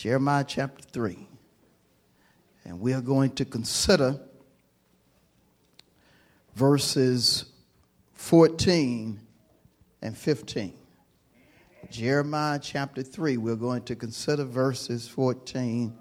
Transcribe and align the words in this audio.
Jeremiah 0.00 0.46
chapter 0.48 0.82
3. 0.82 1.28
And 2.64 2.80
we 2.80 2.94
are 2.94 3.02
going 3.02 3.32
to 3.32 3.44
consider 3.44 4.18
verses 6.54 7.44
14 8.14 9.20
and 10.00 10.16
15. 10.16 10.72
Jeremiah 11.90 12.58
chapter 12.62 13.02
3, 13.02 13.36
we're 13.36 13.56
going 13.56 13.82
to 13.82 13.94
consider 13.94 14.44
verses 14.44 15.06
14 15.06 15.92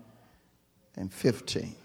and 0.95 1.13
15. 1.13 1.75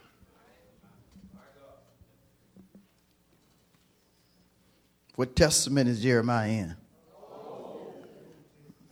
What 5.17 5.35
testament 5.35 5.89
is 5.89 6.01
Jeremiah 6.01 6.49
in? 6.49 6.77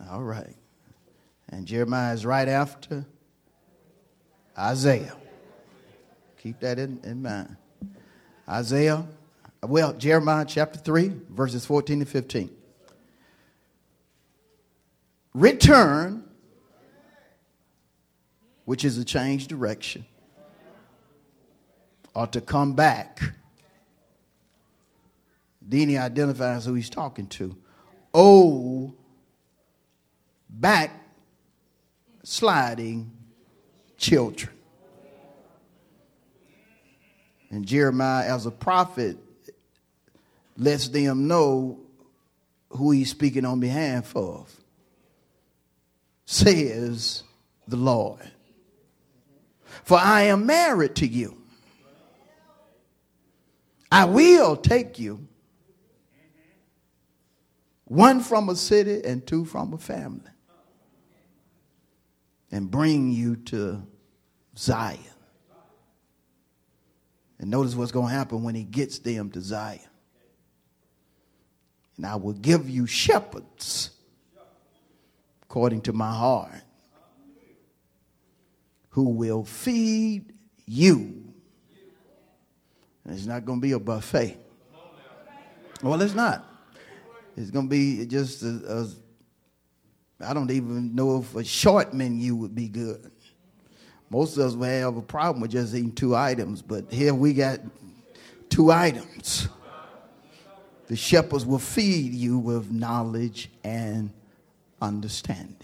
All 0.09 0.23
right. 0.23 0.57
And 1.47 1.65
Jeremiah 1.65 2.13
is 2.13 2.25
right 2.25 2.49
after 2.49 3.05
Isaiah. 4.57 5.15
Keep 6.41 6.59
that 6.59 6.77
in, 6.77 6.99
in 7.03 7.21
mind. 7.21 7.55
Isaiah, 8.47 9.05
well, 9.63 9.93
Jeremiah 9.93 10.45
chapter 10.45 10.77
3, 10.77 11.11
verses 11.29 11.65
14 11.65 12.01
to 12.01 12.05
15. 12.05 12.49
Return, 15.33 16.23
which 18.65 18.85
is 18.85 18.97
a 18.97 19.05
change 19.05 19.47
direction, 19.47 20.05
or 22.13 22.27
to 22.27 22.41
come 22.41 22.73
back. 22.73 23.21
Then 25.61 25.89
he 25.89 25.97
identifies 25.97 26.65
who 26.65 26.73
he's 26.73 26.89
talking 26.89 27.27
to. 27.27 27.55
Oh, 28.13 28.93
back 30.49 30.91
sliding 32.23 33.11
children. 34.03 34.51
And 37.49 37.65
Jeremiah, 37.65 38.25
as 38.25 38.45
a 38.45 38.51
prophet, 38.51 39.17
lets 40.57 40.89
them 40.89 41.27
know 41.27 41.79
who 42.69 42.91
he's 42.91 43.09
speaking 43.09 43.45
on 43.45 43.59
behalf 43.59 44.15
of. 44.15 44.53
Says 46.25 47.23
the 47.67 47.77
Lord. 47.77 48.19
For 49.83 49.97
I 49.97 50.23
am 50.23 50.45
married 50.45 50.95
to 50.95 51.07
you. 51.07 51.37
I 53.91 54.05
will 54.05 54.57
take 54.57 54.97
you, 54.97 55.27
one 57.85 58.21
from 58.21 58.49
a 58.49 58.55
city 58.55 59.01
and 59.05 59.25
two 59.25 59.45
from 59.45 59.73
a 59.73 59.77
family 59.77 60.31
and 62.53 62.69
bring 62.69 63.11
you 63.11 63.35
to 63.35 63.85
Zion. 64.57 64.99
And 67.39 67.49
notice 67.49 67.75
what's 67.75 67.91
going 67.91 68.07
to 68.07 68.13
happen 68.13 68.43
when 68.43 68.55
he 68.55 68.63
gets 68.63 68.99
them 68.99 69.29
to 69.31 69.41
Zion. 69.41 69.79
And 71.97 72.05
I 72.05 72.15
will 72.15 72.33
give 72.33 72.69
you 72.69 72.85
shepherds 72.87 73.91
according 75.43 75.81
to 75.81 75.93
my 75.93 76.11
heart 76.11 76.61
who 78.89 79.09
will 79.09 79.43
feed 79.43 80.33
you. 80.65 81.23
And 83.05 83.15
it's 83.15 83.25
not 83.25 83.43
going 83.43 83.59
to 83.59 83.61
be 83.61 83.73
a 83.73 83.79
buffet. 83.79 84.37
Well, 85.81 86.01
it's 86.01 86.13
not. 86.13 86.45
It's 87.35 87.51
going 87.51 87.65
to 87.65 87.69
be 87.69 88.05
just 88.05 88.43
a, 88.43 88.87
a 90.21 90.27
I 90.29 90.33
don't 90.33 90.49
even 90.51 90.95
know 90.95 91.19
if 91.19 91.35
a 91.35 91.43
short 91.43 91.93
menu 91.93 92.35
would 92.35 92.55
be 92.55 92.69
good. 92.69 93.11
Most 94.13 94.37
of 94.37 94.45
us 94.45 94.53
would 94.53 94.69
have 94.69 94.95
a 94.95 95.01
problem 95.01 95.41
with 95.41 95.49
just 95.49 95.73
eating 95.73 95.91
two 95.91 96.15
items, 96.15 96.61
but 96.61 96.85
here 96.91 97.15
we 97.15 97.33
got 97.33 97.59
two 98.47 98.71
items. 98.71 99.49
The 100.85 100.95
shepherds 100.95 101.47
will 101.47 101.57
feed 101.57 102.13
you 102.13 102.37
with 102.37 102.69
knowledge 102.69 103.49
and 103.63 104.11
understanding. 104.79 105.55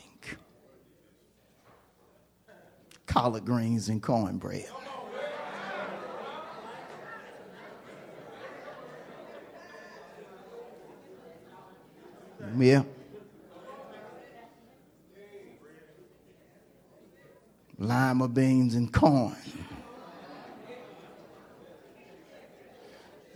Collard 3.06 3.46
greens 3.46 3.88
and 3.88 4.02
cornbread. 4.02 4.66
Yeah. 12.58 12.82
Lima 17.80 18.28
beans 18.28 18.76
and 18.76 18.92
corn, 18.92 19.36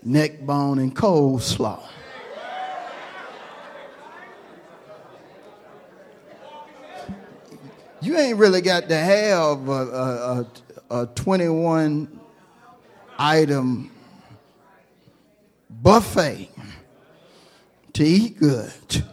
neck 0.04 0.46
bone 0.46 0.80
and 0.80 0.96
coleslaw. 0.96 1.82
You 8.02 8.18
ain't 8.18 8.38
really 8.38 8.60
got 8.60 8.90
to 8.90 8.98
have 8.98 9.70
a, 9.70 9.72
a, 9.72 10.46
a, 10.90 11.04
a 11.04 11.06
21 11.08 12.20
item 13.18 13.92
buffet 15.70 16.50
to 17.94 18.04
eat 18.04 18.38
good. 18.38 19.06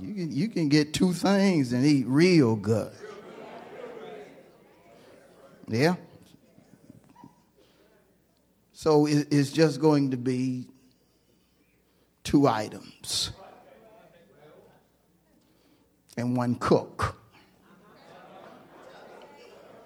You 0.00 0.14
can, 0.14 0.32
you 0.32 0.48
can 0.48 0.68
get 0.68 0.92
two 0.92 1.12
things 1.12 1.72
and 1.72 1.84
eat 1.84 2.06
real 2.06 2.56
good. 2.56 2.92
Yeah? 5.66 5.96
So 8.72 9.06
it's 9.06 9.50
just 9.50 9.80
going 9.80 10.12
to 10.12 10.16
be 10.16 10.68
two 12.22 12.46
items 12.46 13.32
and 16.16 16.36
one 16.36 16.54
cook. 16.54 17.16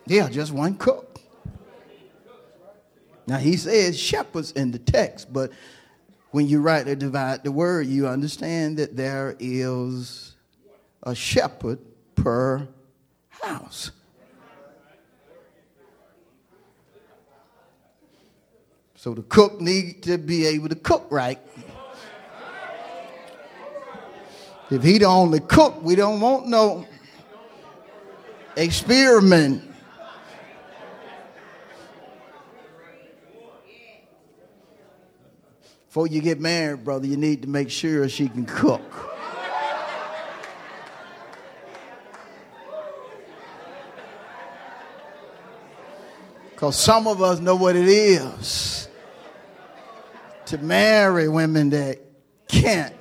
Yeah, 0.06 0.28
just 0.28 0.52
one 0.52 0.76
cook. 0.76 1.20
Now 3.26 3.38
he 3.38 3.56
says 3.56 3.98
shepherds 3.98 4.52
in 4.52 4.72
the 4.72 4.78
text, 4.78 5.32
but 5.32 5.52
when 6.32 6.48
you 6.48 6.60
rightly 6.60 6.97
divide 6.97 7.44
the 7.44 7.53
word, 7.53 7.87
you 7.87 8.09
understand 8.09 8.78
that 8.78 8.97
there 8.97 9.37
is 9.38 10.34
a 11.03 11.15
shepherd 11.15 11.78
per 12.15 12.66
house. 13.28 13.91
So 18.97 19.15
the 19.15 19.22
cook 19.22 19.60
need 19.60 20.03
to 20.04 20.16
be 20.16 20.47
able 20.47 20.69
to 20.69 20.75
cook 20.75 21.06
right. 21.10 21.38
If 24.70 24.82
he 24.82 24.99
the 24.99 25.05
only 25.05 25.40
cook, 25.40 25.82
we 25.82 25.96
don't 25.96 26.20
want 26.20 26.46
no 26.46 26.87
experiment 28.56 29.71
Before 35.92 36.06
you 36.06 36.22
get 36.22 36.40
married, 36.40 36.84
brother, 36.84 37.06
you 37.06 37.18
need 37.18 37.42
to 37.42 37.48
make 37.50 37.68
sure 37.68 38.08
she 38.08 38.26
can 38.26 38.46
cook. 38.46 38.80
Because 46.48 46.78
some 46.78 47.06
of 47.06 47.20
us 47.20 47.40
know 47.40 47.56
what 47.56 47.76
it 47.76 47.86
is 47.86 48.88
to 50.46 50.56
marry 50.56 51.28
women 51.28 51.68
that 51.68 51.98
can't 52.48 52.96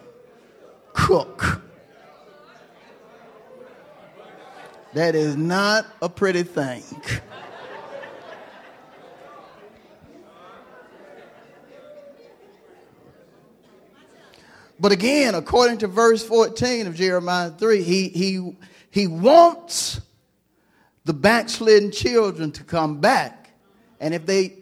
cook. 0.91 1.61
That 4.95 5.15
is 5.15 5.38
not 5.38 5.85
a 6.01 6.09
pretty 6.09 6.43
thing. 6.43 6.83
But 14.81 14.92
again, 14.92 15.36
according 15.36 15.78
to 15.80 15.88
verse 15.88 16.24
14 16.24 16.88
of 16.88 16.95
Jeremiah 16.95 17.51
3, 17.51 17.83
he, 17.83 18.10
he, 18.10 18.56
he 18.89 19.06
wants 19.06 20.01
the 21.06 21.13
backslidden 21.13 21.92
children 21.92 22.51
to 22.54 22.63
come 22.63 23.00
back. 23.00 23.51
And 24.00 24.12
if 24.16 24.25
they 24.25 24.57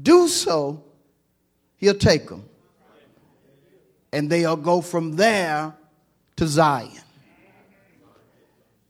do 0.00 0.28
so, 0.28 0.84
he'll 1.78 1.94
take 1.94 2.28
them. 2.28 2.44
And 4.12 4.28
they'll 4.28 4.56
go 4.56 4.82
from 4.82 5.16
there 5.16 5.72
to 6.36 6.46
Zion. 6.46 6.90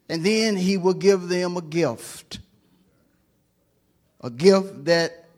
And 0.09 0.27
then 0.27 0.57
he 0.57 0.79
will 0.79 0.95
give 0.95 1.29
them 1.29 1.57
a 1.57 1.63
gift. 1.63 2.41
A 4.21 4.31
gift 4.31 4.87
that 4.87 5.29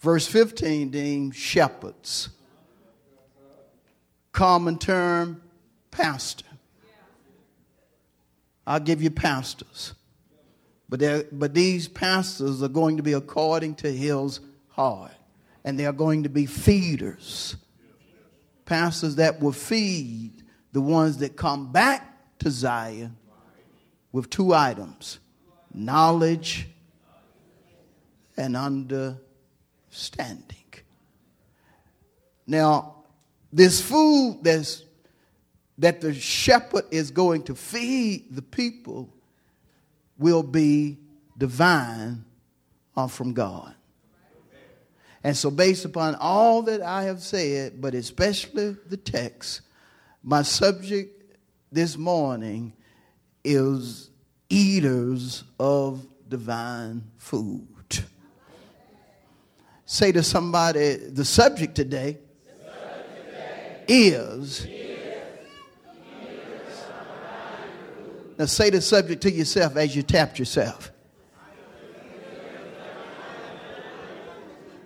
verse 0.00 0.26
15 0.26 0.90
deems 0.90 1.36
shepherds. 1.36 2.30
Common 4.32 4.78
term, 4.78 5.42
pastor. 5.90 6.46
I'll 8.66 8.80
give 8.80 9.02
you 9.02 9.10
pastors. 9.10 9.94
But, 10.88 11.38
but 11.38 11.54
these 11.54 11.88
pastors 11.88 12.62
are 12.62 12.68
going 12.68 12.96
to 12.96 13.02
be 13.02 13.12
according 13.12 13.76
to 13.76 13.92
his 13.92 14.40
heart. 14.68 15.12
And 15.64 15.78
they 15.78 15.86
are 15.86 15.92
going 15.92 16.24
to 16.24 16.28
be 16.28 16.46
feeders. 16.46 17.56
Pastors 18.64 19.16
that 19.16 19.40
will 19.40 19.52
feed 19.52 20.42
the 20.72 20.80
ones 20.80 21.18
that 21.18 21.36
come 21.36 21.70
back 21.72 22.38
to 22.38 22.50
Zion 22.50 23.16
with 24.12 24.30
two 24.30 24.54
items 24.54 25.18
knowledge 25.74 26.68
and 28.36 28.56
understanding. 28.56 29.18
Now, 32.46 33.01
this 33.52 33.80
food 33.80 34.40
that's, 34.42 34.84
that 35.78 36.00
the 36.00 36.14
shepherd 36.14 36.84
is 36.90 37.10
going 37.10 37.42
to 37.44 37.54
feed 37.54 38.34
the 38.34 38.42
people 38.42 39.12
will 40.18 40.42
be 40.42 40.98
divine 41.36 42.24
or 42.96 43.08
from 43.08 43.32
God. 43.32 43.74
And 45.24 45.36
so, 45.36 45.50
based 45.50 45.84
upon 45.84 46.16
all 46.16 46.62
that 46.62 46.82
I 46.82 47.04
have 47.04 47.20
said, 47.20 47.80
but 47.80 47.94
especially 47.94 48.76
the 48.88 48.96
text, 48.96 49.60
my 50.22 50.42
subject 50.42 51.36
this 51.70 51.96
morning 51.96 52.72
is 53.44 54.10
eaters 54.48 55.44
of 55.60 56.06
divine 56.28 57.04
food. 57.18 57.68
Say 59.84 60.10
to 60.12 60.22
somebody, 60.22 60.96
the 60.96 61.24
subject 61.24 61.74
today 61.74 62.18
is. 63.92 64.66
Now 68.38 68.46
say 68.46 68.70
the 68.70 68.80
subject 68.80 69.22
to 69.22 69.30
yourself 69.30 69.76
as 69.76 69.94
you 69.94 70.02
tap 70.02 70.38
yourself. 70.38 70.90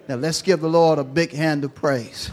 Now 0.08 0.16
let's 0.16 0.42
give 0.42 0.60
the 0.60 0.68
Lord 0.68 0.98
a 0.98 1.04
big 1.04 1.32
hand 1.32 1.64
of 1.64 1.74
praise. 1.74 2.30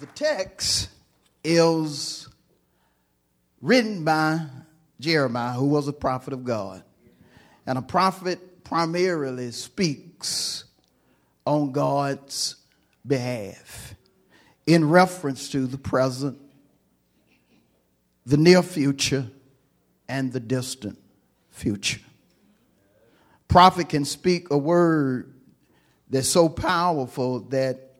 The 0.00 0.06
text 0.06 0.88
is 1.44 2.28
written 3.60 4.04
by 4.04 4.46
Jeremiah, 5.00 5.52
who 5.52 5.66
was 5.66 5.88
a 5.88 5.92
prophet 5.92 6.32
of 6.32 6.44
God. 6.44 6.82
And 7.66 7.78
a 7.78 7.82
prophet 7.82 8.40
primarily 8.66 9.52
speaks 9.52 10.64
on 11.44 11.70
God's 11.70 12.56
behalf 13.06 13.94
in 14.66 14.88
reference 14.88 15.50
to 15.50 15.68
the 15.68 15.78
present, 15.78 16.36
the 18.26 18.36
near 18.36 18.64
future, 18.64 19.30
and 20.08 20.32
the 20.32 20.40
distant 20.40 20.98
future. 21.48 22.00
Prophet 23.46 23.88
can 23.88 24.04
speak 24.04 24.50
a 24.50 24.58
word 24.58 25.32
that's 26.10 26.26
so 26.26 26.48
powerful 26.48 27.40
that 27.50 27.92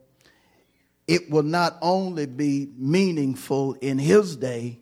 it 1.06 1.30
will 1.30 1.44
not 1.44 1.78
only 1.80 2.26
be 2.26 2.72
meaningful 2.76 3.74
in 3.74 4.00
his 4.00 4.34
day, 4.34 4.80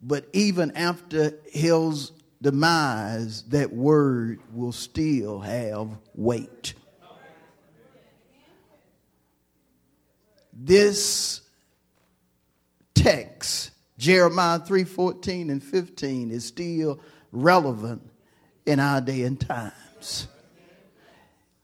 but 0.00 0.28
even 0.32 0.70
after 0.76 1.36
his 1.50 2.12
demise, 2.44 3.42
that 3.44 3.72
word 3.72 4.38
will 4.52 4.70
still 4.70 5.40
have 5.40 5.88
weight. 6.14 6.74
This 10.52 11.40
text, 12.94 13.70
Jeremiah 13.96 14.58
3 14.58 14.84
14 14.84 15.48
and 15.48 15.64
15, 15.64 16.30
is 16.30 16.44
still 16.44 17.00
relevant 17.32 18.02
in 18.66 18.78
our 18.78 19.00
day 19.00 19.22
and 19.22 19.40
times. 19.40 20.28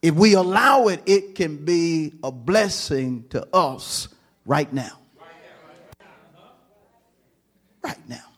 If 0.01 0.15
we 0.15 0.33
allow 0.33 0.87
it, 0.87 1.03
it 1.05 1.35
can 1.35 1.63
be 1.63 2.13
a 2.23 2.31
blessing 2.31 3.25
to 3.29 3.47
us 3.55 4.07
right 4.47 4.71
now. 4.73 4.97
Right 7.83 8.09
now. 8.09 8.30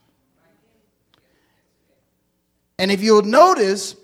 And 2.80 2.92
if 2.92 3.02
you'll 3.02 3.22
notice, 3.22 3.96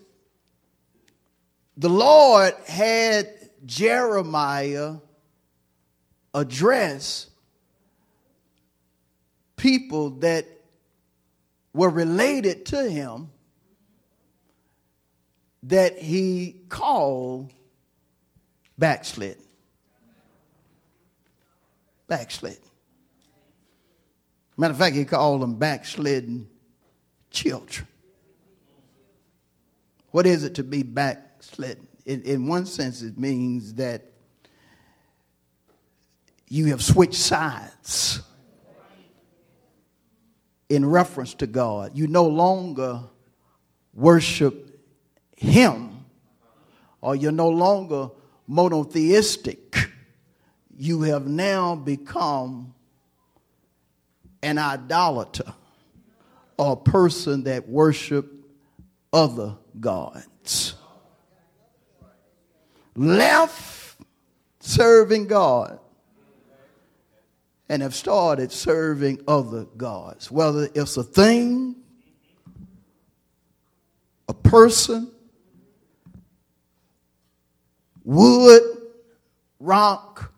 the 1.77 1.89
Lord 1.89 2.53
had 2.67 3.27
Jeremiah 3.65 4.95
address 6.33 7.27
people 9.55 10.11
that 10.11 10.45
were 11.73 11.89
related 11.89 12.65
to 12.67 12.89
him 12.89 13.29
that 15.63 15.97
he 15.97 16.55
called 16.69 17.51
backslid. 18.77 19.37
Backslid. 22.07 22.57
Matter 24.57 24.71
of 24.71 24.77
fact, 24.77 24.95
he 24.95 25.05
called 25.05 25.41
them 25.41 25.55
backslidden 25.55 26.49
children. 27.29 27.87
What 30.11 30.25
is 30.25 30.43
it 30.43 30.55
to 30.55 30.63
be 30.63 30.83
backslidden? 30.83 31.87
In, 32.05 32.21
in 32.23 32.47
one 32.47 32.65
sense, 32.65 33.01
it 33.01 33.17
means 33.17 33.75
that 33.75 34.05
you 36.47 36.65
have 36.67 36.83
switched 36.83 37.13
sides 37.13 38.21
in 40.67 40.85
reference 40.85 41.33
to 41.35 41.47
God. 41.47 41.91
You 41.95 42.07
no 42.07 42.25
longer 42.25 43.01
worship 43.93 44.79
him, 45.37 46.05
or 47.01 47.15
you're 47.15 47.31
no 47.31 47.49
longer 47.49 48.09
monotheistic. 48.47 49.89
You 50.75 51.01
have 51.03 51.27
now 51.27 51.75
become 51.75 52.73
an 54.41 54.57
idolater 54.57 55.53
a 56.59 56.75
person 56.75 57.43
that 57.43 57.69
worship 57.69 58.38
other 59.11 59.55
gods. 59.79 60.75
Left 62.95 63.97
serving 64.59 65.27
God 65.27 65.79
and 67.69 67.81
have 67.83 67.93
started 67.93 68.51
serving 68.51 69.21
other 69.27 69.65
gods, 69.77 70.31
whether 70.31 70.67
it's 70.73 70.97
a 70.97 71.03
thing, 71.03 71.75
a 74.27 74.33
person, 74.33 75.11
wood, 78.03 78.63
rock, 79.59 80.33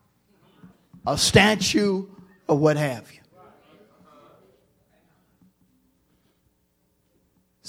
a 1.07 1.17
statue, 1.17 2.05
or 2.47 2.57
what 2.57 2.77
have 2.77 3.11
you. 3.13 3.20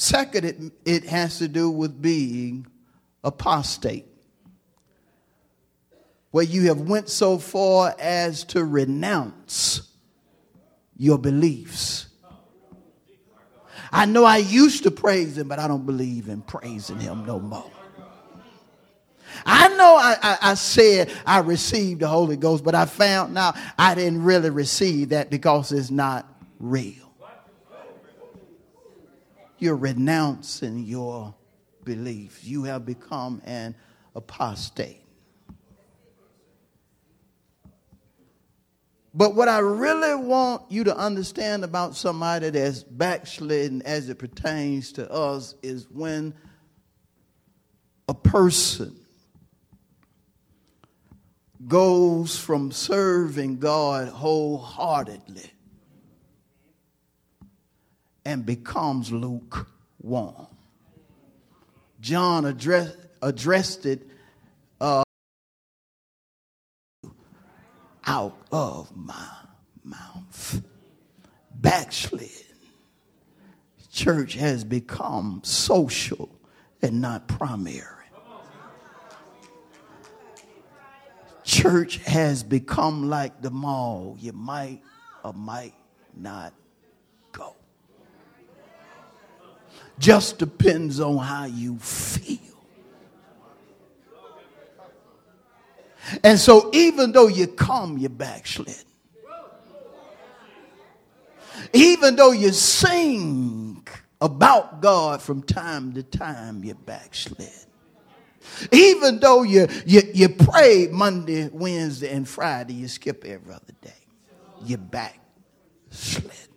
Second, 0.02 0.44
it, 0.44 0.56
it 0.85 1.04
has 1.04 1.38
to 1.38 1.47
do 1.47 1.71
with 1.71 2.02
being 2.02 2.66
apostate. 3.23 4.04
Where 6.32 6.42
you 6.42 6.66
have 6.66 6.80
went 6.80 7.09
so 7.09 7.38
far 7.38 7.94
as 8.00 8.42
to 8.47 8.64
renounce 8.64 9.92
your 10.97 11.18
beliefs. 11.18 12.09
I 13.92 14.06
know 14.06 14.25
I 14.25 14.38
used 14.38 14.82
to 14.82 14.90
praise 14.90 15.38
him, 15.38 15.47
but 15.47 15.61
I 15.61 15.68
don't 15.68 15.87
believe 15.87 16.28
in 16.28 16.42
praising 16.42 16.99
him 16.99 17.25
no 17.25 17.38
more. 17.38 17.71
I 19.47 19.68
know 19.68 19.97
I, 19.97 20.16
I, 20.21 20.38
I, 20.50 20.54
said 20.54 21.12
I 21.25 21.38
received 21.38 22.00
the 22.00 22.09
Holy 22.09 22.37
Ghost, 22.37 22.64
but 22.64 22.75
I 22.75 22.87
found 22.87 23.35
now 23.35 23.54
I 23.78 23.94
didn't 23.94 24.25
really 24.25 24.50
receive 24.50 25.11
that 25.11 25.30
because 25.30 25.71
it's 25.71 25.92
not 25.92 26.26
real. 26.59 27.01
You're 29.62 29.76
renouncing 29.76 30.81
your 30.81 31.33
beliefs. 31.85 32.42
You 32.42 32.64
have 32.64 32.85
become 32.85 33.40
an 33.45 33.76
apostate. 34.16 35.04
But 39.14 39.37
what 39.37 39.47
I 39.47 39.61
really 39.61 40.16
want 40.16 40.62
you 40.69 40.83
to 40.83 40.97
understand 40.97 41.62
about 41.62 41.95
somebody 41.95 42.50
that's 42.50 42.83
backslidden 42.83 43.83
as 43.83 44.09
it 44.09 44.19
pertains 44.19 44.90
to 44.95 45.09
us 45.09 45.54
is 45.62 45.88
when 45.88 46.35
a 48.09 48.14
person 48.14 48.97
goes 51.69 52.37
from 52.37 52.73
serving 52.73 53.59
God 53.59 54.09
wholeheartedly 54.09 55.52
and 58.25 58.45
becomes 58.47 59.11
lukewarm. 59.11 60.47
John 62.00 62.45
address, 62.45 62.97
addressed 63.21 63.87
it 63.87 64.07
uh, 64.81 65.05
out 68.07 68.37
of 68.50 68.95
my 68.97 69.29
mouth. 69.85 70.62
Backslid. 71.55 72.31
Church 73.93 74.35
has 74.35 74.64
become 74.64 75.41
social 75.45 76.29
and 76.81 77.00
not 77.00 77.29
primary. 77.29 77.87
Church 81.45 81.99
has 81.99 82.43
become 82.43 83.09
like 83.09 83.43
the 83.43 83.50
mall. 83.50 84.17
You 84.19 84.33
might 84.33 84.81
or 85.23 85.33
might 85.33 85.75
not 86.17 86.55
go. 87.33 87.55
Just 89.99 90.38
depends 90.38 91.00
on 91.00 91.18
how 91.18 91.44
you 91.44 91.78
feel. 91.78 92.38
And 96.25 96.38
so, 96.38 96.70
even 96.72 97.12
though 97.12 97.28
you 97.28 97.46
come, 97.46 97.99
you 97.99 98.08
backslid. 98.08 98.84
Even 101.72 102.16
though 102.16 102.32
you 102.32 102.50
sing 102.52 103.87
about 104.20 104.80
God 104.80 105.22
from 105.22 105.42
time 105.42 105.92
to 105.94 106.02
time, 106.02 106.64
you 106.64 106.75
backslid. 106.75 107.49
Even 108.70 109.20
though 109.20 109.42
you, 109.42 109.68
you, 109.87 110.02
you 110.12 110.28
pray 110.28 110.88
Monday, 110.90 111.49
Wednesday, 111.52 112.11
and 112.11 112.28
Friday, 112.28 112.75
you 112.75 112.88
skip 112.88 113.25
every 113.25 113.54
other 113.54 113.72
day. 113.80 113.90
You 114.64 114.76
backslid. 114.76 116.51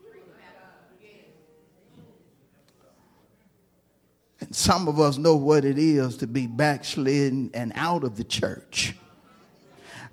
And 4.45 4.55
some 4.55 4.87
of 4.87 4.99
us 4.99 5.17
know 5.17 5.35
what 5.35 5.65
it 5.65 5.79
is 5.79 6.17
to 6.17 6.27
be 6.27 6.45
backslidden 6.45 7.49
and 7.55 7.71
out 7.75 8.03
of 8.03 8.15
the 8.15 8.23
church. 8.23 8.95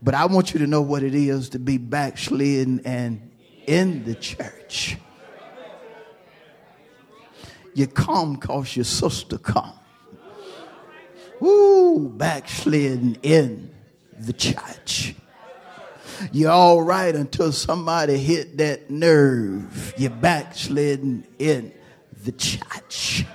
But 0.02 0.14
I 0.14 0.24
want 0.24 0.54
you 0.54 0.60
to 0.60 0.66
know 0.66 0.80
what 0.80 1.02
it 1.02 1.14
is 1.14 1.50
to 1.50 1.58
be 1.58 1.76
backslidden 1.76 2.80
and 2.86 3.30
in 3.66 4.04
the 4.04 4.14
church. 4.14 4.96
You 7.74 7.86
come 7.86 8.34
because 8.34 8.74
your 8.74 8.86
sister 8.86 9.36
come. 9.36 9.74
Woo, 11.38 12.08
backsliding 12.08 13.18
in 13.22 13.70
the 14.18 14.32
church. 14.32 15.14
You're 16.32 16.52
all 16.52 16.80
right 16.80 17.14
until 17.14 17.52
somebody 17.52 18.16
hit 18.16 18.56
that 18.58 18.90
nerve. 18.90 19.92
You're 19.98 20.10
backsliding 20.10 21.26
in 21.38 21.72
the 22.24 22.32
church. 22.32 23.26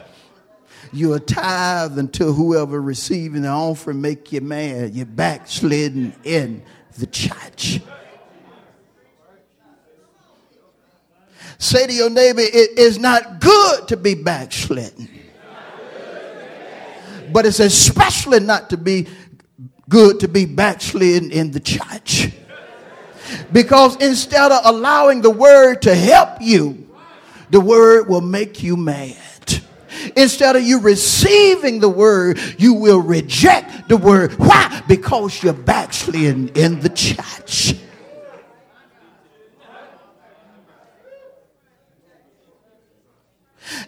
You're 0.92 1.20
tithe 1.20 1.98
until 1.98 2.34
whoever 2.34 2.82
receiving 2.82 3.44
the 3.44 3.50
offering 3.50 4.02
make 4.02 4.32
you 4.32 4.42
mad. 4.42 4.94
You're 4.94 5.06
backslidden 5.06 6.16
in 6.24 6.64
the 6.98 7.08
church. 7.08 7.80
Say 11.60 11.88
to 11.88 11.94
your 11.94 12.10
neighbor, 12.10 12.42
it 12.42 12.78
is 12.78 13.00
not 13.00 13.40
good 13.40 13.88
to 13.88 13.98
be 13.98 14.16
backslidden 14.16 15.10
but 17.32 17.46
it's 17.46 17.60
especially 17.60 18.40
not 18.40 18.70
to 18.70 18.78
be 18.78 19.08
good 19.90 20.20
to 20.22 20.28
be 20.28 20.46
backslidden 20.46 21.32
in 21.32 21.52
the 21.52 21.60
church. 21.60 22.32
Because 23.52 23.96
instead 23.98 24.52
of 24.52 24.62
allowing 24.64 25.22
the 25.22 25.30
word 25.30 25.82
to 25.84 25.96
help 25.96 26.42
you, 26.42 26.88
the 27.50 27.60
word 27.60 28.08
will 28.08 28.22
make 28.22 28.64
you 28.64 28.78
mad. 28.78 29.18
Instead 30.16 30.56
of 30.56 30.64
you 30.64 30.80
receiving 30.80 31.80
the 31.80 31.90
word, 31.90 32.40
you 32.58 32.74
will 32.74 33.02
reject 33.02 33.90
the 33.90 33.98
word. 33.98 34.34
Why? 34.34 34.84
Because 34.88 35.44
you're 35.44 35.54
backsliding 35.54 36.50
in 36.50 36.80
the 36.80 36.90
church. 36.90 37.76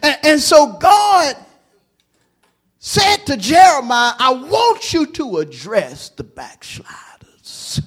And, 0.02 0.18
and 0.22 0.40
so 0.40 0.74
God 0.74 1.36
said 2.78 3.18
to 3.26 3.36
Jeremiah, 3.36 4.12
I 4.18 4.32
want 4.32 4.92
you 4.92 5.06
to 5.06 5.38
address 5.38 6.10
the 6.10 6.24
backsliders. 6.24 7.82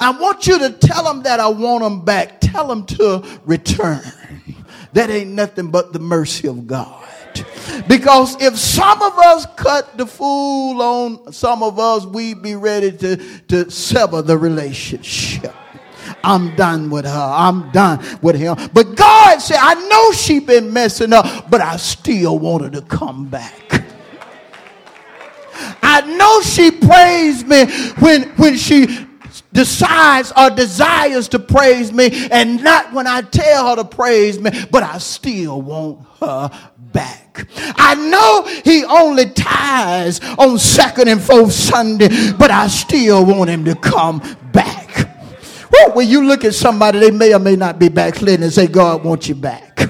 I 0.00 0.10
want 0.10 0.46
you 0.46 0.58
to 0.58 0.70
tell 0.70 1.04
them 1.04 1.22
that 1.22 1.40
I 1.40 1.48
want 1.48 1.82
them 1.82 2.04
back. 2.04 2.40
Tell 2.40 2.66
them 2.68 2.86
to 2.86 3.24
return. 3.44 4.02
That 4.92 5.10
ain't 5.10 5.30
nothing 5.30 5.70
but 5.70 5.92
the 5.92 5.98
mercy 5.98 6.48
of 6.48 6.66
God. 6.66 7.04
Because 7.86 8.40
if 8.40 8.56
some 8.56 9.00
of 9.02 9.18
us 9.18 9.46
cut 9.56 9.96
the 9.96 10.06
fool 10.06 10.82
on 10.82 11.32
some 11.32 11.62
of 11.62 11.78
us, 11.78 12.04
we'd 12.04 12.42
be 12.42 12.56
ready 12.56 12.90
to, 12.92 13.16
to 13.48 13.70
sever 13.70 14.22
the 14.22 14.36
relationship. 14.36 15.54
I'm 16.24 16.56
done 16.56 16.90
with 16.90 17.04
her. 17.04 17.30
I'm 17.32 17.70
done 17.70 18.04
with 18.22 18.36
him. 18.36 18.56
But 18.72 18.96
God 18.96 19.38
said, 19.38 19.58
I 19.60 19.74
know 19.88 20.12
she 20.12 20.40
been 20.40 20.72
messing 20.72 21.12
up, 21.12 21.50
but 21.50 21.60
I 21.60 21.76
still 21.76 22.38
want 22.38 22.64
her 22.64 22.70
to 22.70 22.82
come 22.82 23.26
back. 23.26 23.84
I 25.82 26.00
know 26.16 26.40
she 26.42 26.70
praised 26.70 27.46
me 27.46 27.66
when, 28.00 28.28
when 28.36 28.56
she 28.56 29.06
decides 29.52 30.32
or 30.36 30.50
desires 30.50 31.28
to 31.28 31.38
praise 31.38 31.92
me 31.92 32.28
and 32.30 32.62
not 32.62 32.92
when 32.92 33.06
I 33.06 33.22
tell 33.22 33.68
her 33.70 33.76
to 33.76 33.84
praise 33.84 34.40
me, 34.40 34.50
but 34.70 34.82
I 34.82 34.98
still 34.98 35.62
want 35.62 36.06
her 36.20 36.50
back. 36.92 37.46
I 37.76 37.94
know 37.94 38.44
he 38.64 38.84
only 38.84 39.26
ties 39.30 40.20
on 40.38 40.58
second 40.58 41.08
and 41.08 41.22
fourth 41.22 41.52
Sunday, 41.52 42.08
but 42.32 42.50
I 42.50 42.68
still 42.68 43.24
want 43.24 43.50
him 43.50 43.64
to 43.64 43.74
come 43.74 44.20
back. 44.52 45.08
Woo, 45.70 45.92
when 45.94 46.08
you 46.08 46.24
look 46.26 46.44
at 46.44 46.54
somebody, 46.54 46.98
they 46.98 47.10
may 47.10 47.34
or 47.34 47.38
may 47.38 47.56
not 47.56 47.78
be 47.78 47.88
backslidden 47.88 48.42
and 48.42 48.52
say, 48.52 48.66
God 48.66 49.04
wants 49.04 49.28
you 49.28 49.34
back. 49.34 49.88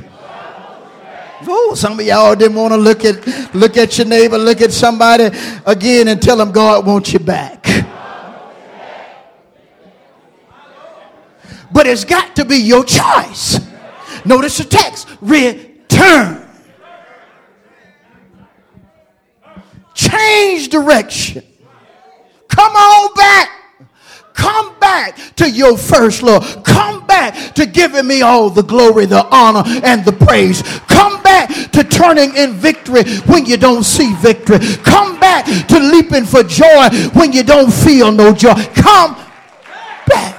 Oh, 1.50 1.74
some 1.74 1.98
of 1.98 2.04
y'all 2.04 2.34
didn't 2.34 2.56
want 2.56 2.72
to 2.72 2.76
look 2.76 3.04
at 3.06 3.54
look 3.54 3.78
at 3.78 3.96
your 3.96 4.06
neighbor, 4.06 4.36
look 4.36 4.60
at 4.60 4.70
somebody 4.72 5.30
again 5.64 6.08
and 6.08 6.20
tell 6.20 6.36
them 6.36 6.52
God 6.52 6.84
wants 6.86 7.12
you 7.12 7.20
back. 7.20 7.64
But 11.78 11.86
it's 11.86 12.04
got 12.04 12.34
to 12.34 12.44
be 12.44 12.56
your 12.56 12.82
choice. 12.82 13.60
Notice 14.24 14.58
the 14.58 14.64
text. 14.64 15.06
Return. 15.20 16.44
Change 19.94 20.70
direction. 20.70 21.44
Come 22.48 22.72
on 22.72 23.14
back. 23.14 23.50
Come 24.34 24.76
back 24.80 25.20
to 25.36 25.48
your 25.48 25.78
first 25.78 26.24
love. 26.24 26.64
Come 26.64 27.06
back 27.06 27.54
to 27.54 27.64
giving 27.64 28.08
me 28.08 28.22
all 28.22 28.50
the 28.50 28.64
glory, 28.64 29.06
the 29.06 29.24
honor, 29.26 29.62
and 29.84 30.04
the 30.04 30.10
praise. 30.12 30.62
Come 30.88 31.22
back 31.22 31.48
to 31.70 31.84
turning 31.84 32.34
in 32.34 32.54
victory 32.54 33.04
when 33.28 33.46
you 33.46 33.56
don't 33.56 33.84
see 33.84 34.12
victory. 34.16 34.58
Come 34.82 35.20
back 35.20 35.44
to 35.68 35.78
leaping 35.78 36.24
for 36.24 36.42
joy 36.42 36.88
when 37.14 37.32
you 37.32 37.44
don't 37.44 37.72
feel 37.72 38.10
no 38.10 38.32
joy. 38.32 38.54
Come 38.74 39.14
back. 40.08 40.38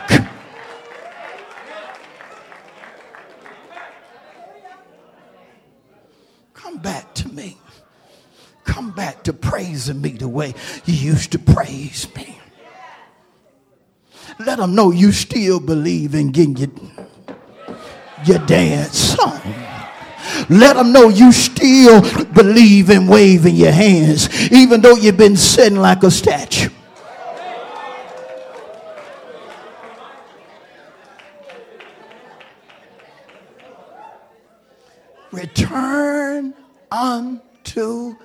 Come 6.69 6.69
back 6.82 7.14
to 7.16 7.30
me. 7.30 7.58
Come 8.64 8.92
back 8.92 9.24
to 9.24 9.34
praising 9.34 10.02
me 10.02 10.12
the 10.12 10.28
way 10.28 10.54
you 10.86 10.94
used 10.94 11.32
to 11.32 11.40
praise 11.40 12.14
me. 12.16 12.40
Let 14.40 14.60
them 14.60 14.76
know 14.76 14.92
you 14.92 15.12
still 15.12 15.60
believe 15.60 16.14
in 16.14 16.32
getting 16.32 16.56
your, 16.56 16.70
your 18.26 18.40
dance 18.46 18.98
song. 18.98 19.42
Let 20.50 20.76
them 20.76 20.92
know 20.94 21.10
you 21.10 21.32
still 21.32 22.02
believe 22.26 22.90
in 22.90 23.08
waving 23.08 23.56
your 23.56 23.72
hands, 23.72 24.52
even 24.52 24.82
though 24.82 24.96
you've 24.96 25.18
been 25.18 25.36
sitting 25.36 25.80
like 25.80 26.04
a 26.04 26.12
statue. 26.12 26.70
Return 35.32 36.54
unto 36.92 38.16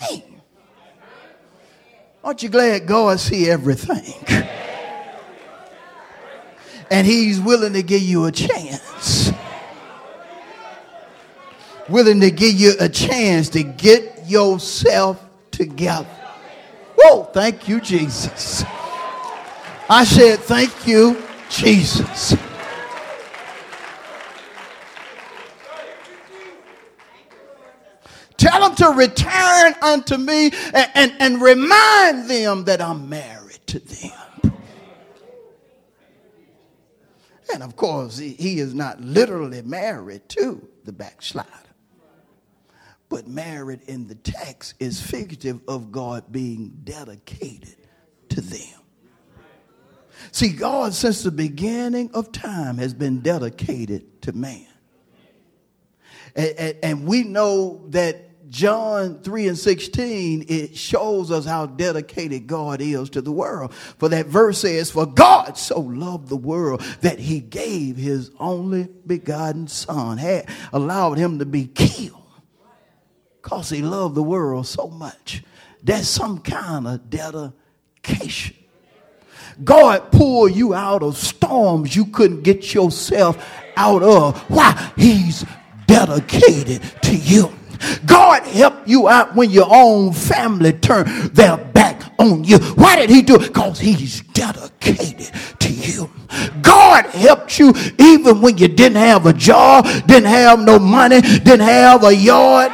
me. 0.00 0.24
Aren't 2.22 2.42
you 2.42 2.48
glad 2.48 2.86
God 2.86 3.18
see 3.18 3.48
everything? 3.48 4.14
And 6.90 7.06
he's 7.06 7.40
willing 7.40 7.72
to 7.74 7.82
give 7.82 8.02
you 8.02 8.24
a 8.26 8.32
chance. 8.32 9.32
Willing 11.88 12.20
to 12.20 12.30
give 12.30 12.54
you 12.54 12.72
a 12.78 12.88
chance 12.88 13.48
to 13.50 13.62
get 13.62 14.28
yourself 14.28 15.24
together. 15.50 16.08
Whoa, 16.96 17.24
thank 17.24 17.68
you, 17.68 17.80
Jesus. 17.80 18.64
I 19.88 20.04
said, 20.04 20.40
thank 20.40 20.86
you, 20.86 21.22
Jesus. 21.48 22.34
Tell 28.40 28.66
them 28.66 28.74
to 28.76 28.88
return 28.96 29.74
unto 29.82 30.16
me 30.16 30.46
and, 30.72 30.90
and, 30.94 31.12
and 31.20 31.42
remind 31.42 32.30
them 32.30 32.64
that 32.64 32.80
I'm 32.80 33.06
married 33.06 33.60
to 33.66 33.78
them. 33.78 34.54
And 37.52 37.62
of 37.62 37.76
course, 37.76 38.16
he, 38.16 38.30
he 38.30 38.58
is 38.58 38.72
not 38.72 38.98
literally 38.98 39.60
married 39.60 40.26
to 40.30 40.66
the 40.84 40.92
backslider. 40.92 41.50
But 43.10 43.28
married 43.28 43.82
in 43.86 44.06
the 44.06 44.14
text 44.14 44.72
is 44.80 45.02
figurative 45.02 45.60
of 45.68 45.92
God 45.92 46.32
being 46.32 46.80
dedicated 46.82 47.76
to 48.30 48.40
them. 48.40 48.80
See, 50.32 50.48
God, 50.48 50.94
since 50.94 51.22
the 51.22 51.30
beginning 51.30 52.10
of 52.14 52.32
time, 52.32 52.78
has 52.78 52.94
been 52.94 53.20
dedicated 53.20 54.22
to 54.22 54.32
man. 54.32 54.66
And, 56.34 56.54
and, 56.56 56.76
and 56.82 57.06
we 57.06 57.24
know 57.24 57.84
that 57.88 58.29
John 58.50 59.20
3 59.20 59.48
and 59.48 59.58
16, 59.58 60.46
it 60.48 60.76
shows 60.76 61.30
us 61.30 61.46
how 61.46 61.66
dedicated 61.66 62.48
God 62.48 62.80
is 62.80 63.08
to 63.10 63.22
the 63.22 63.30
world. 63.30 63.72
For 63.72 64.08
that 64.08 64.26
verse 64.26 64.58
says, 64.58 64.90
For 64.90 65.06
God 65.06 65.56
so 65.56 65.78
loved 65.78 66.28
the 66.28 66.36
world 66.36 66.80
that 67.00 67.20
he 67.20 67.38
gave 67.38 67.96
his 67.96 68.32
only 68.40 68.88
begotten 69.06 69.68
son, 69.68 70.18
had 70.18 70.48
allowed 70.72 71.16
him 71.16 71.38
to 71.38 71.46
be 71.46 71.68
killed 71.68 72.20
because 73.40 73.70
he 73.70 73.82
loved 73.82 74.16
the 74.16 74.22
world 74.22 74.66
so 74.66 74.88
much. 74.88 75.44
That's 75.84 76.08
some 76.08 76.40
kind 76.40 76.88
of 76.88 77.08
dedication. 77.08 78.56
God 79.62 80.10
pulled 80.10 80.56
you 80.56 80.74
out 80.74 81.04
of 81.04 81.16
storms 81.16 81.94
you 81.94 82.06
couldn't 82.06 82.42
get 82.42 82.74
yourself 82.74 83.46
out 83.76 84.02
of. 84.02 84.38
Why? 84.50 84.92
He's 84.96 85.44
dedicated 85.86 86.82
to 87.02 87.14
you. 87.14 87.52
God 88.04 88.42
helped 88.44 88.88
you 88.88 89.08
out 89.08 89.34
when 89.34 89.50
your 89.50 89.68
own 89.70 90.12
family 90.12 90.72
turned 90.72 91.08
their 91.34 91.56
back 91.56 92.02
on 92.18 92.44
you. 92.44 92.58
Why 92.58 92.96
did 92.96 93.10
he 93.10 93.22
do 93.22 93.36
it? 93.36 93.48
Because 93.48 93.78
he's 93.78 94.20
dedicated 94.20 95.30
to 95.60 95.72
you. 95.72 96.10
God 96.62 97.06
helped 97.06 97.58
you 97.58 97.72
even 97.98 98.40
when 98.40 98.58
you 98.58 98.68
didn't 98.68 98.98
have 98.98 99.26
a 99.26 99.32
job, 99.32 99.84
didn't 100.06 100.26
have 100.26 100.60
no 100.60 100.78
money, 100.78 101.20
didn't 101.20 101.60
have 101.60 102.04
a 102.04 102.14
yard. 102.14 102.72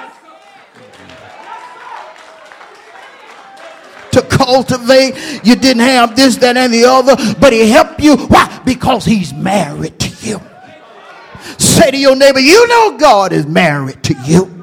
To 4.12 4.22
cultivate, 4.22 5.40
you 5.44 5.56
didn't 5.56 5.82
have 5.82 6.16
this, 6.16 6.36
that, 6.36 6.56
and 6.56 6.72
the 6.72 6.84
other, 6.84 7.16
but 7.38 7.52
he 7.52 7.68
helped 7.68 8.00
you. 8.00 8.16
Why? 8.16 8.62
Because 8.64 9.04
he's 9.04 9.34
married 9.34 9.98
to 9.98 10.26
you. 10.26 10.40
Say 11.58 11.90
to 11.90 11.96
your 11.98 12.16
neighbor, 12.16 12.40
you 12.40 12.66
know 12.66 12.96
God 12.98 13.32
is 13.32 13.46
married 13.46 14.02
to 14.04 14.14
you. 14.24 14.55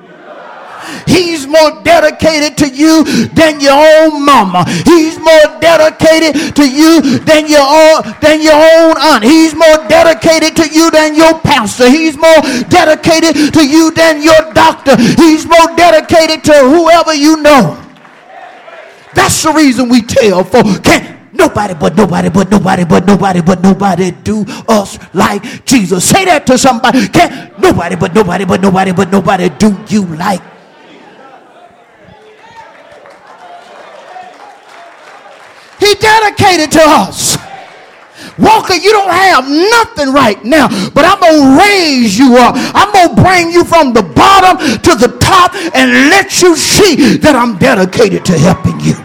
He's 1.13 1.45
more 1.45 1.81
dedicated 1.83 2.57
to 2.57 2.67
you 2.67 3.03
than 3.37 3.61
your 3.61 3.77
own 3.77 4.25
mama. 4.25 4.65
He's 4.85 5.19
more 5.19 5.45
dedicated 5.61 6.55
to 6.55 6.65
you 6.65 7.19
than 7.19 7.45
your 7.45 7.61
own, 7.61 8.15
than 8.19 8.41
your 8.41 8.57
own 8.57 8.97
aunt. 8.97 9.23
He's 9.23 9.53
more 9.53 9.77
dedicated 9.87 10.55
to 10.57 10.65
you 10.73 10.89
than 10.89 11.13
your 11.15 11.37
pastor. 11.39 11.87
He's 11.87 12.17
more 12.17 12.41
dedicated 12.69 13.53
to 13.53 13.61
you 13.61 13.91
than 13.91 14.23
your 14.23 14.41
doctor. 14.53 14.97
He's 14.97 15.45
more 15.45 15.69
dedicated 15.77 16.43
to 16.45 16.53
whoever 16.53 17.13
you 17.13 17.37
know. 17.37 17.79
That's 19.13 19.43
the 19.43 19.51
reason 19.51 19.89
we 19.89 20.01
tell 20.01 20.43
folks, 20.43 20.79
can't 20.79 21.33
nobody 21.33 21.75
but 21.75 21.95
nobody 21.95 22.29
but 22.29 22.49
nobody 22.49 22.83
but 22.85 23.05
nobody 23.05 23.41
but 23.41 23.61
nobody 23.61 24.11
do 24.23 24.43
us 24.67 24.97
like 25.13 25.65
Jesus. 25.65 26.03
Say 26.03 26.25
that 26.25 26.47
to 26.47 26.57
somebody. 26.57 27.07
Can't 27.09 27.57
nobody 27.59 27.95
but 27.95 28.15
nobody 28.15 28.45
but 28.45 28.61
nobody 28.61 28.91
but 28.91 29.11
nobody 29.11 29.49
do 29.49 29.77
you 29.87 30.05
like 30.15 30.41
He 35.83 35.95
dedicated 35.95 36.71
to 36.71 36.81
us. 36.81 37.35
Walker, 38.39 38.73
you 38.73 38.91
don't 38.91 39.11
have 39.11 39.49
nothing 39.49 40.13
right 40.13 40.41
now, 40.43 40.67
but 40.91 41.03
I'm 41.05 41.19
going 41.19 41.57
to 41.57 41.59
raise 41.59 42.17
you 42.17 42.37
up. 42.37 42.55
I'm 42.55 42.91
going 42.93 43.15
to 43.15 43.21
bring 43.21 43.51
you 43.51 43.65
from 43.65 43.93
the 43.93 44.01
bottom 44.01 44.57
to 44.79 44.95
the 44.95 45.17
top 45.19 45.53
and 45.75 46.09
let 46.09 46.41
you 46.41 46.55
see 46.55 47.17
that 47.17 47.35
I'm 47.35 47.57
dedicated 47.57 48.23
to 48.25 48.37
helping 48.37 48.79
you. 48.79 48.95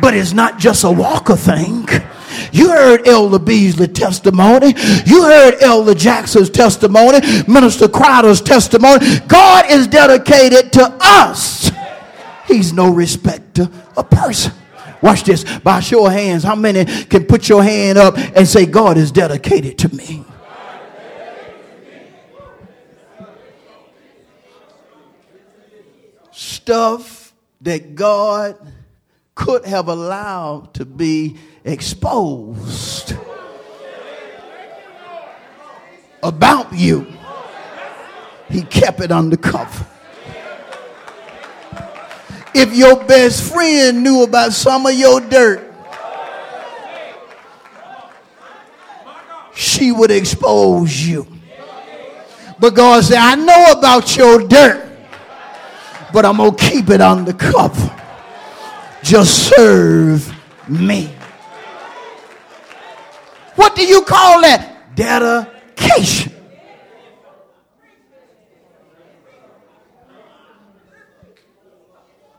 But 0.00 0.14
it's 0.14 0.32
not 0.32 0.58
just 0.58 0.82
a 0.84 0.90
Walker 0.90 1.36
thing. 1.36 1.86
You 2.52 2.70
heard 2.70 3.06
Elder 3.06 3.38
Beasley 3.38 3.88
testimony. 3.88 4.74
You 5.06 5.22
heard 5.22 5.62
Elder 5.62 5.94
Jackson's 5.94 6.50
testimony, 6.50 7.20
Minister 7.46 7.88
Crowder's 7.88 8.40
testimony. 8.40 9.20
God 9.28 9.70
is 9.70 9.86
dedicated 9.86 10.72
to 10.74 10.96
us. 11.00 11.57
He's 12.48 12.72
no 12.72 12.92
respecter 12.92 13.68
of 13.94 14.10
person. 14.10 14.52
Watch 15.02 15.22
this. 15.24 15.44
By 15.58 15.80
show 15.80 16.06
of 16.06 16.12
hands, 16.12 16.42
how 16.42 16.56
many 16.56 16.84
can 17.04 17.26
put 17.26 17.48
your 17.48 17.62
hand 17.62 17.98
up 17.98 18.16
and 18.16 18.48
say, 18.48 18.66
God 18.66 18.96
is 18.96 19.12
dedicated 19.12 19.78
to 19.78 19.94
me? 19.94 20.24
Stuff 26.32 27.34
that 27.60 27.94
God 27.94 28.56
could 29.34 29.64
have 29.66 29.88
allowed 29.88 30.74
to 30.74 30.84
be 30.84 31.36
exposed 31.64 33.14
about 36.22 36.72
you, 36.72 37.06
He 38.48 38.62
kept 38.62 39.00
it 39.00 39.12
undercover. 39.12 39.86
If 42.54 42.74
your 42.74 43.04
best 43.04 43.52
friend 43.52 44.02
knew 44.02 44.22
about 44.22 44.52
some 44.52 44.86
of 44.86 44.94
your 44.94 45.20
dirt, 45.20 45.64
she 49.54 49.92
would 49.92 50.10
expose 50.10 51.06
you. 51.06 51.26
Said, 52.60 53.18
I 53.18 53.34
know 53.36 53.72
about 53.78 54.16
your 54.16 54.46
dirt, 54.46 54.90
but 56.12 56.24
I'm 56.24 56.38
going 56.38 56.56
to 56.56 56.56
keep 56.56 56.90
it 56.90 57.00
under 57.00 57.32
cover. 57.32 57.94
Just 59.02 59.54
serve 59.54 60.32
me. 60.68 61.12
What 63.54 63.76
do 63.76 63.84
you 63.86 64.02
call 64.02 64.40
that? 64.42 64.94
Dedication. 64.94 66.27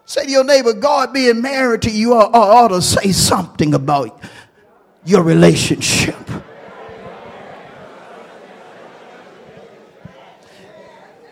Say 0.10 0.26
to 0.26 0.32
your 0.32 0.44
neighbor, 0.44 0.74
God 0.74 1.14
being 1.14 1.40
married 1.40 1.84
to 1.84 1.92
you 1.92 2.16
ought, 2.16 2.70
to 2.70 2.82
say 2.82 3.12
something 3.12 3.76
about 3.76 4.20
your 5.06 5.22
relationship. 5.22 6.16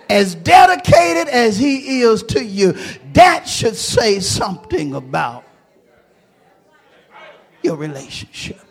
As 0.08 0.36
dedicated 0.36 1.28
as 1.28 1.58
he 1.58 2.02
is 2.02 2.22
to 2.22 2.46
you, 2.46 2.74
that 3.14 3.50
should 3.50 3.76
say 3.76 4.20
something 4.20 4.94
about 4.94 5.44
your 7.64 7.78
relationship. 7.78 8.62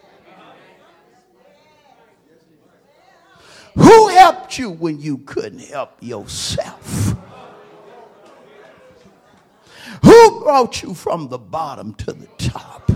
Who 3.75 4.09
helped 4.11 4.57
you 4.57 4.71
when 4.71 5.01
you 5.01 5.19
couldn't 5.19 5.65
help 5.65 5.97
yourself? 6.01 7.16
Who 10.03 10.41
brought 10.41 10.83
you 10.83 10.95
from 10.95 11.29
the 11.29 11.39
bottom 11.39 11.95
to 11.95 12.13
the 12.13 12.27
top? 12.39 12.91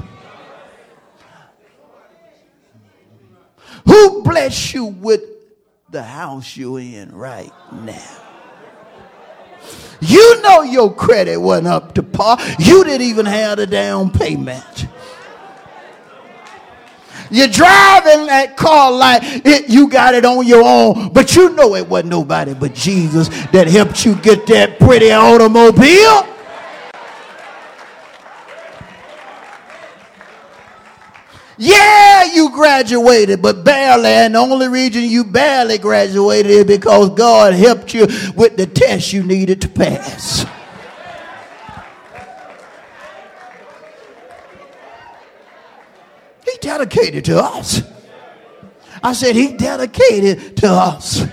Who 3.86 4.22
blessed 4.22 4.74
you 4.74 4.84
with 4.86 5.22
the 5.90 6.02
house 6.02 6.56
you're 6.56 6.80
in 6.80 7.14
right 7.14 7.52
now? 7.72 8.16
You 10.00 10.40
know 10.42 10.62
your 10.62 10.94
credit 10.94 11.38
went 11.38 11.66
up 11.66 11.94
to 11.94 12.02
par. 12.02 12.38
You 12.58 12.84
didn't 12.84 13.06
even 13.06 13.26
have 13.26 13.58
the 13.58 13.66
down 13.66 14.10
payment. 14.10 14.86
You're 17.30 17.48
driving 17.48 18.26
that 18.26 18.56
car 18.56 18.90
like 18.90 19.22
it, 19.22 19.68
you 19.68 19.88
got 19.88 20.14
it 20.14 20.24
on 20.24 20.46
your 20.46 20.64
own, 20.64 21.12
but 21.12 21.36
you 21.36 21.50
know 21.54 21.76
it 21.76 21.86
wasn't 21.86 22.10
nobody 22.10 22.54
but 22.54 22.74
Jesus 22.74 23.28
that 23.52 23.68
helped 23.68 24.04
you 24.04 24.16
get 24.16 24.46
that 24.48 24.80
pretty 24.80 25.12
automobile. 25.12 26.26
Yeah! 31.60 32.00
you 32.32 32.50
graduated, 32.50 33.42
but 33.42 33.64
barely. 33.64 34.08
And 34.08 34.34
the 34.34 34.38
only 34.38 34.68
reason 34.68 35.02
you 35.02 35.24
barely 35.24 35.78
graduated 35.78 36.50
is 36.50 36.64
because 36.64 37.10
God 37.10 37.54
helped 37.54 37.94
you 37.94 38.06
with 38.34 38.56
the 38.56 38.66
test 38.66 39.12
you 39.12 39.22
needed 39.22 39.60
to 39.62 39.68
pass. 39.68 40.46
He 46.44 46.56
dedicated 46.60 47.24
to 47.26 47.42
us. 47.42 47.82
I 49.02 49.12
said, 49.12 49.34
He 49.34 49.52
dedicated 49.52 50.56
to 50.58 50.68
us. 50.68 51.24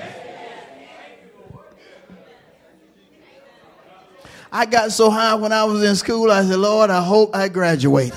I 4.49 4.65
got 4.65 4.91
so 4.91 5.09
high 5.09 5.35
when 5.35 5.51
I 5.51 5.65
was 5.65 5.83
in 5.83 5.95
school, 5.95 6.31
I 6.31 6.43
said, 6.43 6.57
Lord, 6.57 6.89
I 6.89 7.03
hope 7.03 7.35
I 7.35 7.49
graduate. 7.49 8.13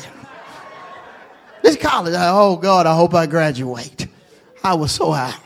This 1.63 1.77
college, 1.77 2.15
I, 2.15 2.31
oh 2.31 2.57
God, 2.57 2.87
I 2.87 2.95
hope 2.95 3.15
I 3.15 3.27
graduate. 3.27 4.07
I 4.63 4.75
was 4.75 4.93
so 4.93 5.13
high 5.13 5.37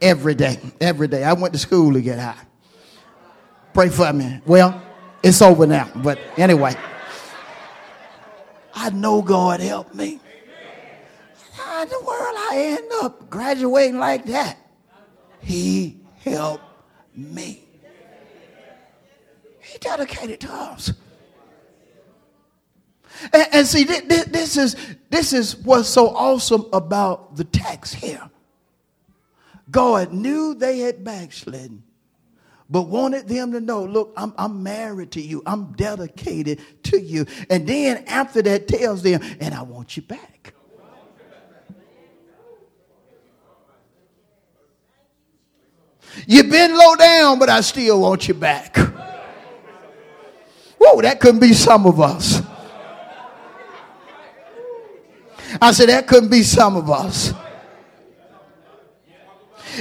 every 0.00 0.34
day, 0.34 0.58
every 0.80 1.08
day. 1.08 1.24
I 1.24 1.32
went 1.32 1.52
to 1.54 1.58
school 1.58 1.92
to 1.92 2.00
get 2.00 2.18
high. 2.18 2.38
Pray 3.72 3.88
for 3.88 4.12
me. 4.12 4.40
Well, 4.46 4.80
it's 5.22 5.42
over 5.42 5.66
now, 5.66 5.90
but 5.96 6.18
anyway. 6.36 6.74
I 8.74 8.90
know 8.90 9.22
God 9.22 9.60
helped 9.60 9.94
me. 9.94 10.20
How 11.54 11.82
in 11.82 11.88
the 11.88 12.00
world 12.00 12.36
I 12.50 12.78
end 12.78 12.90
up 13.02 13.28
graduating 13.28 13.98
like 13.98 14.24
that? 14.26 14.56
He 15.40 16.00
helped 16.24 16.64
me. 17.14 17.64
He 19.60 19.78
dedicated 19.78 20.40
to 20.40 20.52
us. 20.52 20.92
And, 23.32 23.46
and 23.52 23.66
see, 23.66 23.84
this, 23.84 24.24
this, 24.26 24.56
is, 24.56 24.76
this 25.10 25.32
is 25.32 25.56
what's 25.56 25.88
so 25.88 26.08
awesome 26.08 26.66
about 26.72 27.36
the 27.36 27.44
text 27.44 27.94
here. 27.94 28.30
God 29.70 30.12
knew 30.12 30.54
they 30.54 30.78
had 30.78 31.04
backslidden, 31.04 31.82
but 32.70 32.82
wanted 32.82 33.28
them 33.28 33.52
to 33.52 33.60
know 33.60 33.84
look, 33.84 34.12
I'm, 34.16 34.32
I'm 34.38 34.62
married 34.62 35.12
to 35.12 35.20
you, 35.20 35.42
I'm 35.46 35.72
dedicated 35.72 36.60
to 36.84 37.00
you. 37.00 37.26
And 37.50 37.66
then 37.66 38.04
after 38.06 38.40
that, 38.42 38.68
tells 38.68 39.02
them, 39.02 39.20
and 39.40 39.54
I 39.54 39.62
want 39.62 39.96
you 39.96 40.02
back. 40.02 40.54
You've 46.26 46.50
been 46.50 46.76
low 46.76 46.96
down, 46.96 47.38
but 47.38 47.48
I 47.48 47.60
still 47.60 48.00
want 48.00 48.26
you 48.26 48.34
back. 48.34 48.76
Whoa, 50.78 51.00
that 51.02 51.20
couldn't 51.20 51.40
be 51.40 51.52
some 51.52 51.86
of 51.86 52.00
us. 52.00 52.40
I 55.60 55.72
said, 55.72 55.88
that 55.88 56.06
couldn't 56.06 56.30
be 56.30 56.42
some 56.42 56.76
of 56.76 56.90
us. 56.90 57.32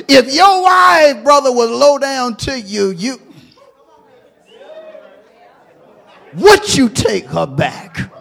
If 0.07 0.33
your 0.33 0.63
wife, 0.63 1.23
brother, 1.23 1.51
was 1.51 1.69
low 1.69 1.97
down 1.97 2.35
to 2.37 2.59
you, 2.59 2.91
you 2.91 3.21
would 6.35 6.75
you 6.75 6.89
take 6.89 7.25
her 7.25 7.47
back? 7.47 8.11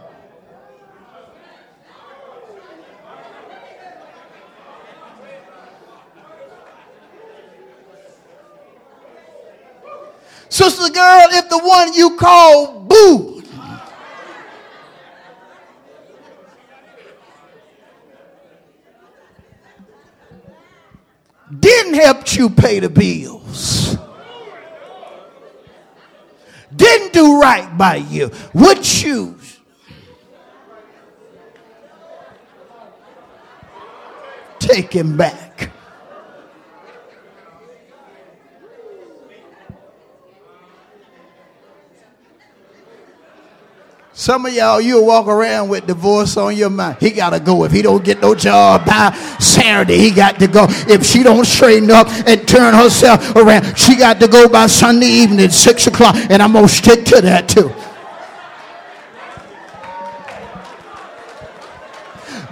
Sister 10.49 10.91
girl, 10.91 11.27
if 11.33 11.51
the 11.51 11.59
one 11.59 11.93
you 11.93 12.17
call 12.17 12.81
boo 12.81 13.36
didn't 21.61 21.95
help 21.95 22.37
you 22.37 22.51
pay 22.51 22.81
the 22.81 22.89
bills, 22.89 23.97
didn't 26.75 27.13
do 27.13 27.41
right 27.41 27.77
by 27.77 27.97
you, 27.97 28.31
would 28.55 28.83
choose 28.83 29.47
take 34.67 34.93
him 34.93 35.17
back. 35.17 35.46
Some 44.19 44.47
of 44.47 44.55
y'all, 44.55 44.81
you'll 44.81 45.05
walk 45.05 45.27
around 45.27 45.69
with 45.69 45.87
divorce 45.87 46.39
on 46.39 46.57
your 46.57 46.71
mind. 46.71 46.97
He 47.01 47.11
got 47.11 47.31
to 47.31 47.39
go. 47.39 47.65
If 47.65 47.73
he 47.73 47.83
don't 47.83 48.03
get 48.03 48.23
no 48.23 48.35
job 48.35 48.87
by 48.87 49.15
Saturday, 49.39 49.99
he 49.99 50.11
got 50.11 50.39
to 50.39 50.47
go. 50.47 50.65
If 50.89 51.05
she 51.05 51.23
don't 51.23 51.45
straighten 51.45 51.91
up 51.91 52.09
and 52.27 52.49
turn 52.49 52.73
herself 52.73 53.37
around, 53.37 53.77
she 53.77 53.95
got 53.95 54.19
to 54.21 54.27
go 54.27 54.49
by 54.49 54.69
Sunday 54.69 55.07
evening, 55.07 55.51
6 55.51 55.87
o'clock. 55.89 56.17
And 56.31 56.43
I'm 56.43 56.55
going 56.55 56.67
to 56.67 56.73
stick 56.73 57.05
to 57.05 57.21
that 57.21 57.47
too. 57.47 57.69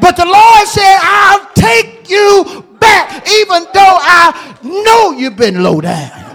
But 0.02 0.16
the 0.16 0.26
Lord 0.26 0.68
said, 0.68 0.98
I'll 1.00 1.50
take 1.54 2.10
you 2.10 2.62
back, 2.78 3.26
even 3.26 3.62
though 3.72 3.96
I 4.02 4.54
know 4.62 5.18
you've 5.18 5.36
been 5.36 5.62
low 5.62 5.80
down. 5.80 6.33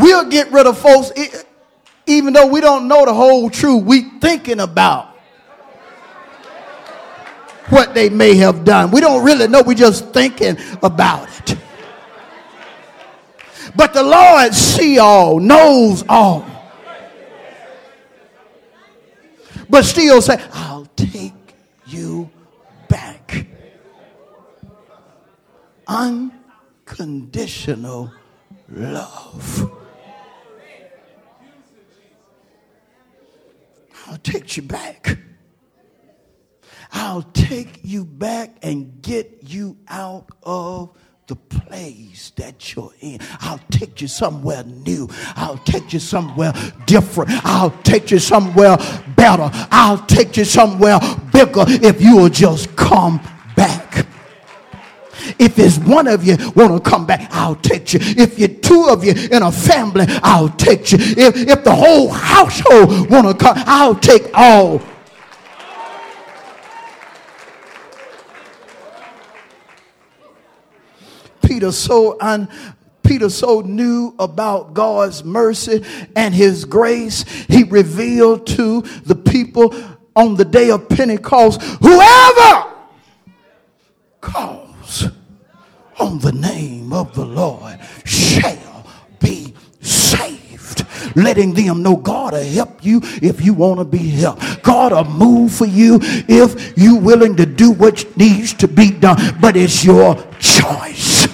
We'll 0.00 0.28
get 0.28 0.50
rid 0.50 0.66
of 0.66 0.78
folks 0.78 1.12
even 2.06 2.32
though 2.32 2.46
we 2.46 2.60
don't 2.60 2.88
know 2.88 3.04
the 3.04 3.14
whole 3.14 3.50
truth. 3.50 3.84
We 3.84 4.02
thinking 4.18 4.60
about 4.60 5.08
what 7.68 7.94
they 7.94 8.08
may 8.08 8.34
have 8.36 8.64
done. 8.64 8.90
We 8.90 9.00
don't 9.00 9.24
really 9.24 9.46
know. 9.46 9.62
We 9.62 9.74
just 9.74 10.08
thinking 10.08 10.56
about 10.82 11.50
it. 11.50 11.58
But 13.76 13.94
the 13.94 14.02
Lord 14.02 14.54
see 14.54 14.98
all, 14.98 15.38
knows 15.38 16.04
all. 16.08 16.44
But 19.68 19.84
still 19.84 20.20
say, 20.20 20.42
I'll 20.52 20.86
take 20.96 21.32
you 21.86 22.28
back. 22.88 23.46
Unconditional 25.86 28.12
love. 28.68 29.79
I'll 34.10 34.18
take 34.18 34.56
you 34.56 34.64
back. 34.64 35.18
I'll 36.92 37.22
take 37.22 37.78
you 37.84 38.04
back 38.04 38.56
and 38.60 39.00
get 39.00 39.44
you 39.44 39.76
out 39.86 40.26
of 40.42 40.96
the 41.28 41.36
place 41.36 42.30
that 42.30 42.74
you're 42.74 42.90
in. 42.98 43.20
I'll 43.40 43.60
take 43.70 44.00
you 44.00 44.08
somewhere 44.08 44.64
new. 44.64 45.08
I'll 45.36 45.58
take 45.58 45.92
you 45.92 46.00
somewhere 46.00 46.52
different. 46.86 47.30
I'll 47.44 47.70
take 47.84 48.10
you 48.10 48.18
somewhere 48.18 48.76
better. 49.14 49.48
I'll 49.70 50.04
take 50.06 50.36
you 50.36 50.44
somewhere 50.44 50.98
bigger 51.32 51.64
if 51.68 52.02
you 52.02 52.16
will 52.16 52.30
just 52.30 52.74
come. 52.74 53.20
If 55.38 55.58
it's 55.58 55.78
one 55.78 56.06
of 56.06 56.24
you 56.24 56.36
want 56.54 56.82
to 56.82 56.90
come 56.90 57.06
back, 57.06 57.28
I'll 57.30 57.56
take 57.56 57.92
you. 57.92 58.00
If 58.02 58.38
you're 58.38 58.48
two 58.48 58.86
of 58.88 59.04
you 59.04 59.12
in 59.30 59.42
a 59.42 59.52
family, 59.52 60.06
I'll 60.22 60.48
take 60.50 60.92
you. 60.92 60.98
If, 61.00 61.36
if 61.36 61.64
the 61.64 61.74
whole 61.74 62.08
household 62.08 63.10
want 63.10 63.26
to 63.28 63.34
come, 63.34 63.54
I'll 63.66 63.94
take 63.94 64.30
all. 64.34 64.80
Peter 71.42 71.72
so 71.72 72.16
un, 72.20 72.48
Peter 73.02 73.28
so 73.28 73.60
knew 73.60 74.14
about 74.18 74.72
God's 74.72 75.24
mercy 75.24 75.84
and 76.14 76.32
his 76.32 76.64
grace, 76.64 77.24
he 77.48 77.64
revealed 77.64 78.46
to 78.46 78.82
the 79.04 79.16
people 79.16 79.74
on 80.14 80.36
the 80.36 80.44
day 80.44 80.70
of 80.70 80.88
Pentecost, 80.88 81.60
whoever 81.60 82.72
calls 84.20 84.59
on 86.00 86.18
the 86.18 86.32
name 86.32 86.92
of 86.92 87.14
the 87.14 87.24
Lord 87.24 87.78
shall 88.04 88.86
be 89.18 89.54
saved. 89.80 90.86
Letting 91.16 91.54
them 91.54 91.82
know 91.82 91.96
God 91.96 92.32
will 92.32 92.44
help 92.44 92.84
you 92.84 93.00
if 93.22 93.44
you 93.44 93.54
want 93.54 93.78
to 93.80 93.84
be 93.84 94.08
helped. 94.08 94.62
God 94.62 94.92
will 94.92 95.04
move 95.04 95.52
for 95.52 95.66
you 95.66 95.98
if 96.02 96.76
you're 96.76 97.00
willing 97.00 97.36
to 97.36 97.46
do 97.46 97.72
what 97.72 98.16
needs 98.16 98.54
to 98.54 98.68
be 98.68 98.90
done. 98.90 99.16
But 99.40 99.56
it's 99.56 99.84
your 99.84 100.16
choice. 100.38 101.28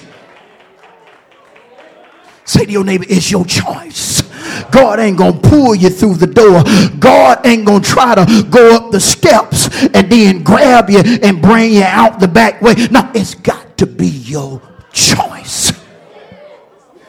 Say 2.44 2.64
to 2.64 2.72
your 2.72 2.84
neighbor, 2.84 3.04
it's 3.08 3.30
your 3.30 3.44
choice. 3.44 4.22
God 4.70 5.00
ain't 5.00 5.18
gonna 5.18 5.38
pull 5.38 5.74
you 5.74 5.90
through 5.90 6.14
the 6.14 6.26
door. 6.26 6.62
God 6.98 7.44
ain't 7.44 7.66
gonna 7.66 7.80
try 7.80 8.14
to 8.14 8.44
go 8.48 8.76
up 8.76 8.92
the 8.92 9.00
steps 9.00 9.68
and 9.94 10.10
then 10.10 10.42
grab 10.42 10.88
you 10.88 11.00
and 11.00 11.42
bring 11.42 11.72
you 11.72 11.82
out 11.82 12.20
the 12.20 12.28
back 12.28 12.62
way. 12.62 12.74
No, 12.90 13.10
it's 13.14 13.34
got 13.34 13.65
to 13.76 13.86
be 13.86 14.08
your 14.08 14.60
choice. 14.92 15.72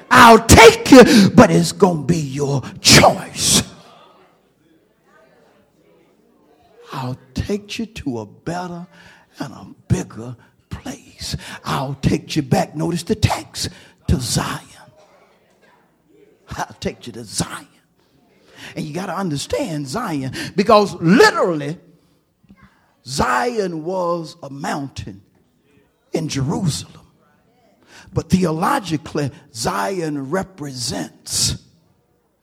I'll 0.10 0.46
take 0.46 0.92
you, 0.92 1.30
but 1.30 1.52
it's 1.52 1.72
gonna 1.72 2.04
be 2.04 2.18
your 2.18 2.62
choice. 2.82 3.64
I'll 6.92 7.18
take 7.34 7.78
you 7.78 7.86
to 7.86 8.20
a 8.20 8.26
better 8.26 8.88
and 9.40 9.54
a 9.54 9.68
bigger 9.88 10.36
place. 10.70 11.36
I'll 11.64 11.96
take 11.96 12.36
you 12.36 12.42
back, 12.42 12.76
notice 12.76 13.04
the 13.04 13.16
text, 13.16 13.70
to 14.08 14.20
Zion. 14.20 14.62
I'll 16.50 16.76
take 16.80 17.08
you 17.08 17.14
to 17.14 17.24
Zion. 17.24 17.68
And 18.76 18.86
you 18.86 18.94
got 18.94 19.08
to 19.08 19.16
understand 19.16 19.88
Zion 19.88 20.34
because 20.56 20.96
literally, 20.96 21.78
Zion 23.06 23.84
was 23.84 24.36
a 24.44 24.50
mountain 24.50 25.22
in 26.18 26.28
Jerusalem. 26.28 27.08
But 28.12 28.30
theologically, 28.30 29.32
Zion 29.54 30.30
represents 30.30 31.64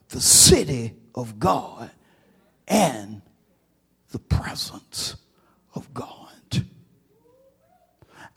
the 0.09 0.21
city 0.21 0.95
of 1.15 1.39
God 1.39 1.91
and 2.69 3.23
the 4.11 4.19
presence 4.19 5.17
of 5.75 5.93
God. 5.93 6.31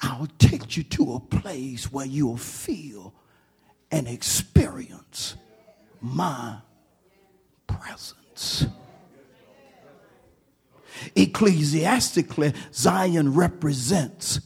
I'll 0.02 0.28
take 0.38 0.78
you 0.78 0.84
to 0.84 1.13
a 1.13 1.19
place 1.19 1.91
where 1.91 2.06
you'll 2.06 2.38
feel 2.38 3.13
and 3.91 4.08
experience 4.08 5.36
my 6.02 6.58
presence. 7.65 8.67
Ecclesiastically, 11.15 12.54
Zion 12.73 13.34
represents 13.34 14.39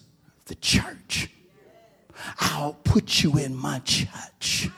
the 0.52 0.56
church. 0.56 1.30
I'll 2.40 2.74
put 2.84 3.24
you 3.24 3.38
in 3.38 3.56
my 3.56 3.80
church. 3.80 4.70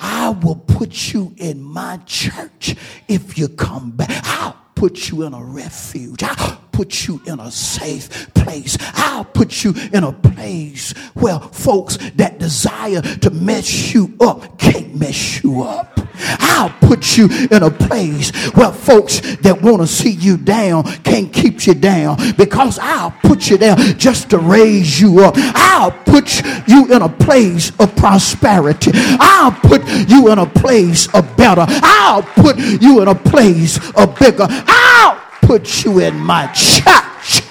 I 0.00 0.30
will 0.30 0.56
put 0.56 1.12
you 1.12 1.34
in 1.36 1.62
my 1.62 1.98
church 2.06 2.74
if 3.06 3.36
you 3.36 3.48
come 3.48 3.90
back. 3.90 4.08
I'll 4.24 4.56
put 4.74 5.10
you 5.10 5.24
in 5.24 5.34
a 5.34 5.44
refuge. 5.44 6.22
I'll 6.22 6.56
put 6.72 7.06
you 7.06 7.20
in 7.26 7.38
a 7.38 7.50
safe 7.50 8.32
place. 8.32 8.78
I'll 8.94 9.26
put 9.26 9.62
you 9.62 9.74
in 9.92 10.04
a 10.04 10.12
place 10.12 10.92
where 11.12 11.38
folks 11.38 11.98
that 12.14 12.38
desire 12.38 13.02
to 13.02 13.28
mess 13.28 13.92
you 13.92 14.16
up 14.22 14.58
can't 14.58 14.94
mess 14.94 15.44
you 15.44 15.64
up. 15.64 15.95
I'll 16.18 16.70
put 16.80 17.16
you 17.16 17.28
in 17.50 17.62
a 17.62 17.70
place 17.70 18.30
where 18.54 18.72
folks 18.72 19.20
that 19.36 19.60
want 19.60 19.82
to 19.82 19.86
see 19.86 20.10
you 20.10 20.36
down 20.36 20.84
can't 21.02 21.32
keep 21.32 21.66
you 21.66 21.74
down 21.74 22.16
because 22.36 22.78
I'll 22.80 23.12
put 23.22 23.50
you 23.50 23.58
down 23.58 23.78
just 23.98 24.30
to 24.30 24.38
raise 24.38 25.00
you 25.00 25.20
up. 25.20 25.34
I'll 25.36 25.90
put 25.90 26.42
you 26.66 26.92
in 26.92 27.02
a 27.02 27.08
place 27.08 27.72
of 27.78 27.94
prosperity. 27.96 28.92
I'll 28.94 29.52
put 29.52 29.86
you 30.08 30.30
in 30.30 30.38
a 30.38 30.46
place 30.46 31.12
of 31.14 31.36
better. 31.36 31.64
I'll 31.68 32.22
put 32.22 32.58
you 32.58 33.02
in 33.02 33.08
a 33.08 33.14
place 33.14 33.78
of 33.94 34.18
bigger. 34.18 34.46
I'll 34.48 35.20
put 35.42 35.84
you 35.84 36.00
in 36.00 36.16
my 36.16 36.46
church. 36.48 37.42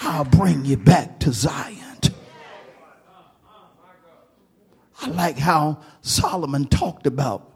I'll 0.00 0.24
bring 0.24 0.64
you 0.64 0.76
back 0.76 1.18
to 1.20 1.32
Zion. 1.32 1.75
I 5.02 5.08
like 5.08 5.38
how 5.38 5.78
Solomon 6.00 6.66
talked 6.66 7.06
about 7.06 7.52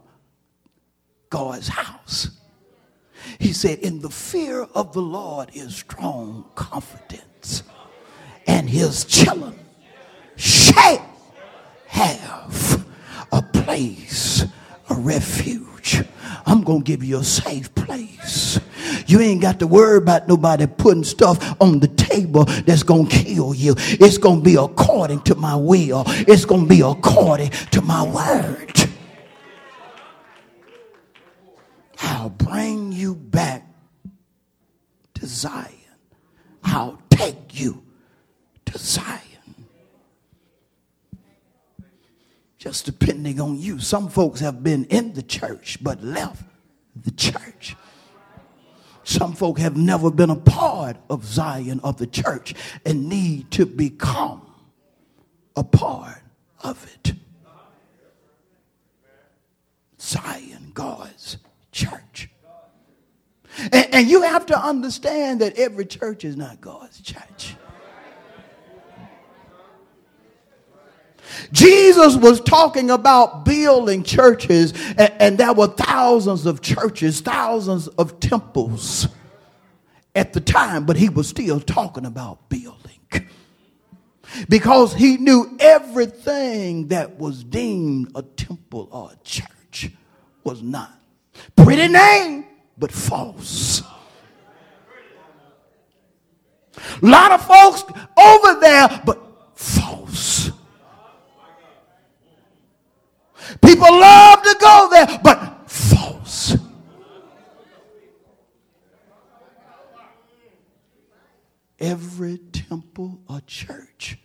God's 1.29 1.69
house. 1.69 2.29
He 3.39 3.53
said, 3.53 3.79
In 3.79 3.99
the 3.99 4.09
fear 4.09 4.63
of 4.75 4.93
the 4.93 5.01
Lord 5.01 5.49
is 5.53 5.75
strong 5.75 6.45
confidence, 6.55 7.63
and 8.47 8.69
his 8.69 9.05
children 9.05 9.59
shall 10.35 11.05
have 11.87 12.85
a 13.31 13.41
place, 13.41 14.45
a 14.91 14.93
refuge. 14.93 16.03
I'm 16.45 16.63
going 16.63 16.81
to 16.81 16.83
give 16.83 17.03
you 17.03 17.19
a 17.19 17.23
safe 17.23 17.73
place. 17.75 18.59
You 19.07 19.19
ain't 19.19 19.41
got 19.41 19.59
to 19.59 19.67
worry 19.67 19.97
about 19.97 20.27
nobody 20.27 20.67
putting 20.67 21.03
stuff 21.03 21.55
on 21.61 21.79
the 21.79 21.87
table 21.87 22.45
that's 22.45 22.83
going 22.83 23.07
to 23.07 23.23
kill 23.23 23.53
you. 23.53 23.75
It's 23.77 24.17
going 24.17 24.39
to 24.39 24.43
be 24.43 24.55
according 24.55 25.21
to 25.21 25.35
my 25.35 25.55
will, 25.55 26.03
it's 26.07 26.45
going 26.45 26.63
to 26.63 26.69
be 26.69 26.81
according 26.81 27.51
to 27.71 27.81
my 27.81 28.03
word. 28.03 28.73
I'll 32.03 32.29
bring 32.29 32.91
you 32.91 33.15
back 33.15 33.67
to 35.15 35.25
Zion. 35.25 35.67
I'll 36.63 37.01
take 37.09 37.59
you 37.59 37.83
to 38.65 38.77
Zion. 38.77 39.30
Just 42.61 42.85
depending 42.85 43.41
on 43.41 43.57
you. 43.59 43.79
Some 43.79 44.07
folks 44.07 44.39
have 44.39 44.61
been 44.61 44.85
in 44.85 45.13
the 45.13 45.23
church 45.23 45.79
but 45.81 46.03
left 46.03 46.43
the 46.95 47.09
church. 47.09 47.75
Some 49.03 49.33
folk 49.33 49.57
have 49.57 49.75
never 49.75 50.11
been 50.11 50.29
a 50.29 50.35
part 50.35 50.97
of 51.09 51.25
Zion 51.25 51.79
of 51.83 51.97
the 51.97 52.05
church 52.05 52.53
and 52.85 53.09
need 53.09 53.49
to 53.49 53.65
become 53.65 54.43
a 55.55 55.63
part 55.63 56.21
of 56.63 56.87
it. 56.93 57.13
Zion, 59.99 60.69
God's 60.75 61.37
church. 61.71 62.29
And, 63.71 63.87
and, 63.91 64.07
you 64.07 64.21
have 64.21 64.45
to 64.45 64.57
understand 64.57 65.41
that 65.41 65.57
every 65.57 65.85
church 65.85 66.23
is 66.23 66.37
not 66.37 66.61
God's 66.61 67.01
church. 67.01 67.55
Jesus 71.51 72.15
was 72.15 72.39
talking 72.41 72.89
about 72.89 73.45
building 73.45 74.03
churches, 74.03 74.73
and, 74.97 75.13
and 75.19 75.37
there 75.37 75.53
were 75.53 75.67
thousands 75.67 76.45
of 76.45 76.61
churches, 76.61 77.21
thousands 77.21 77.87
of 77.89 78.19
temples 78.19 79.07
at 80.15 80.33
the 80.33 80.41
time, 80.41 80.85
but 80.85 80.97
he 80.97 81.09
was 81.09 81.27
still 81.27 81.59
talking 81.59 82.05
about 82.05 82.49
building. 82.49 82.77
Because 84.47 84.93
he 84.93 85.17
knew 85.17 85.57
everything 85.59 86.87
that 86.87 87.17
was 87.17 87.43
deemed 87.43 88.11
a 88.15 88.21
temple 88.21 88.87
or 88.91 89.11
a 89.11 89.23
church 89.23 89.91
was 90.43 90.61
not. 90.61 90.97
Pretty 91.55 91.87
name, 91.87 92.45
but 92.77 92.91
false. 92.91 93.81
A 97.01 97.05
lot 97.05 97.31
of 97.31 97.45
folks 97.45 97.83
over 98.17 98.59
there, 98.59 99.01
but 99.05 99.19
false. 99.55 100.51
People 103.59 103.91
love 103.91 104.41
to 104.43 104.57
go 104.59 104.87
there, 104.91 105.19
but 105.23 105.69
false. 105.69 106.55
Every 111.79 112.37
temple 112.37 113.19
or 113.27 113.41
church, 113.41 114.19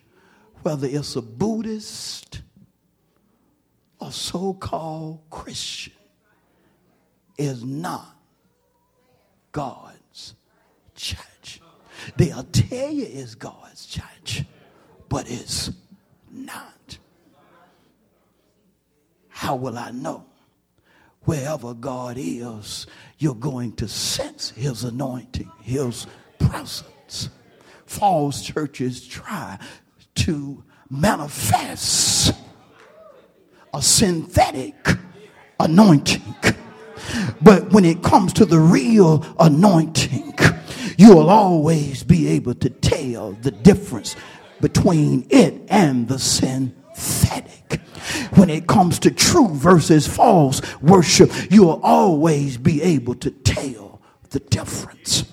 whether 0.62 0.86
it's 0.86 1.16
a 1.16 1.22
Buddhist 1.22 2.42
or 3.98 4.12
so 4.12 4.52
called 4.52 5.22
Christian, 5.30 5.94
is 7.38 7.64
not 7.64 8.16
God's 9.52 10.34
church. 10.94 11.62
They'll 12.16 12.44
tell 12.44 12.90
you 12.90 13.06
it's 13.08 13.34
God's 13.34 13.86
church, 13.86 14.44
but 15.08 15.30
it's 15.30 15.70
not. 16.30 16.75
How 19.36 19.54
will 19.54 19.76
I 19.76 19.90
know? 19.90 20.24
Wherever 21.24 21.74
God 21.74 22.16
is, 22.18 22.86
you're 23.18 23.34
going 23.34 23.72
to 23.72 23.86
sense 23.86 24.48
His 24.48 24.82
anointing, 24.82 25.52
His 25.60 26.06
presence. 26.38 27.28
False 27.84 28.42
churches 28.42 29.06
try 29.06 29.58
to 30.14 30.64
manifest 30.88 32.32
a 33.74 33.82
synthetic 33.82 34.74
anointing. 35.60 36.34
But 37.42 37.70
when 37.74 37.84
it 37.84 38.02
comes 38.02 38.32
to 38.32 38.46
the 38.46 38.58
real 38.58 39.22
anointing, 39.38 40.34
you 40.96 41.14
will 41.14 41.28
always 41.28 42.02
be 42.02 42.28
able 42.28 42.54
to 42.54 42.70
tell 42.70 43.32
the 43.32 43.50
difference 43.50 44.16
between 44.62 45.26
it 45.28 45.60
and 45.68 46.08
the 46.08 46.18
synthetic 46.96 47.80
when 48.34 48.50
it 48.50 48.66
comes 48.66 48.98
to 49.00 49.10
true 49.10 49.48
versus 49.48 50.06
false 50.06 50.60
worship, 50.80 51.30
you'll 51.50 51.80
always 51.82 52.56
be 52.56 52.82
able 52.82 53.14
to 53.16 53.30
tell 53.30 54.00
the 54.30 54.40
difference. 54.40 55.24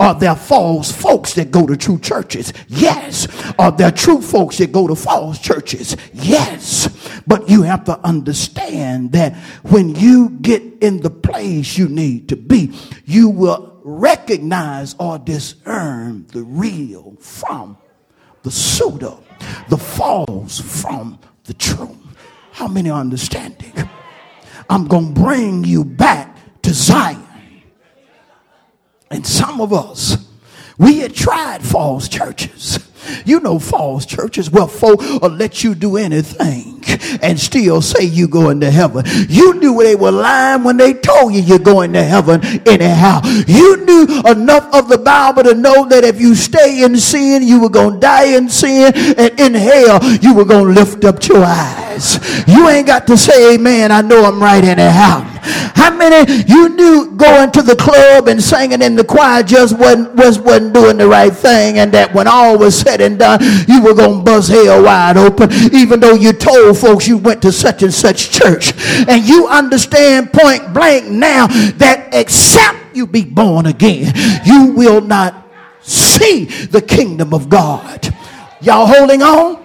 Are 0.00 0.14
there 0.14 0.36
false 0.36 0.90
folks 0.90 1.34
that 1.34 1.50
go 1.50 1.66
to 1.66 1.76
true 1.76 1.98
churches? 1.98 2.52
Yes. 2.68 3.26
Are 3.58 3.72
there 3.72 3.90
true 3.90 4.22
folks 4.22 4.58
that 4.58 4.72
go 4.72 4.86
to 4.86 4.94
false 4.94 5.38
churches? 5.38 5.96
Yes. 6.12 6.88
But 7.26 7.48
you 7.48 7.62
have 7.62 7.84
to 7.84 7.98
understand 8.00 9.12
that 9.12 9.34
when 9.62 9.94
you 9.94 10.30
get 10.40 10.62
in 10.80 11.00
the 11.00 11.10
place 11.10 11.76
you 11.76 11.88
need 11.88 12.28
to 12.28 12.36
be, 12.36 12.72
you 13.04 13.28
will 13.28 13.80
recognize 13.82 14.94
or 14.98 15.18
discern 15.18 16.26
the 16.28 16.42
real 16.42 17.16
from 17.20 17.76
the 18.42 18.50
pseudo, 18.50 19.22
the 19.68 19.78
false 19.78 20.60
from 20.60 21.18
the 21.44 21.54
true. 21.54 21.96
How 22.52 22.68
many 22.68 22.90
are 22.90 23.00
understanding? 23.00 23.72
I'm 24.68 24.86
going 24.86 25.14
to 25.14 25.20
bring 25.20 25.64
you 25.64 25.84
back 25.84 26.36
to 26.62 26.72
Zion. 26.72 27.22
And 29.10 29.26
some 29.26 29.60
of 29.60 29.72
us, 29.72 30.16
we 30.78 30.98
had 30.98 31.14
tried 31.14 31.62
false 31.62 32.08
churches. 32.08 32.78
You 33.24 33.40
know 33.40 33.58
false 33.58 34.06
churches 34.06 34.50
where 34.50 34.66
folk 34.66 35.00
will 35.00 35.30
let 35.30 35.62
you 35.62 35.74
do 35.74 35.96
anything 35.96 36.73
and 37.24 37.40
still 37.40 37.80
say 37.80 38.04
you 38.04 38.28
going 38.28 38.60
to 38.60 38.70
heaven. 38.70 39.04
You 39.28 39.54
knew 39.54 39.82
they 39.82 39.96
were 39.96 40.12
lying 40.12 40.62
when 40.62 40.76
they 40.76 40.92
told 40.92 41.34
you 41.34 41.40
you're 41.40 41.58
going 41.58 41.94
to 41.94 42.04
heaven 42.04 42.44
anyhow. 42.68 43.22
You 43.46 43.84
knew 43.84 44.22
enough 44.26 44.72
of 44.74 44.88
the 44.88 44.98
Bible 44.98 45.42
to 45.44 45.54
know 45.54 45.88
that 45.88 46.04
if 46.04 46.20
you 46.20 46.34
stay 46.34 46.84
in 46.84 46.96
sin, 46.96 47.42
you 47.42 47.60
were 47.60 47.70
going 47.70 47.94
to 47.94 48.00
die 48.00 48.36
in 48.36 48.48
sin 48.48 48.92
and 48.94 49.40
in 49.40 49.54
hell, 49.54 50.04
you 50.20 50.34
were 50.34 50.44
going 50.44 50.74
to 50.74 50.80
lift 50.80 51.04
up 51.04 51.26
your 51.26 51.42
eyes. 51.44 52.20
You 52.46 52.68
ain't 52.68 52.86
got 52.86 53.06
to 53.06 53.16
say 53.16 53.54
amen. 53.54 53.90
I 53.90 54.02
know 54.02 54.24
I'm 54.24 54.40
right 54.40 54.62
anyhow. 54.62 55.33
How 55.44 55.94
many 55.96 56.44
you 56.46 56.68
knew 56.70 57.12
going 57.16 57.50
to 57.52 57.62
the 57.62 57.76
club 57.76 58.28
and 58.28 58.42
singing 58.42 58.82
in 58.82 58.96
the 58.96 59.04
choir 59.04 59.42
just 59.42 59.78
wasn't, 59.78 60.14
was, 60.14 60.38
wasn't 60.38 60.74
doing 60.74 60.96
the 60.96 61.06
right 61.06 61.32
thing 61.32 61.78
and 61.78 61.92
that 61.92 62.14
when 62.14 62.26
all 62.26 62.58
was 62.58 62.78
said 62.78 63.00
and 63.00 63.18
done, 63.18 63.40
you 63.68 63.82
were 63.82 63.94
going 63.94 64.18
to 64.18 64.24
buzz 64.24 64.48
hell 64.48 64.82
wide 64.82 65.16
open 65.16 65.50
even 65.72 66.00
though 66.00 66.14
you 66.14 66.32
told 66.32 66.78
folks 66.78 67.06
you 67.06 67.18
went 67.18 67.42
to 67.42 67.52
such 67.52 67.82
and 67.82 67.92
such 67.92 68.30
church. 68.30 68.72
And 69.08 69.24
you 69.24 69.46
understand 69.48 70.32
point 70.32 70.72
blank 70.72 71.08
now 71.08 71.46
that 71.46 72.08
except 72.12 72.96
you 72.96 73.06
be 73.06 73.24
born 73.24 73.66
again, 73.66 74.12
you 74.44 74.72
will 74.72 75.00
not 75.00 75.46
see 75.80 76.44
the 76.44 76.80
kingdom 76.80 77.34
of 77.34 77.48
God. 77.48 78.14
Y'all 78.60 78.86
holding 78.86 79.22
on? 79.22 79.62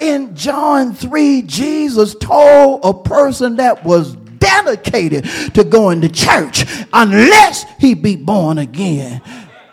In 0.00 0.34
John 0.34 0.94
3, 0.94 1.42
Jesus 1.42 2.14
told 2.14 2.80
a 2.84 2.94
person 2.94 3.56
that 3.56 3.84
was 3.84 4.16
dedicated 4.50 5.24
to 5.54 5.64
going 5.64 6.00
to 6.00 6.08
church 6.08 6.64
unless 6.92 7.64
he 7.78 7.94
be 7.94 8.16
born 8.16 8.58
again 8.58 9.22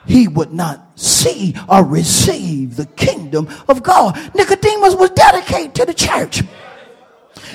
he 0.08 0.28
would 0.28 0.54
not 0.54 0.98
see 0.98 1.54
or 1.68 1.84
receive 1.84 2.78
the 2.78 2.86
kingdom 2.86 3.48
of 3.68 3.84
God. 3.84 4.16
Nicodemus 4.34 4.96
was 4.96 5.10
dedicated 5.12 5.76
to 5.76 5.86
the 5.86 5.94
church. 5.94 6.44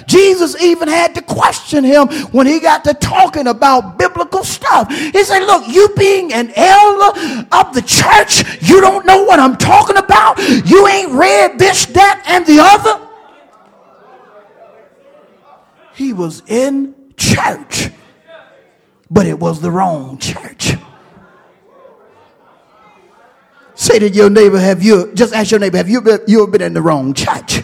Jesus 0.06 0.60
even 0.60 0.88
had 0.88 1.14
to 1.14 1.22
question 1.22 1.82
him 1.82 2.08
when 2.30 2.46
he 2.46 2.60
got 2.60 2.84
to 2.84 2.94
talking 2.94 3.46
about 3.46 3.98
biblical 3.98 4.44
stuff. 4.44 4.90
He 4.90 5.24
said, 5.24 5.40
Look, 5.40 5.66
you 5.68 5.88
being 5.96 6.32
an 6.32 6.52
elder 6.54 7.46
of 7.52 7.74
the 7.74 7.82
church, 7.82 8.62
you 8.62 8.80
don't 8.80 9.06
know 9.06 9.24
what 9.24 9.40
I'm 9.40 9.56
talking 9.56 9.96
about. 9.96 10.38
You 10.38 10.86
ain't 10.88 11.12
read 11.12 11.58
this, 11.58 11.86
that, 11.86 12.22
and 12.26 12.46
the 12.46 12.58
other. 12.60 13.08
He 15.94 16.12
was 16.12 16.42
in 16.46 16.94
church, 17.22 17.90
but 19.10 19.26
it 19.26 19.38
was 19.38 19.60
the 19.60 19.70
wrong 19.70 20.18
church. 20.18 20.72
Say 23.74 23.98
to 23.98 24.08
your 24.08 24.28
neighbor, 24.28 24.58
have 24.58 24.82
you, 24.82 25.12
just 25.14 25.32
ask 25.34 25.50
your 25.50 25.60
neighbor, 25.60 25.76
have 25.76 25.88
you 25.88 26.00
been, 26.00 26.20
you 26.26 26.46
been 26.46 26.62
in 26.62 26.74
the 26.74 26.82
wrong 26.82 27.14
church? 27.14 27.62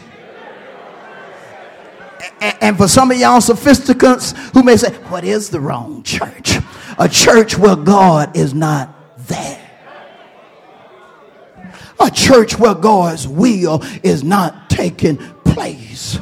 And, 2.41 2.77
for 2.77 2.87
some 2.87 3.11
of 3.11 3.19
y'all 3.19 3.41
sophisticants 3.41 4.37
who 4.53 4.63
may 4.63 4.77
say, 4.77 4.93
what 5.11 5.25
is 5.25 5.51
the 5.51 5.61
wrong 5.61 6.05
church? 6.05 6.57
A 6.97 7.09
church 7.09 7.59
where 7.59 7.75
God 7.77 8.37
is 8.37 8.55
not 8.55 8.95
there. 9.27 9.65
A 12.01 12.11
church 12.11 12.59
where 12.59 12.75
God's 12.75 13.27
will 13.27 13.83
is 14.05 14.23
not 14.23 14.71
taking 14.71 15.17
place. 15.45 16.19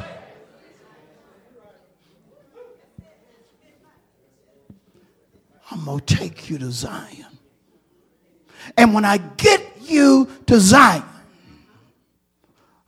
Going 5.87 5.99
to 5.99 6.15
take 6.15 6.49
you 6.49 6.57
to 6.59 6.71
Zion. 6.71 7.25
And 8.77 8.93
when 8.93 9.05
I 9.05 9.17
get 9.17 9.61
you 9.81 10.29
to 10.45 10.59
Zion, 10.59 11.03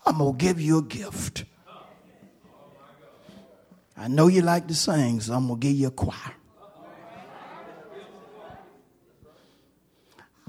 I'm 0.06 0.18
going 0.18 0.38
to 0.38 0.46
give 0.46 0.60
you 0.60 0.80
a 0.80 0.84
gift. 0.84 1.46
I 3.98 4.08
know 4.08 4.28
you 4.28 4.42
like 4.42 4.68
to 4.68 4.76
sing, 4.76 5.20
so 5.20 5.34
I'm 5.34 5.48
going 5.48 5.60
to 5.60 5.68
give 5.68 5.76
you 5.76 5.88
a 5.88 5.92
choir. 5.92 6.36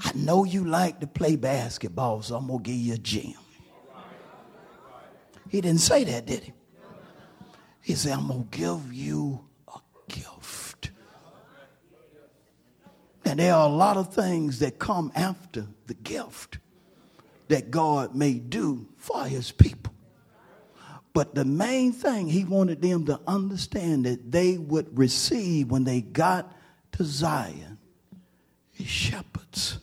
I 0.02 0.12
know 0.14 0.44
you 0.44 0.64
like 0.64 1.00
to 1.00 1.06
play 1.06 1.36
basketball, 1.36 2.22
so 2.22 2.36
I'm 2.36 2.46
going 2.46 2.62
to 2.62 2.70
give 2.70 2.76
you 2.76 2.94
a 2.94 2.98
gym. 2.98 3.34
He 5.48 5.60
didn't 5.60 5.80
say 5.80 6.04
that, 6.04 6.26
did 6.26 6.44
he? 6.44 6.52
He 7.82 7.94
said, 7.94 8.12
I'm 8.12 8.28
going 8.28 8.48
to 8.48 8.58
give 8.58 8.92
you 8.92 9.44
a 9.68 9.78
gift. 10.08 10.90
And 13.30 13.38
there 13.38 13.54
are 13.54 13.68
a 13.68 13.72
lot 13.72 13.96
of 13.96 14.12
things 14.12 14.58
that 14.58 14.80
come 14.80 15.12
after 15.14 15.64
the 15.86 15.94
gift 15.94 16.58
that 17.46 17.70
God 17.70 18.12
may 18.12 18.32
do 18.32 18.88
for 18.96 19.24
his 19.24 19.52
people. 19.52 19.94
But 21.12 21.36
the 21.36 21.44
main 21.44 21.92
thing 21.92 22.28
he 22.28 22.42
wanted 22.42 22.82
them 22.82 23.06
to 23.06 23.20
understand 23.28 24.04
that 24.06 24.32
they 24.32 24.58
would 24.58 24.98
receive 24.98 25.70
when 25.70 25.84
they 25.84 26.00
got 26.00 26.52
to 26.90 27.04
Zion 27.04 27.78
is 28.76 28.88
shepherds. 28.88 29.78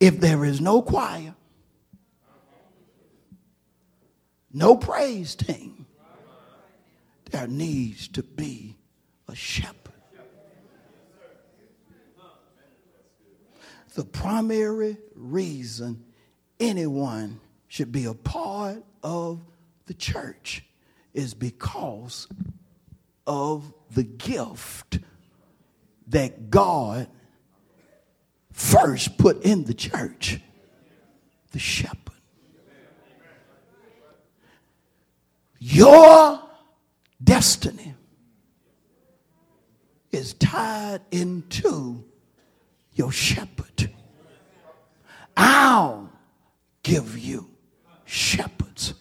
If 0.00 0.20
there 0.20 0.42
is 0.42 0.62
no 0.62 0.80
choir, 0.80 1.34
no 4.50 4.74
praise 4.74 5.34
team, 5.34 5.79
there 7.30 7.46
needs 7.46 8.08
to 8.08 8.22
be 8.22 8.76
a 9.28 9.34
shepherd. 9.34 9.76
The 13.94 14.04
primary 14.04 14.96
reason 15.14 16.04
anyone 16.58 17.40
should 17.68 17.92
be 17.92 18.04
a 18.04 18.14
part 18.14 18.84
of 19.02 19.40
the 19.86 19.94
church 19.94 20.64
is 21.12 21.34
because 21.34 22.28
of 23.26 23.72
the 23.92 24.04
gift 24.04 25.00
that 26.08 26.50
God 26.50 27.08
first 28.52 29.18
put 29.18 29.42
in 29.42 29.64
the 29.64 29.74
church 29.74 30.40
the 31.52 31.58
shepherd. 31.58 31.96
Your 35.58 36.49
destiny 37.22 37.94
is 40.12 40.34
tied 40.34 41.00
into 41.10 42.04
your 42.94 43.12
shepherd. 43.12 43.90
I'll 45.36 46.10
give 46.82 47.18
you 47.18 47.48
shepherds. 48.04 48.94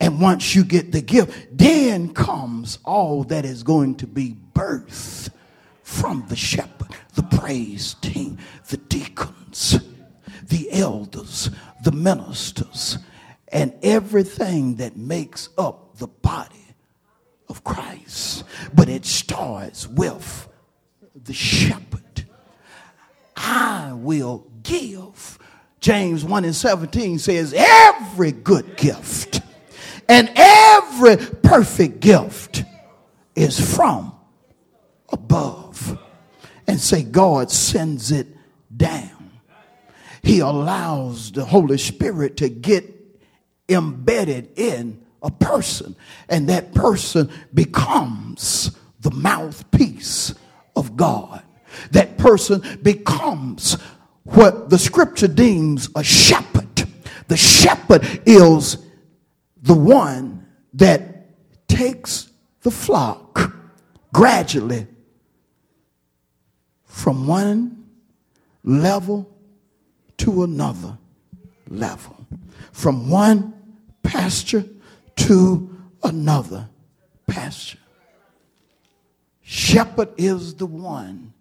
And 0.00 0.20
once 0.20 0.54
you 0.54 0.64
get 0.64 0.92
the 0.92 1.02
gift, 1.02 1.48
then 1.52 2.12
comes 2.12 2.78
all 2.84 3.24
that 3.24 3.44
is 3.44 3.62
going 3.62 3.96
to 3.96 4.06
be 4.06 4.36
birthed 4.54 5.30
from 5.82 6.24
the 6.28 6.36
shepherd, 6.36 6.88
the 7.14 7.22
praise 7.22 7.94
team, 7.94 8.38
the 8.68 8.76
deacons, 8.76 9.78
the 10.42 10.72
elders, 10.72 11.50
the 11.84 11.92
ministers, 11.92 12.98
and 13.48 13.72
everything 13.82 14.76
that 14.76 14.96
makes 14.96 15.48
up 15.56 15.96
the 15.98 16.08
body 16.08 16.65
of 17.56 17.64
Christ. 17.64 18.44
But 18.74 18.88
it 18.88 19.04
starts 19.04 19.88
with 19.88 20.48
the 21.14 21.32
shepherd. 21.32 22.26
I 23.36 23.92
will 23.94 24.46
give. 24.62 25.38
James 25.80 26.24
1 26.24 26.44
and 26.44 26.54
17 26.54 27.18
says, 27.18 27.54
Every 27.56 28.32
good 28.32 28.76
gift 28.76 29.40
and 30.08 30.30
every 30.34 31.16
perfect 31.16 32.00
gift 32.00 32.64
is 33.34 33.74
from 33.74 34.12
above. 35.10 35.98
And 36.66 36.80
say, 36.80 37.04
God 37.04 37.50
sends 37.50 38.10
it 38.10 38.26
down. 38.74 39.30
He 40.22 40.40
allows 40.40 41.30
the 41.30 41.44
Holy 41.44 41.78
Spirit 41.78 42.38
to 42.38 42.48
get 42.48 42.92
embedded 43.68 44.58
in 44.58 45.05
a 45.22 45.30
person, 45.30 45.96
and 46.28 46.48
that 46.48 46.74
person 46.74 47.30
becomes 47.54 48.76
the 49.00 49.10
mouthpiece 49.10 50.34
of 50.74 50.96
God. 50.96 51.42
That 51.92 52.18
person 52.18 52.62
becomes 52.82 53.76
what 54.24 54.70
the 54.70 54.78
scripture 54.78 55.28
deems 55.28 55.88
a 55.94 56.02
shepherd. 56.02 56.88
The 57.28 57.36
shepherd 57.36 58.22
is 58.26 58.78
the 59.62 59.74
one 59.74 60.46
that 60.74 61.68
takes 61.68 62.28
the 62.62 62.70
flock 62.70 63.54
gradually 64.12 64.86
from 66.84 67.26
one 67.26 67.84
level 68.64 69.30
to 70.18 70.44
another 70.44 70.98
level, 71.68 72.26
from 72.72 73.10
one 73.10 73.52
pasture 74.02 74.64
to 75.16 75.76
another 76.02 76.68
pasture. 77.26 77.78
Shepherd 79.42 80.10
is 80.16 80.54
the 80.54 80.66
one 80.66 81.32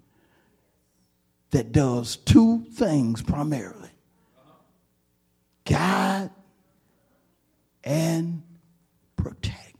that 1.51 1.71
does 1.71 2.17
two 2.17 2.65
things 2.73 3.21
primarily 3.21 3.89
guide 5.65 6.29
and 7.83 8.43
protect. 9.15 9.75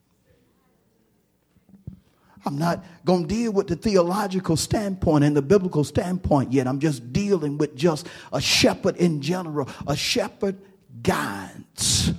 I'm 2.46 2.58
not 2.58 2.84
going 3.06 3.28
to 3.28 3.28
deal 3.28 3.52
with 3.52 3.68
the 3.68 3.76
theological 3.76 4.56
standpoint 4.56 5.24
and 5.24 5.36
the 5.36 5.42
biblical 5.42 5.84
standpoint 5.84 6.52
yet. 6.52 6.68
I'm 6.68 6.80
just 6.80 7.12
dealing 7.12 7.58
with 7.58 7.76
just 7.76 8.08
a 8.32 8.40
shepherd 8.40 8.98
in 8.98 9.22
general. 9.22 9.68
A 9.88 9.96
shepherd 9.96 10.58
guides 11.02 12.14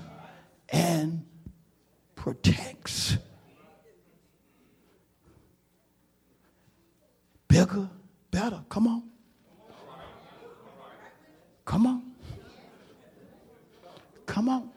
and 0.68 1.26
protects. 2.27 3.18
Bigger, 7.47 7.89
better. 8.33 8.64
Come 8.68 8.89
on. 8.89 9.03
Come 11.64 11.87
on. 11.87 12.03
Come 14.27 14.49
on. 14.49 14.70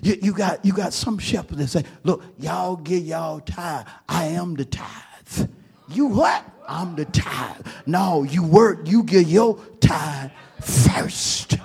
You, 0.00 0.16
you, 0.22 0.32
got, 0.32 0.64
you 0.64 0.72
got 0.72 0.92
some 0.92 1.18
shepherds 1.18 1.58
that 1.58 1.66
say, 1.66 1.90
look, 2.04 2.22
y'all 2.38 2.76
get 2.76 3.02
y'all 3.02 3.40
tithe. 3.40 3.84
I 4.08 4.26
am 4.26 4.54
the 4.54 4.66
tithe. 4.66 5.48
You 5.88 6.06
what? 6.06 6.44
I'm 6.68 6.94
the 6.94 7.06
tithe. 7.06 7.66
No, 7.86 8.22
you 8.22 8.44
work, 8.44 8.86
you 8.86 9.02
get 9.02 9.26
your 9.26 9.58
tithe 9.80 10.30
first. 10.60 11.56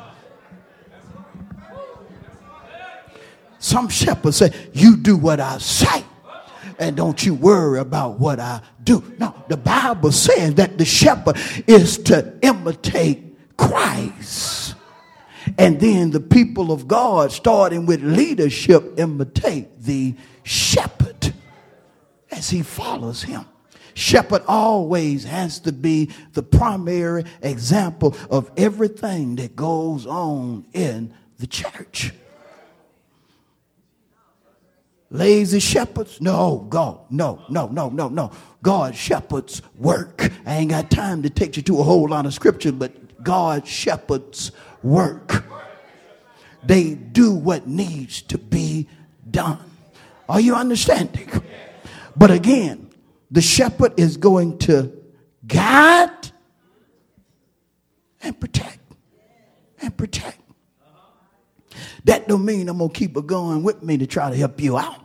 Some 3.63 3.87
shepherds 3.87 4.35
say, 4.35 4.51
you 4.73 4.97
do 4.97 5.15
what 5.15 5.39
I 5.39 5.57
say 5.57 6.03
and 6.79 6.97
don't 6.97 7.25
you 7.25 7.33
worry 7.33 7.79
about 7.79 8.19
what 8.19 8.37
I 8.41 8.61
do. 8.83 9.01
No, 9.17 9.33
the 9.47 9.55
Bible 9.55 10.11
says 10.11 10.55
that 10.55 10.77
the 10.77 10.83
shepherd 10.83 11.37
is 11.65 11.97
to 11.99 12.37
imitate 12.41 13.57
Christ. 13.57 14.75
And 15.57 15.79
then 15.79 16.11
the 16.11 16.19
people 16.19 16.73
of 16.73 16.89
God, 16.89 17.31
starting 17.31 17.85
with 17.85 18.03
leadership, 18.03 18.99
imitate 18.99 19.81
the 19.81 20.15
shepherd 20.43 21.33
as 22.31 22.49
he 22.49 22.63
follows 22.63 23.23
him. 23.23 23.45
Shepherd 23.93 24.43
always 24.45 25.23
has 25.23 25.59
to 25.61 25.71
be 25.71 26.09
the 26.33 26.43
primary 26.43 27.23
example 27.41 28.13
of 28.29 28.51
everything 28.57 29.37
that 29.37 29.55
goes 29.55 30.05
on 30.05 30.65
in 30.73 31.13
the 31.37 31.47
church. 31.47 32.11
Lazy 35.13 35.59
shepherds? 35.59 36.19
No, 36.19 36.65
God, 36.69 36.99
no, 37.11 37.43
no, 37.47 37.67
no, 37.67 37.87
no, 37.89 38.09
no. 38.09 38.31
God 38.63 38.95
shepherds 38.95 39.61
work. 39.75 40.31
I 40.43 40.55
ain't 40.55 40.71
got 40.71 40.89
time 40.89 41.21
to 41.21 41.29
take 41.29 41.55
you 41.55 41.61
to 41.63 41.79
a 41.79 41.83
whole 41.83 42.09
lot 42.09 42.25
of 42.25 42.33
scripture, 42.33 42.71
but 42.71 43.23
God 43.23 43.67
shepherds 43.67 44.51
work. 44.81 45.45
They 46.63 46.95
do 46.95 47.31
what 47.31 47.67
needs 47.67 48.23
to 48.23 48.39
be 48.39 48.89
done. 49.29 49.59
Are 50.27 50.39
you 50.39 50.55
understanding? 50.55 51.29
But 52.15 52.31
again, 52.31 52.89
the 53.29 53.41
shepherd 53.41 53.93
is 53.99 54.17
going 54.17 54.57
to 54.59 54.91
guide 55.45 56.31
and 58.23 58.39
protect 58.39 58.79
and 59.79 59.95
protect. 59.95 60.39
That 62.05 62.27
don't 62.27 62.43
mean 62.43 62.67
I'm 62.67 62.79
gonna 62.79 62.91
keep 62.91 63.15
it 63.15 63.27
going 63.27 63.61
with 63.61 63.83
me 63.83 63.97
to 63.97 64.07
try 64.07 64.31
to 64.31 64.35
help 64.35 64.59
you 64.59 64.77
out. 64.77 65.02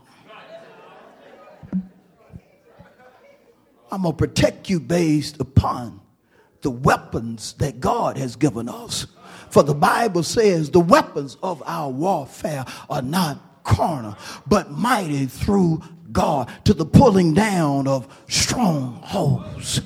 I'm 3.91 4.03
gonna 4.03 4.15
protect 4.15 4.69
you 4.69 4.81
based 4.81 5.41
upon 5.41 6.01
the 6.63 6.71
weapons 6.71 7.55
that 7.55 7.81
God 7.81 8.17
has 8.17 8.37
given 8.37 8.69
us. 8.69 9.07
For 9.51 9.63
the 9.63 9.75
Bible 9.75 10.23
says 10.23 10.71
the 10.71 10.81
weapons 10.81 11.37
of 11.43 11.63
our 11.67 11.91
warfare 11.91 12.65
are 12.91 13.03
not 13.03 13.63
carnal, 13.65 14.17
but 14.47 14.71
mighty 14.71 15.27
through 15.27 15.83
God 16.13 16.51
to 16.65 16.75
the 16.75 16.85
pulling 16.85 17.35
down 17.35 17.87
of 17.87 18.09
strongholds. 18.29 19.81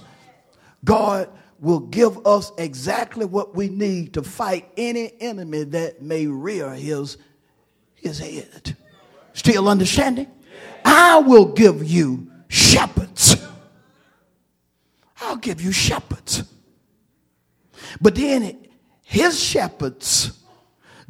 God 0.84 1.28
will 1.60 1.80
give 1.80 2.26
us 2.26 2.50
exactly 2.58 3.24
what 3.24 3.54
we 3.54 3.68
need 3.68 4.14
to 4.14 4.22
fight 4.22 4.68
any 4.76 5.12
enemy 5.20 5.62
that 5.64 6.02
may 6.02 6.26
rear 6.26 6.70
his, 6.70 7.18
his 7.94 8.18
head. 8.18 8.76
Still 9.32 9.68
understanding? 9.68 10.26
I 10.84 11.18
will 11.18 11.46
give 11.46 11.84
you 11.84 12.30
shepherds. 12.48 13.36
I'll 15.22 15.36
give 15.36 15.60
you 15.60 15.72
shepherds. 15.72 16.44
But 18.00 18.14
then 18.14 18.66
his 19.02 19.42
shepherds 19.42 20.38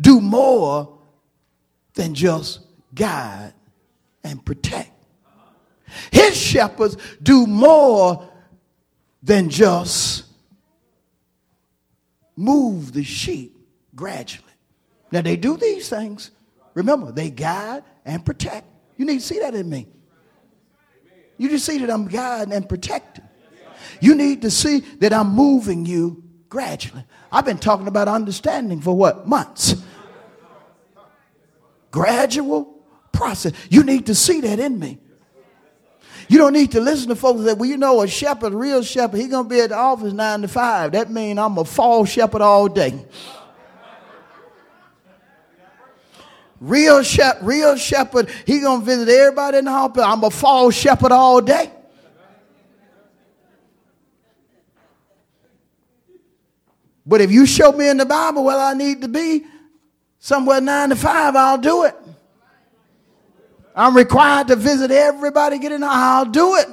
do 0.00 0.20
more 0.20 0.98
than 1.94 2.14
just 2.14 2.60
guide 2.94 3.54
and 4.24 4.44
protect. 4.44 4.90
His 6.10 6.36
shepherds 6.36 6.96
do 7.22 7.46
more 7.46 8.28
than 9.22 9.50
just 9.50 10.24
move 12.36 12.92
the 12.92 13.04
sheep 13.04 13.56
gradually. 13.94 14.48
Now, 15.10 15.20
they 15.20 15.36
do 15.36 15.56
these 15.56 15.88
things. 15.88 16.30
Remember, 16.74 17.12
they 17.12 17.30
guide 17.30 17.84
and 18.04 18.24
protect. 18.24 18.66
You 18.96 19.04
need 19.04 19.20
to 19.20 19.26
see 19.26 19.38
that 19.40 19.54
in 19.54 19.68
me. 19.68 19.86
You 21.36 21.50
just 21.50 21.66
see 21.66 21.78
that 21.78 21.90
I'm 21.90 22.08
guiding 22.08 22.54
and 22.54 22.68
protecting. 22.68 23.24
You 24.00 24.14
need 24.14 24.42
to 24.42 24.50
see 24.50 24.80
that 25.00 25.12
I'm 25.12 25.34
moving 25.34 25.86
you 25.86 26.22
gradually. 26.48 27.04
I've 27.30 27.44
been 27.44 27.58
talking 27.58 27.88
about 27.88 28.08
understanding 28.08 28.80
for 28.80 28.94
what? 28.94 29.26
Months. 29.26 29.76
Gradual 31.90 32.84
process. 33.10 33.52
You 33.70 33.82
need 33.82 34.06
to 34.06 34.14
see 34.14 34.40
that 34.42 34.58
in 34.58 34.78
me. 34.78 34.98
You 36.28 36.38
don't 36.38 36.52
need 36.52 36.72
to 36.72 36.80
listen 36.80 37.08
to 37.08 37.16
folks 37.16 37.44
that, 37.44 37.58
well, 37.58 37.68
you 37.68 37.76
know, 37.76 38.00
a 38.00 38.08
shepherd, 38.08 38.54
real 38.54 38.82
shepherd, 38.82 39.18
he's 39.18 39.28
going 39.28 39.44
to 39.44 39.48
be 39.50 39.60
at 39.60 39.70
the 39.70 39.76
office 39.76 40.12
nine 40.12 40.42
to 40.42 40.48
five. 40.48 40.92
That 40.92 41.10
means 41.10 41.38
I'm 41.38 41.58
a 41.58 41.64
fall 41.64 42.04
shepherd 42.04 42.40
all 42.40 42.68
day. 42.68 43.04
Real, 46.60 47.02
shep- 47.02 47.40
real 47.42 47.76
shepherd, 47.76 48.30
he 48.46 48.60
going 48.60 48.80
to 48.80 48.86
visit 48.86 49.08
everybody 49.08 49.58
in 49.58 49.64
the 49.64 49.72
hospital. 49.72 50.04
I'm 50.08 50.22
a 50.22 50.30
fall 50.30 50.70
shepherd 50.70 51.10
all 51.10 51.40
day. 51.40 51.72
But 57.04 57.20
if 57.20 57.30
you 57.30 57.46
show 57.46 57.72
me 57.72 57.88
in 57.88 57.96
the 57.96 58.06
Bible 58.06 58.44
where 58.44 58.58
I 58.58 58.74
need 58.74 59.02
to 59.02 59.08
be, 59.08 59.44
somewhere 60.18 60.60
nine 60.60 60.90
to 60.90 60.96
five, 60.96 61.34
I'll 61.34 61.58
do 61.58 61.84
it. 61.84 61.96
I'm 63.74 63.96
required 63.96 64.48
to 64.48 64.56
visit 64.56 64.90
everybody, 64.90 65.58
get 65.58 65.72
in, 65.72 65.82
I'll 65.82 66.26
do 66.26 66.56
it. 66.56 66.68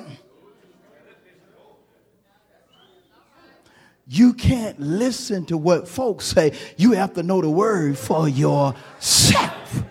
You 4.12 4.34
can't 4.34 4.80
listen 4.80 5.46
to 5.46 5.58
what 5.58 5.88
folks 5.88 6.26
say. 6.26 6.54
You 6.78 6.94
have 6.94 7.14
to 7.14 7.24
know 7.24 7.42
the 7.42 7.50
word 7.50 7.98
for 7.98 8.28
yourself. 8.28 9.84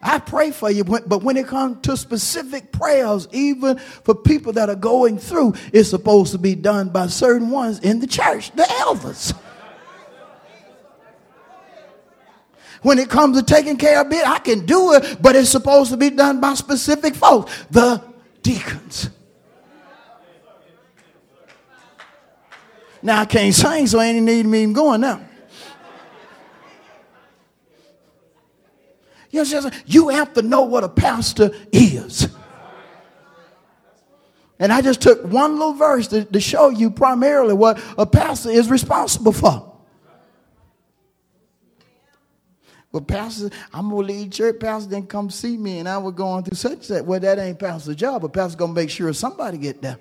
I 0.00 0.20
pray 0.20 0.52
for 0.52 0.70
you, 0.70 0.84
but 0.84 1.24
when 1.24 1.36
it 1.36 1.48
comes 1.48 1.80
to 1.82 1.96
specific 1.96 2.70
prayers, 2.70 3.26
even 3.32 3.78
for 3.78 4.14
people 4.14 4.52
that 4.52 4.70
are 4.70 4.76
going 4.76 5.18
through, 5.18 5.54
it's 5.72 5.90
supposed 5.90 6.30
to 6.32 6.38
be 6.38 6.54
done 6.54 6.90
by 6.90 7.08
certain 7.08 7.50
ones 7.50 7.80
in 7.80 7.98
the 7.98 8.06
church, 8.06 8.52
the 8.52 8.70
elders. 8.80 9.34
When 12.82 13.00
it 13.00 13.10
comes 13.10 13.36
to 13.36 13.42
taking 13.42 13.76
care 13.76 14.00
of 14.00 14.12
it, 14.12 14.24
I 14.24 14.38
can 14.38 14.64
do 14.64 14.92
it, 14.92 15.20
but 15.20 15.34
it's 15.34 15.50
supposed 15.50 15.90
to 15.90 15.96
be 15.96 16.10
done 16.10 16.40
by 16.40 16.54
specific 16.54 17.16
folks, 17.16 17.52
the 17.70 18.00
deacons. 18.42 19.10
Now 23.02 23.22
I 23.22 23.24
can't 23.24 23.52
sing, 23.54 23.88
so 23.88 23.98
I 23.98 24.06
ain't 24.06 24.24
need 24.24 24.46
me 24.46 24.62
even 24.62 24.74
going 24.74 25.00
now. 25.00 25.27
You 29.30 29.44
know, 29.44 29.70
you 29.86 30.08
have 30.08 30.32
to 30.34 30.42
know 30.42 30.62
what 30.62 30.84
a 30.84 30.88
pastor 30.88 31.50
is. 31.72 32.28
And 34.58 34.72
I 34.72 34.80
just 34.80 35.00
took 35.00 35.22
one 35.24 35.52
little 35.52 35.74
verse 35.74 36.08
to, 36.08 36.24
to 36.24 36.40
show 36.40 36.68
you 36.70 36.90
primarily 36.90 37.54
what 37.54 37.80
a 37.96 38.06
pastor 38.06 38.50
is 38.50 38.68
responsible 38.68 39.32
for. 39.32 39.68
But 42.90 43.06
pastor, 43.06 43.50
I'm 43.72 43.90
gonna 43.90 44.06
lead 44.06 44.32
church. 44.32 44.58
Pastor 44.58 44.90
didn't 44.90 45.10
come 45.10 45.28
see 45.28 45.58
me, 45.58 45.78
and 45.78 45.88
I 45.88 45.98
was 45.98 46.14
going 46.14 46.44
through 46.44 46.56
such 46.56 46.88
that. 46.88 47.04
Well, 47.04 47.20
that 47.20 47.38
ain't 47.38 47.58
pastor's 47.58 47.96
job. 47.96 48.22
But 48.22 48.32
pastor's 48.32 48.56
gonna 48.56 48.72
make 48.72 48.88
sure 48.88 49.12
somebody 49.12 49.58
get 49.58 49.82
there. 49.82 49.98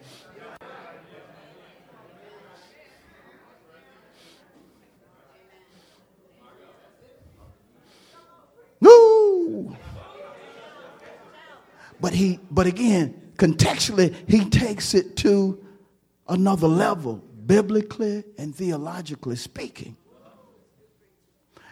But 11.99 12.13
he, 12.13 12.39
but 12.51 12.67
again, 12.67 13.31
contextually, 13.37 14.13
he 14.27 14.49
takes 14.49 14.93
it 14.93 15.15
to 15.17 15.63
another 16.27 16.67
level, 16.67 17.23
biblically 17.45 18.23
and 18.37 18.55
theologically 18.55 19.35
speaking. 19.35 19.95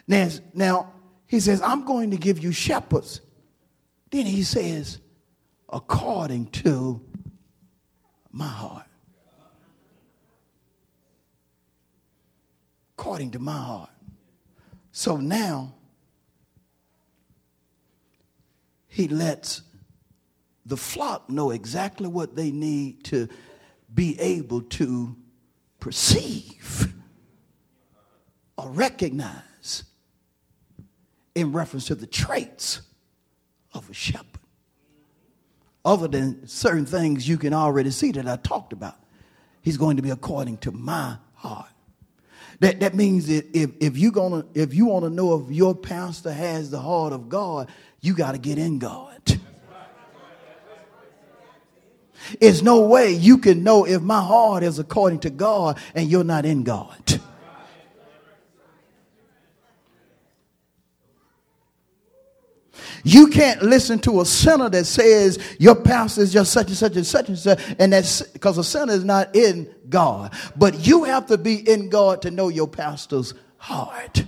Now, 0.08 0.30
now 0.54 0.94
he 1.28 1.40
says, 1.40 1.62
I'm 1.62 1.86
going 1.86 2.12
to 2.12 2.18
give 2.18 2.40
you 2.40 2.52
shepherds. 2.52 3.22
Then 4.12 4.26
he 4.26 4.44
says, 4.44 5.00
according 5.70 6.48
to 6.48 7.02
my 8.32 8.48
heart. 8.48 8.86
According 12.98 13.32
to 13.32 13.40
my 13.40 13.58
heart. 13.58 13.90
So 14.92 15.18
now, 15.18 15.74
he 18.88 19.10
lets 19.10 19.62
the 20.66 20.78
flock 20.78 21.30
know 21.30 21.52
exactly 21.52 22.08
what 22.08 22.36
they 22.36 22.52
need 22.52 23.04
to 23.06 23.28
be 23.94 24.20
able 24.20 24.62
to 24.62 25.16
perceive 25.80 26.94
or 28.58 28.70
recognize 28.70 29.84
in 31.36 31.52
reference 31.52 31.86
to 31.86 31.96
the 31.96 32.08
traits 32.08 32.82
of 33.74 33.90
a 33.90 33.94
shepherd. 33.94 34.26
Other 35.84 36.08
than 36.08 36.48
certain 36.48 36.86
things 36.86 37.28
you 37.28 37.38
can 37.38 37.54
already 37.54 37.92
see 37.92 38.12
that 38.14 38.28
I 38.28 38.38
talked 38.38 38.74
about, 38.74 38.96
he's 39.62 39.78
going 39.78 39.98
to 39.98 40.02
be 40.02 40.10
according 40.10 40.58
to 40.60 40.72
my 40.72 41.18
heart. 41.36 41.70
That, 42.62 42.80
that 42.80 42.96
means 42.96 43.28
that 43.28 43.46
if, 43.56 43.72
if, 43.80 43.98
you 43.98 44.12
gonna, 44.12 44.46
if 44.54 44.74
you 44.74 44.86
want 44.86 45.04
to 45.06 45.10
know 45.12 45.40
if 45.40 45.52
your 45.52 45.76
pastor 45.76 46.32
has 46.32 46.72
the 46.72 46.80
heart 46.80 47.14
of 47.14 47.30
God, 47.30 47.70
you 48.02 48.16
got 48.16 48.32
to 48.32 48.38
get 48.38 48.58
in 48.58 48.80
God. 48.80 49.40
There's 52.40 52.64
no 52.64 52.82
way 52.82 53.12
you 53.12 53.38
can 53.38 53.64
know 53.64 53.86
if 53.86 54.02
my 54.02 54.22
heart 54.22 54.64
is 54.64 54.80
according 54.80 55.20
to 55.20 55.30
God 55.30 55.78
and 55.94 56.10
you're 56.10 56.24
not 56.24 56.46
in 56.46 56.64
God. 56.64 57.22
You 63.06 63.28
can't 63.28 63.62
listen 63.62 64.00
to 64.00 64.22
a 64.22 64.26
sinner 64.26 64.68
that 64.68 64.86
says 64.86 65.38
your 65.60 65.76
pastor 65.76 66.22
is 66.22 66.34
just 66.34 66.52
such 66.52 66.68
and 66.70 66.76
such 66.76 66.96
and 66.96 67.06
such 67.06 67.30
and 67.30 67.38
such, 67.38 67.62
and 67.78 67.94
that's 67.94 68.24
because 68.24 68.58
a 68.58 68.64
sinner 68.64 68.94
is 68.94 69.04
not 69.04 69.36
in 69.36 69.74
God. 69.88 70.34
But 70.56 70.88
you 70.88 71.04
have 71.04 71.28
to 71.28 71.38
be 71.38 71.56
in 71.70 71.90
God 71.90 72.24
to 72.24 72.32
know 72.32 72.50
your 72.50 72.68
pastor's 72.68 73.36
heart. 73.58 74.26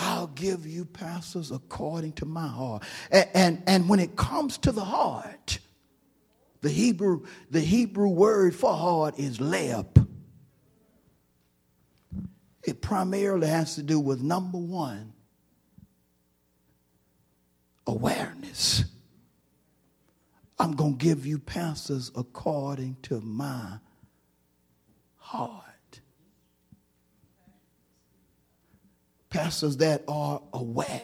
I'll 0.00 0.28
give 0.28 0.66
you 0.66 0.86
pastors 0.86 1.50
according 1.50 2.14
to 2.14 2.24
my 2.24 2.48
heart. 2.48 2.84
And, 3.10 3.28
and, 3.34 3.62
and, 3.66 3.88
when 3.88 4.00
it 4.00 4.16
comes 4.16 4.56
to 4.58 4.72
the 4.72 4.84
heart, 4.84 5.58
the 6.62 6.70
Hebrew, 6.70 7.26
the 7.50 7.60
Hebrew 7.60 8.08
word 8.08 8.54
for 8.54 8.72
heart 8.72 9.18
is 9.18 9.38
leb. 9.38 10.06
It 12.64 12.80
primarily 12.80 13.46
has 13.46 13.74
to 13.74 13.82
do 13.82 14.00
with 14.00 14.22
number 14.22 14.58
one, 14.58 15.12
awareness. 17.86 18.84
I'm 20.58 20.72
going 20.72 20.96
to 20.96 21.04
give 21.04 21.26
you 21.26 21.38
pastors 21.38 22.10
according 22.14 22.96
to 23.02 23.20
my 23.20 23.78
heart. 25.16 25.69
Pastors 29.30 29.76
that 29.78 30.02
are 30.08 30.42
aware 30.52 31.02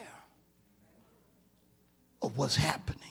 of 2.21 2.37
what's 2.37 2.57
happening. 2.57 3.03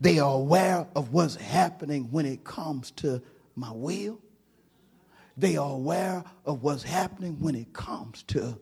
They 0.00 0.18
are 0.18 0.34
aware 0.34 0.86
of 0.94 1.12
what's 1.12 1.34
happening 1.34 2.08
when 2.10 2.24
it 2.24 2.42
comes 2.44 2.90
to 2.92 3.20
my 3.54 3.70
will. 3.70 4.18
They 5.36 5.56
are 5.56 5.72
aware 5.72 6.24
of 6.44 6.62
what's 6.62 6.82
happening 6.82 7.38
when 7.40 7.54
it 7.54 7.72
comes 7.72 8.22
to 8.24 8.58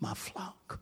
my 0.00 0.14
flock. 0.14 0.80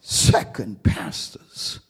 Second, 0.00 0.82
pastors 0.82 1.80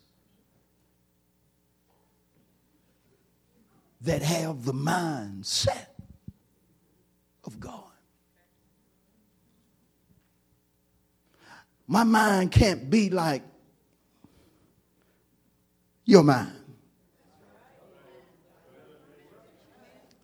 that 4.03 4.23
have 4.23 4.65
the 4.65 4.73
mindset 4.73 5.87
of 7.45 7.59
God. 7.59 7.85
My 11.87 12.05
mind 12.05 12.53
can't 12.53 12.91
be 12.91 13.11
like 13.11 13.43
your 16.05 16.23
mind. 16.23 16.53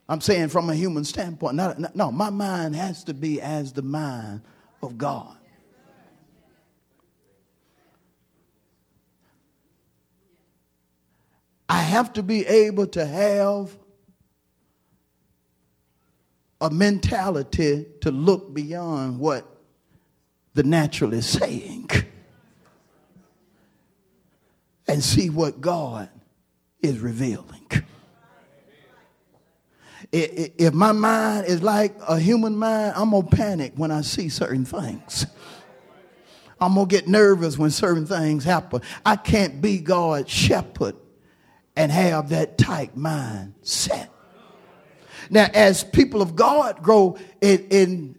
I'm 0.08 0.20
saying 0.20 0.48
from 0.48 0.68
a 0.68 0.74
human 0.74 1.04
standpoint. 1.04 1.56
Not, 1.56 1.96
no, 1.96 2.12
my 2.12 2.28
mind 2.28 2.76
has 2.76 3.04
to 3.04 3.14
be 3.14 3.40
as 3.40 3.72
the 3.72 3.82
mind 3.82 4.42
of 4.82 4.98
God. 4.98 5.36
I 11.68 11.80
have 11.80 12.12
to 12.14 12.22
be 12.22 12.46
able 12.46 12.86
to 12.88 13.06
have 13.06 13.76
a 16.60 16.70
mentality 16.70 17.86
to 18.00 18.10
look 18.10 18.54
beyond 18.54 19.18
what 19.18 19.46
the 20.54 20.62
natural 20.62 21.12
is 21.12 21.26
saying 21.26 21.90
and 24.86 25.02
see 25.02 25.30
what 25.30 25.60
God 25.60 26.08
is 26.80 27.00
revealing. 27.00 27.66
If 30.12 30.74
my 30.74 30.92
mind 30.92 31.46
is 31.46 31.62
like 31.62 31.96
a 32.06 32.18
human 32.18 32.56
mind, 32.56 32.92
I'm 32.94 33.10
going 33.10 33.26
to 33.26 33.36
panic 33.36 33.72
when 33.76 33.90
I 33.90 34.02
see 34.02 34.28
certain 34.28 34.64
things. 34.64 35.26
I'm 36.60 36.74
going 36.74 36.86
to 36.86 36.94
get 36.94 37.08
nervous 37.08 37.58
when 37.58 37.70
certain 37.70 38.06
things 38.06 38.44
happen. 38.44 38.80
I 39.04 39.16
can't 39.16 39.60
be 39.60 39.78
God's 39.78 40.30
shepherd 40.30 40.94
and 41.76 41.90
have 41.90 42.30
that 42.30 42.58
tight 42.58 42.96
mindset. 42.96 44.08
Now, 45.30 45.48
as 45.54 45.84
people 45.84 46.22
of 46.22 46.36
God 46.36 46.82
grow 46.82 47.16
in, 47.40 47.66
in 47.70 48.18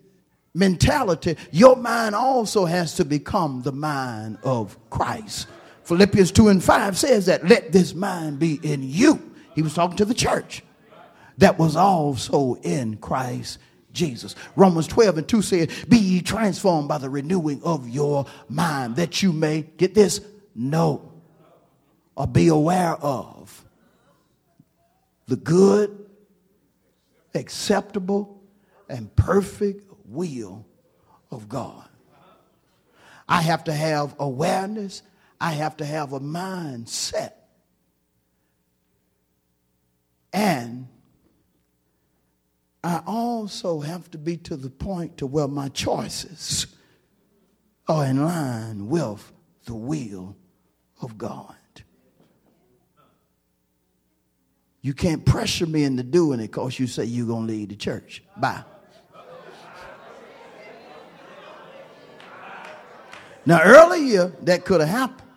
mentality, 0.53 1.37
your 1.51 1.75
mind 1.75 2.15
also 2.15 2.65
has 2.65 2.95
to 2.95 3.05
become 3.05 3.61
the 3.61 3.71
mind 3.71 4.37
of 4.43 4.77
Christ. 4.89 5.47
Philippians 5.83 6.31
2 6.31 6.47
and 6.47 6.63
5 6.63 6.97
says 6.97 7.27
that, 7.27 7.47
let 7.47 7.71
this 7.71 7.93
mind 7.93 8.39
be 8.39 8.59
in 8.63 8.81
you. 8.81 9.33
He 9.53 9.61
was 9.61 9.73
talking 9.73 9.97
to 9.97 10.05
the 10.05 10.13
church 10.13 10.63
that 11.37 11.59
was 11.59 11.75
also 11.75 12.55
in 12.55 12.97
Christ 12.97 13.59
Jesus. 13.91 14.35
Romans 14.55 14.87
12 14.87 15.19
and 15.19 15.27
2 15.27 15.41
said, 15.41 15.71
Be 15.87 15.97
ye 15.97 16.21
transformed 16.21 16.87
by 16.87 16.97
the 16.97 17.09
renewing 17.09 17.61
of 17.63 17.87
your 17.87 18.25
mind, 18.49 18.97
that 18.97 19.23
you 19.23 19.31
may 19.31 19.61
get 19.61 19.93
this, 19.93 20.21
know 20.53 21.14
or 22.15 22.27
be 22.27 22.47
aware 22.47 22.95
of 22.95 23.65
the 25.27 25.35
good, 25.35 26.05
acceptable, 27.33 28.41
and 28.87 29.13
perfect 29.15 29.91
will 30.05 30.65
of 31.31 31.49
God. 31.49 31.87
I 33.27 33.41
have 33.41 33.63
to 33.65 33.73
have 33.73 34.15
awareness, 34.19 35.01
I 35.41 35.51
have 35.51 35.77
to 35.77 35.85
have 35.85 36.13
a 36.13 36.19
mindset. 36.19 37.33
And 40.31 40.87
I 42.83 43.01
also 43.07 43.79
have 43.79 44.11
to 44.11 44.17
be 44.17 44.37
to 44.37 44.55
the 44.55 44.69
point 44.69 45.17
to 45.17 45.25
where 45.25 45.47
my 45.47 45.69
choices 45.69 46.67
are 47.87 48.05
in 48.05 48.23
line 48.23 48.87
with 48.87 49.31
the 49.65 49.73
will 49.73 50.35
of 51.01 51.17
God. 51.17 51.55
You 54.85 54.93
can't 54.93 55.25
pressure 55.25 55.65
me 55.65 55.83
into 55.83 56.03
doing 56.03 56.39
it 56.39 56.51
because 56.51 56.77
you 56.77 56.85
say 56.85 57.05
you're 57.05 57.25
going 57.25 57.47
to 57.47 57.53
leave 57.53 57.69
the 57.69 57.75
church. 57.75 58.21
Bye. 58.37 58.63
Now, 63.47 63.63
earlier, 63.63 64.31
that 64.43 64.63
could 64.63 64.81
have 64.81 64.89
happened. 64.91 65.27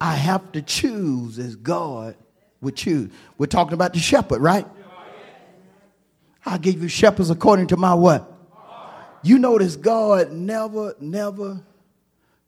I 0.00 0.14
have 0.14 0.50
to 0.52 0.62
choose 0.62 1.38
as 1.38 1.54
God 1.54 2.16
would 2.62 2.74
choose. 2.74 3.12
We're 3.36 3.44
talking 3.44 3.74
about 3.74 3.92
the 3.92 3.98
shepherd, 3.98 4.40
right? 4.40 4.66
I 6.46 6.56
give 6.56 6.80
you 6.82 6.88
shepherds 6.88 7.28
according 7.28 7.66
to 7.66 7.76
my 7.76 7.92
what? 7.92 8.32
You 9.22 9.38
notice 9.38 9.76
God 9.76 10.32
never, 10.32 10.94
never 10.98 11.60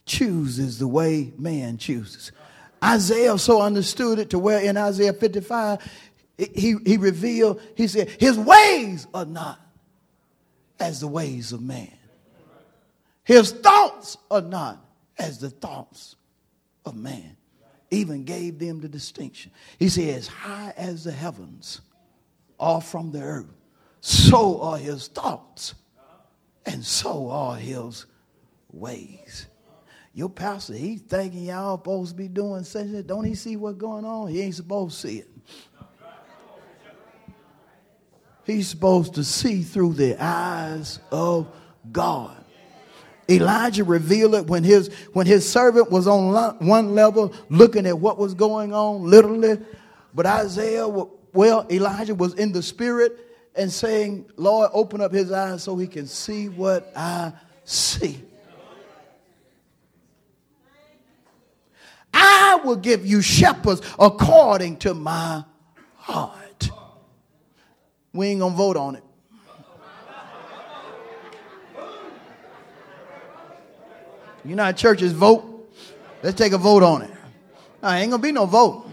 chooses 0.07 0.79
the 0.79 0.89
way 0.89 1.35
man 1.37 1.77
chooses. 1.77 2.33
Isaiah 2.83 3.39
so 3.39 3.63
understood 3.63 4.19
it 4.19 4.31
to 4.31 4.39
where 4.39 4.61
in 4.61 4.77
Isaiah 4.77 5.13
55, 5.13 5.81
he, 6.37 6.77
he 6.85 6.97
revealed, 6.97 7.61
he 7.75 7.87
said, 7.89 8.11
His 8.21 8.39
ways 8.39 9.07
are 9.15 9.25
not 9.25 9.61
as 10.79 11.01
the 11.01 11.09
ways 11.09 11.53
of 11.53 11.63
man. 11.63 11.93
His 13.25 13.53
thoughts 13.53 14.19
are 14.31 14.43
not 14.43 14.85
as 15.19 15.39
the 15.39 15.51
thoughts 15.51 16.17
of 16.85 16.95
man. 16.95 17.37
Even 17.91 18.25
gave 18.25 18.59
them 18.59 18.81
the 18.81 18.89
distinction. 18.89 19.53
He 19.79 19.89
said, 19.89 20.15
As 20.15 20.27
high 20.27 20.75
as 20.77 21.05
the 21.05 21.13
heavens 21.13 21.81
are 22.61 22.81
from 22.81 23.11
the 23.13 23.23
earth, 23.23 23.47
so 24.01 24.61
are 24.61 24.79
his 24.79 25.09
thoughts, 25.09 25.75
and 26.65 26.85
so 26.85 27.31
are 27.31 27.57
his 27.57 28.07
ways. 28.73 29.47
Your 30.17 30.31
pastor, 30.31 30.73
he's 30.73 31.03
thinking 31.03 31.45
y'all 31.45 31.77
supposed 31.77 32.13
to 32.13 32.17
be 32.17 32.27
doing 32.27 32.65
such 32.65 32.91
that. 32.93 33.07
Don't 33.07 33.25
he 33.25 33.35
see 33.35 33.55
what's 33.57 33.77
going 33.77 34.07
on? 34.07 34.29
He 34.29 34.41
ain't 34.41 34.55
supposed 34.55 34.99
to 34.99 35.09
see 35.09 35.19
it. 35.19 35.29
He's 38.47 38.67
supposed 38.67 39.17
to 39.17 39.25
see 39.25 39.61
through 39.61 39.93
the 39.93 40.17
eyes 40.19 41.01
of 41.13 41.55
God. 41.93 42.43
Elijah 43.29 43.85
revealed 43.85 44.37
it 44.37 44.47
when 44.47 44.65
his 44.65 44.89
when 45.13 45.27
his 45.27 45.47
servant 45.47 45.91
was 45.91 46.07
on 46.07 46.57
one 46.67 46.95
level 46.95 47.35
looking 47.51 47.85
at 47.85 47.99
what 47.99 48.17
was 48.17 48.33
going 48.33 48.73
on 48.73 49.03
literally, 49.03 49.59
but 50.15 50.25
Isaiah, 50.25 50.89
well, 50.89 51.67
Elijah 51.71 52.15
was 52.15 52.33
in 52.35 52.53
the 52.53 52.63
spirit 52.63 53.19
and 53.55 53.71
saying, 53.71 54.25
"Lord, 54.37 54.71
open 54.73 55.03
up 55.03 55.13
his 55.13 55.31
eyes 55.31 55.63
so 55.63 55.77
he 55.77 55.87
can 55.87 56.07
see 56.07 56.49
what 56.49 56.91
I 56.97 57.35
see." 57.65 58.23
I 62.19 62.61
will 62.65 62.77
give 62.77 63.05
you 63.05 63.21
shepherds 63.21 63.83
according 63.99 64.79
to 64.79 64.95
my 64.95 65.45
heart. 65.97 66.71
We 68.15 68.29
ain't 68.29 68.41
gonna 68.41 68.57
vote 68.57 68.79
on 68.79 68.97
it. 68.97 69.03
You 74.45 74.55
know 74.55 74.65
how 74.65 74.73
churches 74.73 75.13
vote? 75.13 75.71
Let's 76.23 76.39
take 76.39 76.53
a 76.53 76.59
vote 76.59 76.83
on 76.83 77.03
it. 77.03 77.11
I 77.83 78.01
ain't 78.01 78.11
gonna 78.11 78.23
be 78.23 78.33
no 78.33 78.47
vote. 78.47 78.89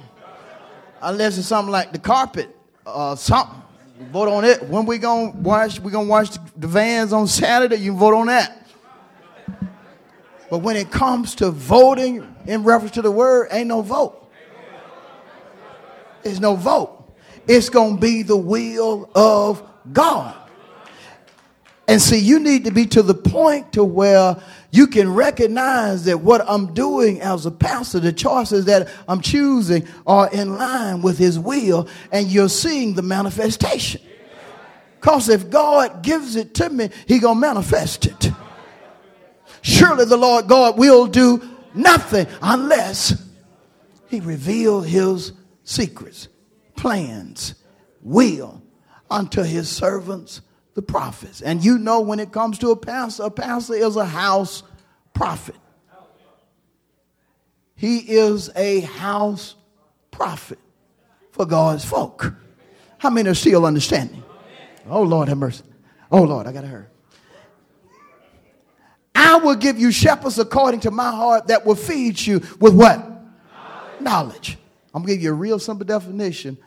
Unless 1.02 1.38
it's 1.38 1.48
something 1.48 1.72
like 1.72 1.94
the 1.94 2.00
carpet 2.00 2.50
or 2.86 3.16
something. 3.16 3.62
Vote 4.12 4.28
on 4.28 4.44
it. 4.44 4.64
When 4.64 4.86
we 4.86 4.98
gonna 4.98 5.32
wash, 5.32 5.80
we 5.80 5.92
gonna 5.92 6.10
wash 6.10 6.30
the 6.58 6.68
vans 6.68 7.14
on 7.14 7.28
Saturday, 7.28 7.78
you 7.78 7.96
vote 7.96 8.16
on 8.16 8.28
that. 8.28 8.68
But 10.50 10.58
when 10.58 10.76
it 10.76 10.92
comes 10.92 11.36
to 11.36 11.52
voting 11.52 12.33
in 12.48 12.64
reference 12.64 12.94
to 12.96 13.02
the 13.02 13.12
word, 13.12 13.48
ain't 13.52 13.68
no 13.68 13.82
vote. 13.82 14.20
There's 16.24 16.40
no 16.40 16.56
vote. 16.56 17.12
It's 17.48 17.70
gonna 17.70 17.98
be 17.98 18.24
the 18.24 18.38
will 18.38 19.10
of 19.16 19.62
God. 19.92 20.36
And 21.88 22.02
see, 22.02 22.20
you 22.20 22.40
need 22.40 22.64
to 22.66 22.72
be 22.72 22.86
to 22.88 23.04
the 23.04 23.14
point 23.14 23.74
to 23.74 23.84
where 23.84 24.42
you 24.72 24.88
can 24.88 25.14
recognize 25.14 26.06
that 26.06 26.22
what 26.22 26.42
I'm 26.48 26.74
doing 26.74 27.22
as 27.22 27.46
a 27.46 27.52
pastor, 27.52 28.00
the 28.00 28.14
choices 28.14 28.66
that 28.66 28.90
I'm 29.08 29.20
choosing 29.20 29.86
are 30.08 30.30
in 30.32 30.58
line 30.58 31.02
with 31.02 31.18
his 31.18 31.38
will, 31.38 31.90
and 32.12 32.28
you're 32.28 32.50
seeing 32.50 32.94
the 32.94 33.02
manifestation. 33.02 34.02
Because 35.00 35.28
if 35.28 35.50
God 35.50 36.02
gives 36.02 36.38
it 36.38 36.54
to 36.56 36.70
me, 36.70 36.90
he 37.06 37.20
gonna 37.20 37.40
manifest 37.40 38.06
it. 38.06 38.32
Surely 39.62 40.06
the 40.06 40.18
Lord 40.18 40.48
God 40.48 40.78
will 40.78 41.08
do 41.08 41.42
nothing 41.74 42.28
unless 42.42 43.22
he 44.08 44.20
reveal 44.20 44.82
his 44.82 45.34
secrets, 45.64 46.28
plans, 46.76 47.56
will 48.02 48.62
unto 49.10 49.44
his 49.44 49.70
servants 49.70 50.42
the 50.74 50.82
prophets. 50.82 51.42
And 51.42 51.64
you 51.64 51.78
know 51.78 52.02
when 52.02 52.20
it 52.20 52.32
comes 52.32 52.60
to 52.60 52.72
a 52.72 52.76
pastor, 52.76 53.24
a 53.24 53.32
pastor 53.32 53.76
is 53.76 53.96
a 53.96 54.06
house 54.06 54.64
prophet. 55.14 55.56
He 57.76 57.98
is 57.98 58.50
a 58.56 58.82
house 58.82 59.56
prophet 60.12 60.60
for 61.32 61.46
God's 61.46 61.84
folk. 61.84 62.34
How 62.98 63.10
many 63.10 63.30
are 63.30 63.36
still 63.36 63.66
understanding? 63.66 64.24
Oh 64.88 65.04
Lord, 65.04 65.28
have 65.28 65.38
mercy. 65.38 65.64
Oh 66.12 66.24
Lord, 66.24 66.48
I 66.48 66.54
gotta 66.54 66.68
hurry. 66.68 66.86
I 69.24 69.38
will 69.38 69.56
give 69.56 69.80
you 69.80 69.92
shepherds 69.92 70.38
according 70.38 70.82
to 70.82 70.92
my 70.92 71.10
heart 71.10 71.48
that 71.48 71.66
will 71.66 71.76
feed 71.76 72.20
you 72.20 72.42
with 72.60 72.76
what? 72.76 73.00
Knowledge. 73.00 74.02
Knowledge. 74.02 74.58
I'm 74.94 75.02
gonna 75.02 75.14
give 75.14 75.24
you 75.24 75.32
a 75.32 75.34
real 75.34 75.60
simple 75.60 75.86
definition. 75.86 76.58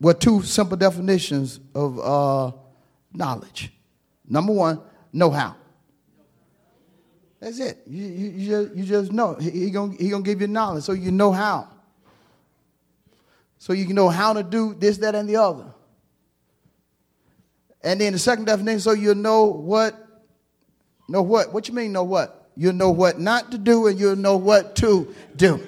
Well, 0.00 0.14
two 0.14 0.42
simple 0.42 0.76
definitions 0.76 1.60
of 1.74 1.98
uh, 1.98 2.52
knowledge. 3.12 3.72
Number 4.28 4.52
one, 4.52 4.80
know 5.12 5.30
how. 5.30 5.56
That's 7.40 7.60
it. 7.60 7.78
You, 7.86 8.04
you, 8.06 8.28
you, 8.30 8.48
just, 8.48 8.74
you 8.76 8.84
just 8.84 9.12
know. 9.12 9.34
He's 9.34 9.52
he 9.52 9.70
going 9.70 9.96
he 9.96 10.10
gonna 10.10 10.24
give 10.24 10.40
you 10.40 10.48
knowledge 10.48 10.84
so 10.84 10.92
you 10.92 11.12
know 11.12 11.30
how. 11.30 11.68
So 13.58 13.72
you 13.72 13.86
can 13.86 13.94
know 13.94 14.08
how 14.08 14.32
to 14.32 14.42
do 14.42 14.74
this, 14.74 14.98
that, 14.98 15.14
and 15.14 15.28
the 15.28 15.36
other. 15.36 15.66
And 17.82 18.00
then 18.00 18.12
the 18.12 18.18
second 18.18 18.46
definition, 18.46 18.80
so 18.80 18.92
you 18.92 19.14
know 19.14 19.44
what, 19.44 20.07
know 21.08 21.22
what? 21.22 21.52
What 21.52 21.68
you 21.68 21.74
mean 21.74 21.92
know 21.92 22.04
what? 22.04 22.50
You'll 22.56 22.74
know 22.74 22.90
what 22.90 23.18
not 23.18 23.50
to 23.52 23.58
do 23.58 23.86
and 23.86 23.98
you'll 23.98 24.16
know 24.16 24.36
what 24.36 24.76
to 24.76 25.14
do. 25.36 25.66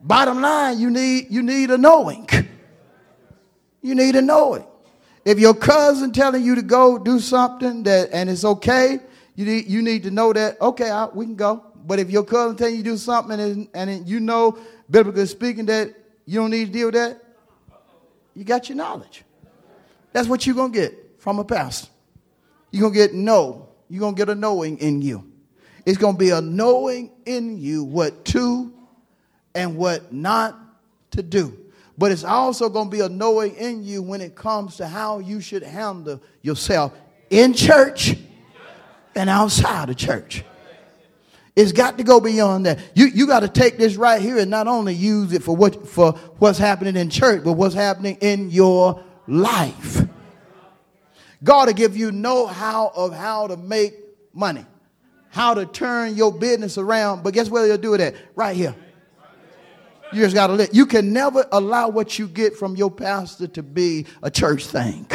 Bottom 0.00 0.40
line, 0.40 0.80
you 0.80 0.90
need, 0.90 1.28
you 1.30 1.42
need 1.42 1.70
a 1.70 1.78
knowing. 1.78 2.28
You 3.80 3.94
need 3.94 4.16
a 4.16 4.22
knowing. 4.22 4.64
If 5.24 5.38
your 5.38 5.54
cousin 5.54 6.12
telling 6.12 6.44
you 6.44 6.56
to 6.56 6.62
go 6.62 6.98
do 6.98 7.20
something 7.20 7.84
that 7.84 8.10
and 8.12 8.28
it's 8.28 8.44
okay, 8.44 8.98
you 9.36 9.44
need, 9.44 9.68
you 9.68 9.80
need 9.82 10.02
to 10.02 10.10
know 10.10 10.32
that, 10.32 10.60
okay, 10.60 10.90
I, 10.90 11.06
we 11.06 11.24
can 11.24 11.36
go. 11.36 11.64
But 11.84 12.00
if 12.00 12.10
your 12.10 12.24
cousin 12.24 12.56
telling 12.56 12.76
you 12.76 12.82
to 12.82 12.90
do 12.90 12.96
something 12.96 13.38
and, 13.38 13.68
and 13.74 14.08
you 14.08 14.20
know, 14.20 14.58
biblically 14.90 15.26
speaking, 15.26 15.66
that 15.66 15.94
you 16.26 16.40
don't 16.40 16.50
need 16.50 16.66
to 16.66 16.72
deal 16.72 16.86
with 16.88 16.94
that, 16.94 17.22
you 18.34 18.44
got 18.44 18.68
your 18.68 18.76
knowledge. 18.76 19.22
That's 20.12 20.28
what 20.28 20.46
you're 20.46 20.54
going 20.54 20.72
to 20.72 20.78
get 20.78 21.16
from 21.18 21.38
a 21.38 21.44
pastor. 21.44 21.88
You're 22.70 22.82
going 22.82 22.94
to 22.94 22.98
get 22.98 23.14
no. 23.14 23.68
You're 23.88 24.00
going 24.00 24.14
to 24.14 24.18
get 24.18 24.28
a 24.28 24.34
knowing 24.34 24.78
in 24.78 25.02
you. 25.02 25.30
It's 25.84 25.98
going 25.98 26.14
to 26.14 26.18
be 26.18 26.30
a 26.30 26.40
knowing 26.40 27.10
in 27.26 27.58
you 27.58 27.84
what 27.84 28.24
to 28.26 28.72
and 29.54 29.76
what 29.76 30.12
not 30.12 30.58
to 31.12 31.22
do. 31.22 31.58
But 31.98 32.12
it's 32.12 32.24
also 32.24 32.68
going 32.68 32.88
to 32.88 32.96
be 32.96 33.00
a 33.00 33.08
knowing 33.08 33.54
in 33.56 33.84
you 33.84 34.02
when 34.02 34.20
it 34.20 34.34
comes 34.34 34.76
to 34.76 34.86
how 34.86 35.18
you 35.18 35.40
should 35.40 35.62
handle 35.62 36.22
yourself 36.40 36.92
in 37.30 37.52
church 37.52 38.16
and 39.14 39.28
outside 39.28 39.90
of 39.90 39.96
church. 39.96 40.44
It's 41.54 41.72
got 41.72 41.98
to 41.98 42.04
go 42.04 42.18
beyond 42.18 42.64
that. 42.64 42.78
You, 42.94 43.06
you 43.06 43.26
got 43.26 43.40
to 43.40 43.48
take 43.48 43.76
this 43.76 43.96
right 43.96 44.22
here 44.22 44.38
and 44.38 44.50
not 44.50 44.68
only 44.68 44.94
use 44.94 45.32
it 45.34 45.42
for 45.42 45.54
what 45.54 45.86
for 45.86 46.12
what's 46.38 46.58
happening 46.58 46.96
in 46.96 47.10
church, 47.10 47.44
but 47.44 47.52
what's 47.52 47.74
happening 47.74 48.16
in 48.22 48.50
your 48.50 49.04
life. 49.26 50.02
God 51.42 51.68
will 51.68 51.74
give 51.74 51.96
you 51.96 52.12
know-how 52.12 52.92
of 52.94 53.12
how 53.12 53.48
to 53.48 53.56
make 53.56 53.94
money, 54.32 54.64
how 55.30 55.54
to 55.54 55.66
turn 55.66 56.14
your 56.14 56.32
business 56.32 56.78
around. 56.78 57.22
But 57.22 57.34
guess 57.34 57.48
where 57.48 57.66
you'll 57.66 57.78
do 57.78 57.94
it 57.94 58.00
at? 58.00 58.14
Right 58.34 58.56
here. 58.56 58.74
You 60.12 60.22
just 60.22 60.34
got 60.34 60.48
to 60.48 60.52
let. 60.52 60.74
You 60.74 60.84
can 60.84 61.12
never 61.12 61.46
allow 61.52 61.88
what 61.88 62.18
you 62.18 62.28
get 62.28 62.54
from 62.54 62.76
your 62.76 62.90
pastor 62.90 63.46
to 63.48 63.62
be 63.62 64.06
a 64.22 64.30
church 64.30 64.66
thing 64.66 65.06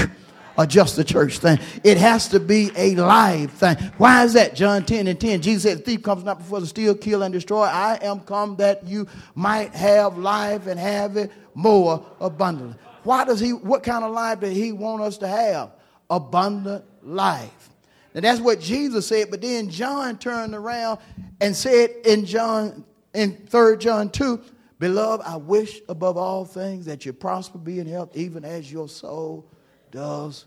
or 0.57 0.65
just 0.65 0.97
a 0.97 1.03
church 1.03 1.37
thing. 1.37 1.59
It 1.83 1.97
has 1.97 2.27
to 2.29 2.39
be 2.39 2.71
a 2.75 2.95
live 2.95 3.51
thing. 3.51 3.77
Why 3.97 4.23
is 4.23 4.33
that? 4.33 4.55
John 4.55 4.83
10 4.83 5.07
and 5.07 5.19
10. 5.19 5.41
Jesus 5.43 5.63
said, 5.63 5.77
The 5.79 5.81
thief 5.83 6.03
comes 6.03 6.23
not 6.23 6.39
before 6.39 6.59
to 6.59 6.65
steal, 6.65 6.95
kill, 6.95 7.21
and 7.21 7.31
destroy. 7.31 7.63
I 7.63 7.99
am 8.01 8.21
come 8.21 8.55
that 8.55 8.85
you 8.85 9.07
might 9.35 9.73
have 9.75 10.17
life 10.17 10.65
and 10.65 10.79
have 10.79 11.15
it 11.15 11.31
more 11.53 12.03
abundantly. 12.19 12.75
Why 13.07 13.23
does 13.23 13.39
he, 13.39 13.53
what 13.53 13.83
kind 13.83 14.03
of 14.03 14.11
life 14.11 14.41
does 14.41 14.53
he 14.53 14.73
want 14.73 15.01
us 15.01 15.17
to 15.19 15.29
have? 15.29 15.71
Abundant 16.09 16.83
life. 17.01 17.69
And 18.13 18.25
that's 18.25 18.41
what 18.41 18.59
Jesus 18.59 19.07
said, 19.07 19.31
but 19.31 19.39
then 19.39 19.69
John 19.69 20.17
turned 20.17 20.53
around 20.53 20.99
and 21.39 21.55
said 21.55 21.89
in 22.03 22.25
John, 22.25 22.83
in 23.13 23.47
3 23.47 23.77
John 23.77 24.09
2, 24.09 24.41
Beloved, 24.79 25.25
I 25.25 25.37
wish 25.37 25.79
above 25.87 26.17
all 26.17 26.43
things 26.43 26.85
that 26.87 27.05
you 27.05 27.13
prosper, 27.13 27.57
be 27.57 27.79
in 27.79 27.87
health, 27.87 28.09
even 28.13 28.43
as 28.43 28.69
your 28.69 28.89
soul 28.89 29.49
does 29.89 30.43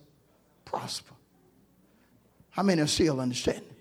prosper. 0.66 1.14
How 2.50 2.62
many 2.62 2.82
are 2.82 2.86
still 2.86 3.22
understanding? 3.22 3.74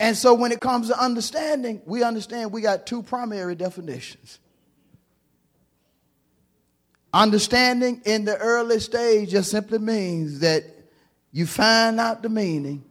And 0.00 0.16
so 0.16 0.32
when 0.32 0.52
it 0.52 0.60
comes 0.60 0.88
to 0.88 0.98
understanding, 0.98 1.82
we 1.84 2.02
understand 2.02 2.50
we 2.50 2.62
got 2.62 2.86
two 2.86 3.02
primary 3.02 3.54
definitions. 3.54 4.38
Understanding 7.12 8.02
in 8.04 8.24
the 8.24 8.36
early 8.36 8.80
stage 8.80 9.30
just 9.30 9.50
simply 9.50 9.78
means 9.78 10.40
that 10.40 10.64
you 11.32 11.46
find 11.46 11.98
out 11.98 12.22
the 12.22 12.28
meaning 12.28 12.84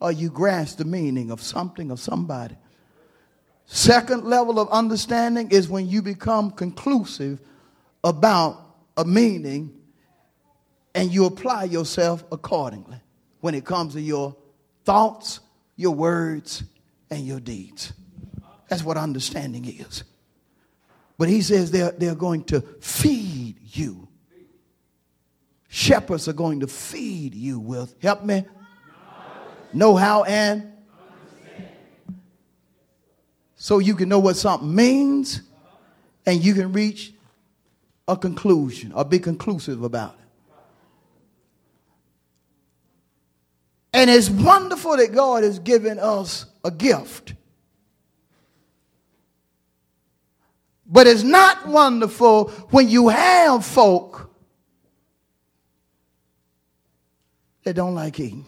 or 0.00 0.12
you 0.12 0.30
grasp 0.30 0.78
the 0.78 0.84
meaning 0.84 1.30
of 1.30 1.40
something 1.40 1.90
or 1.90 1.96
somebody. 1.96 2.56
Second 3.66 4.24
level 4.24 4.60
of 4.60 4.68
understanding 4.68 5.50
is 5.50 5.68
when 5.68 5.88
you 5.88 6.02
become 6.02 6.50
conclusive 6.50 7.40
about 8.04 8.60
a 8.96 9.04
meaning 9.04 9.74
and 10.94 11.10
you 11.10 11.24
apply 11.24 11.64
yourself 11.64 12.22
accordingly 12.30 13.00
when 13.40 13.54
it 13.54 13.64
comes 13.64 13.94
to 13.94 14.00
your 14.00 14.36
thoughts, 14.84 15.40
your 15.76 15.94
words, 15.94 16.62
and 17.10 17.26
your 17.26 17.40
deeds. 17.40 17.92
That's 18.68 18.84
what 18.84 18.96
understanding 18.96 19.64
is. 19.64 20.04
But 21.16 21.28
he 21.28 21.42
says 21.42 21.70
they're, 21.70 21.92
they're 21.92 22.14
going 22.14 22.44
to 22.44 22.60
feed 22.80 23.56
you. 23.62 24.08
Shepherds 25.68 26.28
are 26.28 26.32
going 26.32 26.60
to 26.60 26.66
feed 26.66 27.34
you 27.34 27.58
with, 27.58 27.94
help 28.00 28.24
me, 28.24 28.44
know 29.72 29.96
how 29.96 30.22
and 30.24 30.72
so 33.56 33.78
you 33.78 33.94
can 33.94 34.08
know 34.08 34.18
what 34.18 34.36
something 34.36 34.74
means 34.74 35.40
and 36.26 36.44
you 36.44 36.54
can 36.54 36.72
reach 36.72 37.14
a 38.06 38.16
conclusion 38.16 38.92
or 38.92 39.04
be 39.04 39.18
conclusive 39.18 39.82
about 39.82 40.14
it. 40.14 40.24
And 43.94 44.10
it's 44.10 44.28
wonderful 44.28 44.96
that 44.96 45.14
God 45.14 45.44
has 45.44 45.60
given 45.60 45.98
us 45.98 46.46
a 46.64 46.70
gift. 46.70 47.34
But 50.94 51.08
it's 51.08 51.24
not 51.24 51.66
wonderful 51.66 52.50
when 52.70 52.88
you 52.88 53.08
have 53.08 53.66
folk 53.66 54.30
that 57.64 57.74
don't 57.74 57.96
like 57.96 58.20
eating. 58.20 58.46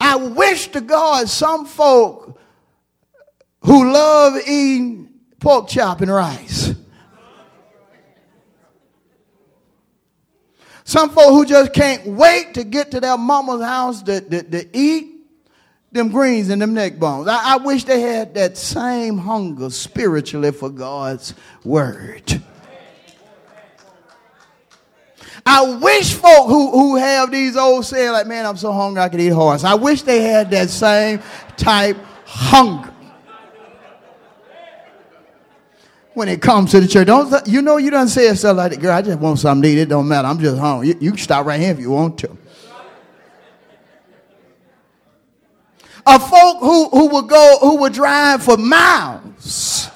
I 0.00 0.16
wish 0.16 0.68
to 0.68 0.80
God 0.80 1.28
some 1.28 1.66
folk 1.66 2.40
who 3.60 3.92
love 3.92 4.40
eating 4.48 5.10
pork 5.40 5.68
chop 5.68 6.00
and 6.00 6.10
rice. 6.10 6.72
Some 10.84 11.10
folk 11.10 11.30
who 11.30 11.46
just 11.46 11.72
can't 11.72 12.06
wait 12.06 12.54
to 12.54 12.64
get 12.64 12.90
to 12.90 13.00
their 13.00 13.16
mama's 13.16 13.62
house 13.62 14.02
to, 14.02 14.20
to, 14.20 14.42
to 14.42 14.76
eat 14.76 15.14
them 15.92 16.10
greens 16.10 16.50
and 16.50 16.60
them 16.60 16.74
neck 16.74 16.98
bones. 16.98 17.26
I, 17.28 17.54
I 17.54 17.56
wish 17.56 17.84
they 17.84 18.00
had 18.00 18.34
that 18.34 18.56
same 18.56 19.16
hunger 19.16 19.70
spiritually 19.70 20.52
for 20.52 20.68
God's 20.68 21.34
word. 21.64 22.42
I 25.46 25.74
wish 25.76 26.14
folk 26.14 26.48
who, 26.48 26.70
who 26.70 26.96
have 26.96 27.30
these 27.30 27.56
old 27.56 27.84
saying 27.84 28.12
like, 28.12 28.26
man, 28.26 28.46
I'm 28.46 28.56
so 28.56 28.72
hungry 28.72 29.02
I 29.02 29.08
could 29.08 29.20
eat 29.20 29.28
horse. 29.28 29.62
I 29.62 29.74
wish 29.74 30.02
they 30.02 30.22
had 30.22 30.50
that 30.50 30.70
same 30.70 31.20
type 31.56 31.96
hunger. 32.24 32.93
When 36.14 36.28
it 36.28 36.40
comes 36.40 36.70
to 36.70 36.80
the 36.80 36.86
church, 36.86 37.08
don't 37.08 37.46
you 37.46 37.60
know 37.60 37.76
you 37.76 37.90
don't 37.90 38.08
say 38.08 38.32
stuff 38.34 38.56
like 38.56 38.80
girl? 38.80 38.92
I 38.92 39.02
just 39.02 39.18
want 39.18 39.38
something 39.40 39.62
to 39.62 39.68
eat. 39.68 39.78
It 39.78 39.88
don't 39.88 40.06
matter. 40.06 40.28
I'm 40.28 40.38
just 40.38 40.58
hungry. 40.58 40.88
You, 40.88 40.94
you 41.00 41.10
can 41.10 41.18
stop 41.18 41.44
right 41.44 41.60
here 41.60 41.72
if 41.72 41.80
you 41.80 41.90
want 41.90 42.18
to. 42.18 42.38
A 46.06 46.20
folk 46.20 46.60
who, 46.60 46.88
who 46.90 47.08
would 47.08 47.28
go, 47.28 47.58
who 47.60 47.76
would 47.78 47.92
drive 47.92 48.42
for 48.42 48.56
miles. 48.56 49.88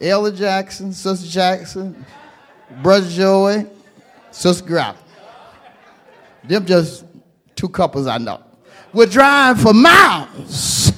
Ella 0.00 0.30
Jackson, 0.30 0.92
Sister 0.92 1.28
Jackson, 1.28 2.04
Brother 2.82 3.08
Joey, 3.08 3.66
Sister 4.30 4.64
Grout. 4.64 4.96
Them 6.44 6.64
just 6.64 7.04
two 7.56 7.68
couples 7.68 8.06
I 8.06 8.18
know. 8.18 8.42
Would 8.92 9.10
drive 9.10 9.60
for 9.60 9.74
miles 9.74 10.89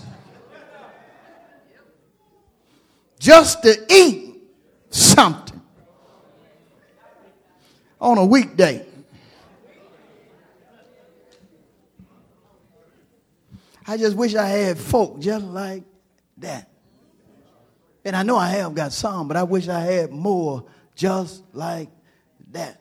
just 3.23 3.63
to 3.63 3.87
eat 3.89 4.35
something 4.91 5.63
on 8.01 8.19
a 8.19 8.25
weekday. 8.27 8.85
I 13.87 13.97
just 13.97 14.17
wish 14.17 14.35
I 14.35 14.49
had 14.49 14.77
folk 14.77 15.21
just 15.21 15.45
like 15.45 15.85
that. 16.39 16.69
And 18.05 18.17
I 18.17 18.25
know 18.25 18.37
I 18.37 18.49
have 18.49 18.75
got 18.75 18.93
some, 18.93 19.29
but 19.29 19.37
I 19.37 19.45
wish 19.45 19.69
I 19.69 19.79
had 19.79 20.11
more 20.11 20.65
just 20.97 21.45
like 21.53 21.91
that. 22.51 22.81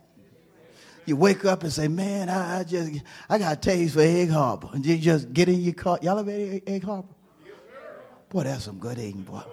You 1.06 1.18
wake 1.18 1.46
up 1.46 1.62
and 1.62 1.72
say, 1.72 1.88
man, 1.88 2.30
I, 2.30 2.62
I 2.62 2.64
just, 2.64 3.04
I 3.30 3.38
got 3.38 3.54
a 3.54 3.60
taste 3.60 3.94
for 3.94 4.02
Egg 4.02 4.32
Harbor. 4.32 4.70
And 4.74 4.84
you 4.84 4.98
just 4.98 5.32
get 5.34 5.50
in 5.50 5.62
your 5.62 5.76
car. 5.76 6.00
Y'all 6.02 6.18
ever 6.18 6.32
Egg 6.32 6.84
Harbor? 6.84 7.14
Boy, 8.30 8.44
that's 8.44 8.64
some 8.64 8.80
good 8.80 8.98
eating, 8.98 9.22
boy. 9.22 9.44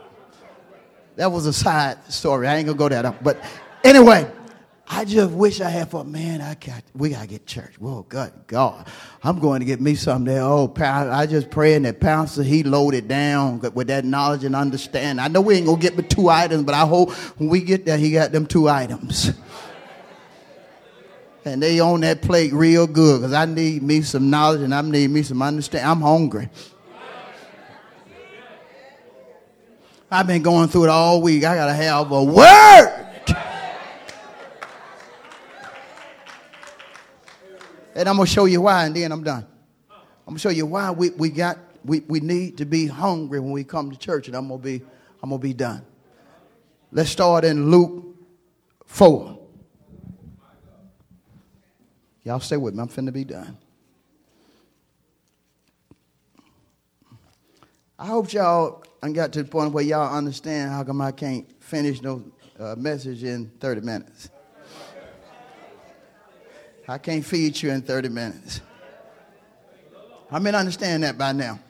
That 1.19 1.33
was 1.33 1.47
a 1.47 1.53
side 1.53 1.99
story. 2.13 2.47
I 2.47 2.57
ain't 2.57 2.67
gonna 2.67 2.79
go 2.79 2.89
that 2.89 3.05
up. 3.05 3.25
But 3.25 3.43
anyway, 3.83 4.31
I 4.87 5.05
just 5.05 5.33
wish 5.33 5.61
I 5.61 5.69
had 5.69 5.91
for 5.91 6.05
man. 6.05 6.41
I 6.41 6.55
got 6.55 6.85
we 6.95 7.09
gotta 7.09 7.27
get 7.27 7.45
church. 7.45 7.75
Whoa, 7.81 8.07
God, 8.09 8.33
God, 8.47 8.87
I'm 9.25 9.41
going 9.41 9.59
to 9.59 9.67
get 9.67 9.81
me 9.81 9.97
something 9.97 10.33
there. 10.33 10.43
Oh, 10.43 10.73
I 10.79 11.27
just 11.27 11.51
praying 11.51 11.83
that 11.83 11.99
pastor 11.99 12.45
he 12.45 12.63
loaded 12.63 13.09
down 13.09 13.59
with 13.75 13.89
that 13.89 14.05
knowledge 14.05 14.45
and 14.45 14.55
understanding. 14.55 15.19
I 15.19 15.27
know 15.27 15.41
we 15.41 15.57
ain't 15.57 15.67
gonna 15.67 15.81
get 15.81 15.97
but 15.97 16.09
two 16.09 16.29
items, 16.29 16.63
but 16.63 16.77
I 16.77 16.87
hope 16.87 17.11
when 17.37 17.49
we 17.49 17.63
get 17.63 17.85
there, 17.85 17.99
he 17.99 18.13
got 18.13 18.31
them 18.31 18.47
two 18.47 18.69
items. 18.69 19.33
And 21.45 21.61
they 21.61 21.81
on 21.81 22.03
that 22.03 22.23
plate 22.23 22.53
real 22.53 22.87
good 22.87 23.23
because 23.23 23.33
I 23.33 23.45
need 23.45 23.83
me 23.83 24.03
some 24.03 24.31
knowledge 24.31 24.61
and 24.61 24.73
I 24.73 24.83
need 24.83 25.11
me 25.11 25.25
some 25.25 25.43
understanding. 25.43 25.91
I'm 25.91 26.01
hungry. 26.01 26.49
I've 30.11 30.27
been 30.27 30.43
going 30.43 30.69
through 30.69 30.85
it 30.85 30.91
all 30.91 31.21
week. 31.21 31.45
I 31.45 31.55
got 31.55 31.67
to 31.67 31.75
have 31.75 32.11
a 32.11 32.25
word. 32.25 33.05
And 37.95 38.09
I'm 38.09 38.17
going 38.17 38.27
to 38.27 38.33
show 38.33 38.47
you 38.47 38.63
why, 38.63 38.87
and 38.87 38.95
then 38.97 39.13
I'm 39.13 39.23
done. 39.23 39.45
I'm 39.91 39.99
going 40.27 40.37
to 40.37 40.41
show 40.41 40.51
you 40.51 40.67
why 40.67 40.93
we, 40.93 41.11
we 41.11 41.31
got 41.31 41.59
we, 41.85 42.01
we 42.01 42.21
need 42.21 42.59
to 42.59 42.65
be 42.65 42.87
hungry 42.87 43.41
when 43.41 43.51
we 43.51 43.65
come 43.65 43.91
to 43.91 43.99
church, 43.99 44.29
and 44.29 44.37
I'm 44.37 44.49
going 44.49 44.61
to 44.61 44.65
be 44.65 44.85
I'm 45.23 45.31
going 45.31 45.41
to 45.41 45.47
be 45.47 45.53
done. 45.53 45.85
Let's 46.93 47.11
start 47.11 47.45
in 47.45 47.71
Luke 47.71 48.17
4. 48.87 49.39
Y'all 52.25 52.41
stay 52.41 52.57
with 52.57 52.75
me. 52.75 52.83
I'm 52.83 52.89
finna 52.89 53.13
be 53.13 53.25
done. 53.25 53.59
I 57.99 58.07
hope 58.07 58.33
y'all 58.33 58.85
I 59.01 59.11
got 59.11 59.33
to 59.33 59.43
the 59.45 59.49
point 59.49 59.73
where 59.73 59.85
y'all 59.85 60.17
understand 60.17 60.73
how 60.73 60.83
come 60.83 61.01
I 61.01 61.13
can't 61.13 61.47
finish 61.63 62.03
no 62.03 62.25
uh, 62.59 62.75
message 62.77 63.23
in 63.23 63.51
30 63.61 63.81
minutes. 63.83 64.29
I 66.89 66.99
can't 66.99 67.25
feed 67.25 67.63
you 67.63 67.71
in 67.71 67.83
30 67.83 68.09
minutes. 68.09 68.61
I 70.31 70.39
mean, 70.39 70.55
understand 70.55 71.05
that 71.05 71.17
by 71.17 71.33
now. 71.33 71.61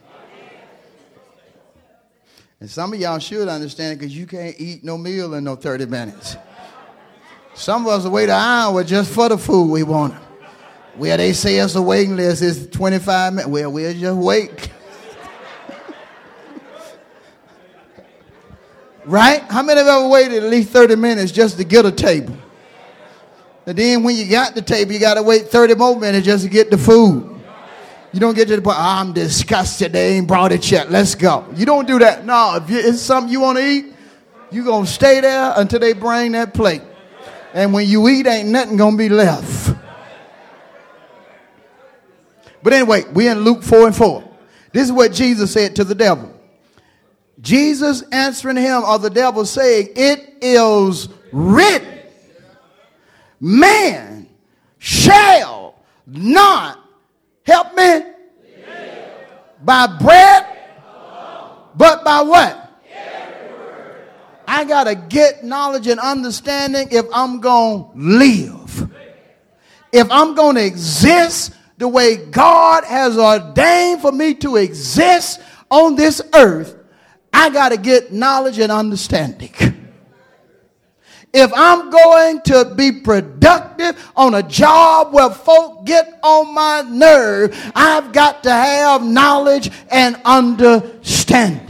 And 2.60 2.70
some 2.70 2.92
of 2.92 2.98
y'all 2.98 3.18
should 3.18 3.46
understand 3.46 3.98
because 3.98 4.16
you 4.16 4.26
can't 4.26 4.58
eat 4.58 4.82
no 4.82 4.96
meal 4.96 5.34
in 5.34 5.44
no 5.44 5.54
30 5.54 5.86
minutes. 5.86 6.36
Some 7.54 7.86
of 7.86 7.92
us 7.92 8.06
wait 8.06 8.24
an 8.24 8.30
hour 8.30 8.82
just 8.84 9.12
for 9.12 9.28
the 9.28 9.36
food 9.36 9.70
we 9.70 9.82
want. 9.82 10.14
Where 10.96 11.16
they 11.16 11.32
say 11.32 11.60
us 11.60 11.74
a 11.74 11.82
waiting 11.82 12.16
list 12.16 12.42
is 12.42 12.68
25 12.68 13.34
minutes. 13.34 13.48
Well, 13.48 13.70
we'll 13.70 13.92
just 13.92 14.16
wait. 14.16 14.70
Right? 19.08 19.42
How 19.44 19.62
many 19.62 19.78
have 19.78 19.88
ever 19.88 20.06
waited 20.06 20.44
at 20.44 20.50
least 20.50 20.68
30 20.68 20.96
minutes 20.96 21.32
just 21.32 21.56
to 21.56 21.64
get 21.64 21.86
a 21.86 21.90
table? 21.90 22.36
And 23.64 23.76
then 23.76 24.02
when 24.02 24.14
you 24.14 24.28
got 24.28 24.54
the 24.54 24.60
table, 24.60 24.92
you 24.92 25.00
got 25.00 25.14
to 25.14 25.22
wait 25.22 25.48
30 25.48 25.76
more 25.76 25.98
minutes 25.98 26.26
just 26.26 26.44
to 26.44 26.50
get 26.50 26.70
the 26.70 26.76
food. 26.76 27.40
You 28.12 28.20
don't 28.20 28.34
get 28.34 28.48
to 28.48 28.56
the 28.56 28.62
point, 28.62 28.76
oh, 28.78 28.82
I'm 28.82 29.14
disgusted. 29.14 29.94
They 29.94 30.16
ain't 30.16 30.28
brought 30.28 30.52
it 30.52 30.70
yet. 30.70 30.90
Let's 30.90 31.14
go. 31.14 31.46
You 31.56 31.64
don't 31.64 31.88
do 31.88 31.98
that. 32.00 32.26
No, 32.26 32.56
if 32.56 32.70
it's 32.70 33.00
something 33.00 33.32
you 33.32 33.40
want 33.40 33.56
to 33.56 33.66
eat, 33.66 33.94
you're 34.50 34.64
going 34.64 34.84
to 34.84 34.90
stay 34.90 35.22
there 35.22 35.54
until 35.56 35.80
they 35.80 35.94
bring 35.94 36.32
that 36.32 36.52
plate. 36.52 36.82
And 37.54 37.72
when 37.72 37.88
you 37.88 38.08
eat, 38.08 38.26
ain't 38.26 38.50
nothing 38.50 38.76
going 38.76 38.92
to 38.92 38.98
be 38.98 39.08
left. 39.08 39.74
But 42.62 42.74
anyway, 42.74 43.04
we 43.12 43.26
in 43.26 43.40
Luke 43.40 43.62
4 43.62 43.86
and 43.86 43.96
4. 43.96 44.24
This 44.72 44.84
is 44.84 44.92
what 44.92 45.12
Jesus 45.12 45.50
said 45.50 45.76
to 45.76 45.84
the 45.84 45.94
devil. 45.94 46.37
Jesus 47.40 48.02
answering 48.10 48.56
him, 48.56 48.82
or 48.84 48.98
the 48.98 49.10
devil 49.10 49.44
saying, 49.44 49.90
It 49.94 50.38
is 50.40 51.08
written, 51.32 51.98
man 53.40 54.28
shall 54.78 55.74
not 56.06 56.80
help 57.44 57.74
me 57.74 58.02
by 59.62 59.86
bread, 59.86 60.46
but 61.76 62.04
by 62.04 62.22
what? 62.22 62.64
I 64.46 64.64
got 64.64 64.84
to 64.84 64.94
get 64.94 65.44
knowledge 65.44 65.86
and 65.88 66.00
understanding 66.00 66.88
if 66.90 67.04
I'm 67.12 67.40
going 67.40 67.84
to 67.84 67.90
live. 67.94 68.90
If 69.92 70.10
I'm 70.10 70.34
going 70.34 70.56
to 70.56 70.64
exist 70.64 71.52
the 71.76 71.86
way 71.86 72.16
God 72.16 72.84
has 72.84 73.18
ordained 73.18 74.00
for 74.00 74.10
me 74.10 74.34
to 74.36 74.56
exist 74.56 75.40
on 75.70 75.96
this 75.96 76.22
earth, 76.34 76.77
I 77.38 77.50
got 77.50 77.68
to 77.68 77.76
get 77.76 78.12
knowledge 78.12 78.58
and 78.58 78.72
understanding. 78.72 79.54
If 81.32 81.52
I'm 81.54 81.88
going 81.88 82.40
to 82.46 82.74
be 82.74 82.90
productive 82.90 84.10
on 84.16 84.34
a 84.34 84.42
job 84.42 85.12
where 85.14 85.30
folk 85.30 85.84
get 85.84 86.18
on 86.24 86.52
my 86.52 86.82
nerve, 86.82 87.56
I've 87.76 88.12
got 88.12 88.42
to 88.42 88.50
have 88.50 89.04
knowledge 89.04 89.70
and 89.88 90.20
understanding 90.24 91.68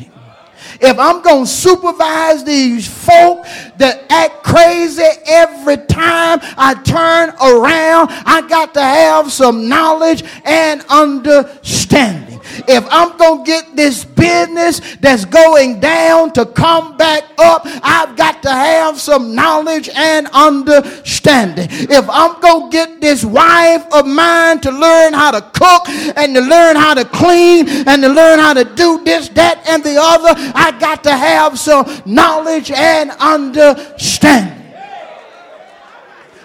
if 0.81 0.99
I'm 0.99 1.23
going 1.23 1.45
to 1.45 1.51
supervise 1.51 2.45
these 2.45 2.87
folk 2.87 3.45
that 3.79 4.05
act 4.11 4.45
crazy 4.45 5.03
every 5.27 5.77
time 5.77 6.39
I 6.57 6.75
turn 6.85 7.31
around, 7.31 8.11
I 8.11 8.47
got 8.49 8.75
to 8.75 8.83
have 8.83 9.33
some 9.33 9.69
knowledge 9.69 10.23
and 10.45 10.85
understanding 10.89 12.38
if 12.67 12.87
I'm 12.91 13.17
going 13.17 13.45
to 13.45 13.51
get 13.51 13.77
this 13.77 14.05
business 14.05 14.97
that's 14.97 15.25
going 15.25 15.81
down 15.81 16.33
to 16.33 16.47
come 16.47 16.97
back 16.97 17.25
up, 17.39 17.63
I've 17.83 18.17
got 18.17 18.43
to 18.43 18.51
have 18.51 19.01
some 19.01 19.35
knowledge 19.35 19.89
and 19.95 20.27
understanding. 20.33 21.69
If 21.71 22.09
I'm 22.11 22.41
going 22.41 22.71
to 22.71 22.77
get 22.77 23.01
this 23.01 23.25
wife 23.25 23.85
of 23.93 24.07
mine 24.07 24.61
to 24.61 24.71
learn 24.71 25.13
how 25.13 25.31
to 25.31 25.41
cook 25.41 25.89
and 25.89 26.35
to 26.35 26.41
learn 26.41 26.77
how 26.77 26.95
to 26.95 27.05
clean 27.05 27.69
and 27.69 28.03
to 28.03 28.09
learn 28.09 28.39
how 28.39 28.55
to 28.55 28.65
do 28.65 29.03
this, 29.05 29.29
that, 29.31 29.67
and 29.69 29.83
the 29.83 29.97
other, 29.99 30.35
I 30.55 30.77
got 30.79 31.05
to 31.05 31.17
have 31.17 31.59
some 31.59 31.87
knowledge 32.05 32.71
and 32.71 33.11
understanding. 33.19 34.55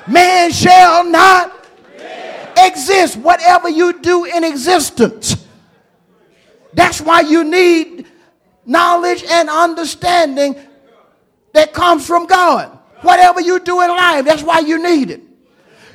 Man 0.08 0.52
shall 0.52 1.06
not 1.10 1.66
exist. 2.58 3.18
Whatever 3.18 3.70
you 3.70 4.00
do 4.02 4.26
in 4.26 4.44
existence 4.44 5.43
that's 6.74 7.02
why 7.02 7.22
you 7.22 7.44
need 7.44 8.08
knowledge 8.66 9.24
and 9.24 9.50
understanding 9.50 10.56
that 11.54 11.74
comes 11.74 12.06
from 12.06 12.26
God. 12.26 12.78
Whatever 13.02 13.42
you 13.42 13.60
do 13.60 13.82
in 13.82 13.90
life, 13.90 14.26
that's 14.26 14.44
why 14.44 14.60
you 14.60 14.82
need 14.82 15.12
it. 15.12 15.22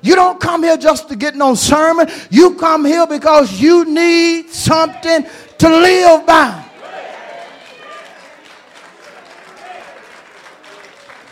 You 0.02 0.14
don't 0.14 0.40
come 0.40 0.62
here 0.62 0.76
just 0.76 1.08
to 1.08 1.16
get 1.16 1.34
no 1.34 1.54
sermon. 1.54 2.08
You 2.30 2.54
come 2.54 2.84
here 2.84 3.06
because 3.06 3.60
you 3.60 3.84
need 3.84 4.50
something 4.50 5.26
to 5.58 5.68
live 5.68 6.26
by. 6.26 6.64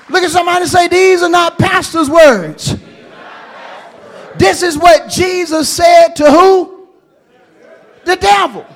Look 0.08 0.22
at 0.22 0.30
somebody 0.30 0.66
say, 0.66 0.88
These 0.88 1.22
are 1.22 1.28
not 1.28 1.58
pastor's 1.58 2.08
words. 2.08 2.76
This 4.36 4.62
is 4.62 4.76
what 4.76 5.08
Jesus 5.08 5.68
said 5.68 6.14
to 6.16 6.30
who? 6.30 6.88
The 8.04 8.16
devil. 8.16 8.66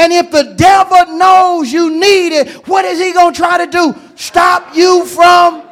And 0.00 0.14
if 0.14 0.30
the 0.30 0.54
devil 0.54 1.14
knows 1.18 1.70
you 1.70 1.90
need 1.90 2.32
it, 2.32 2.66
what 2.66 2.86
is 2.86 2.98
he 2.98 3.12
going 3.12 3.34
to 3.34 3.38
try 3.38 3.62
to 3.62 3.70
do? 3.70 3.94
Stop 4.16 4.74
you 4.74 5.04
from. 5.04 5.62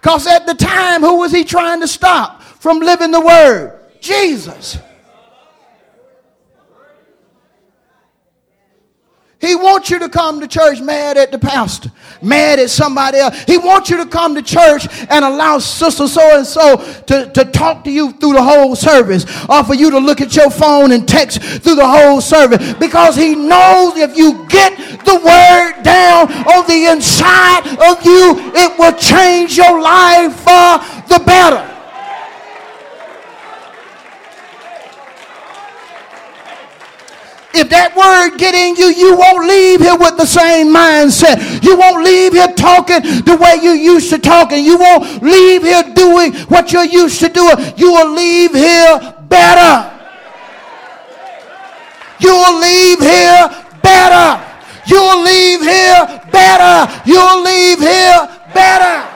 Because 0.00 0.26
at 0.26 0.44
the 0.44 0.54
time, 0.54 1.02
who 1.02 1.18
was 1.18 1.30
he 1.30 1.44
trying 1.44 1.80
to 1.82 1.86
stop 1.86 2.42
from 2.42 2.80
living 2.80 3.12
the 3.12 3.20
word? 3.20 3.78
Jesus. 4.00 4.76
He 9.40 9.54
wants 9.54 9.88
you 9.88 9.98
to 10.00 10.08
come 10.10 10.40
to 10.40 10.46
church 10.46 10.82
mad 10.82 11.16
at 11.16 11.32
the 11.32 11.38
pastor, 11.38 11.90
mad 12.20 12.58
at 12.58 12.68
somebody 12.68 13.18
else. 13.18 13.42
He 13.44 13.56
wants 13.56 13.88
you 13.88 13.96
to 13.96 14.04
come 14.04 14.34
to 14.34 14.42
church 14.42 14.86
and 15.08 15.24
allow 15.24 15.58
sister 15.58 16.06
so 16.08 16.36
and 16.36 16.46
so 16.46 16.76
to, 17.06 17.44
talk 17.50 17.82
to 17.84 17.90
you 17.90 18.12
through 18.12 18.34
the 18.34 18.42
whole 18.42 18.76
service, 18.76 19.24
or 19.48 19.64
for 19.64 19.74
you 19.74 19.90
to 19.90 19.98
look 19.98 20.20
at 20.20 20.36
your 20.36 20.50
phone 20.50 20.92
and 20.92 21.08
text 21.08 21.40
through 21.40 21.76
the 21.76 21.88
whole 21.88 22.20
service 22.20 22.74
because 22.74 23.16
he 23.16 23.34
knows 23.34 23.96
if 23.96 24.14
you 24.14 24.46
get 24.48 24.76
the 25.06 25.16
word 25.16 25.82
down 25.82 26.30
on 26.46 26.66
the 26.66 26.86
inside 26.92 27.66
of 27.66 28.04
you, 28.04 28.52
it 28.54 28.78
will 28.78 28.92
change 28.92 29.56
your 29.56 29.80
life 29.80 30.34
for 30.36 31.08
the 31.08 31.24
better. 31.24 31.79
If 37.52 37.68
that 37.70 37.96
word 37.96 38.38
get 38.38 38.54
in 38.54 38.76
you, 38.76 38.94
you 38.94 39.16
won't 39.16 39.46
leave 39.46 39.80
here 39.80 39.98
with 39.98 40.16
the 40.16 40.26
same 40.26 40.72
mindset. 40.72 41.62
You 41.62 41.76
won't 41.76 42.04
leave 42.04 42.32
here 42.32 42.52
talking 42.54 43.02
the 43.02 43.36
way 43.36 43.58
you 43.62 43.72
used 43.72 44.10
to 44.10 44.18
talk, 44.18 44.52
and 44.52 44.64
you 44.64 44.78
won't 44.78 45.22
leave 45.22 45.62
here 45.62 45.82
doing 45.94 46.32
what 46.46 46.72
you're 46.72 46.84
used 46.84 47.18
to 47.20 47.28
doing. 47.28 47.56
You 47.76 47.92
will 47.92 48.14
leave 48.14 48.54
here 48.54 49.14
better. 49.28 49.98
You 52.20 52.30
will 52.30 52.60
leave 52.60 53.00
here 53.00 53.50
better. 53.82 54.46
You'll 54.86 55.22
leave 55.22 55.60
here 55.60 56.22
better. 56.30 57.02
You'll 57.04 57.42
leave 57.42 57.80
here 57.80 58.28
better. 58.54 59.09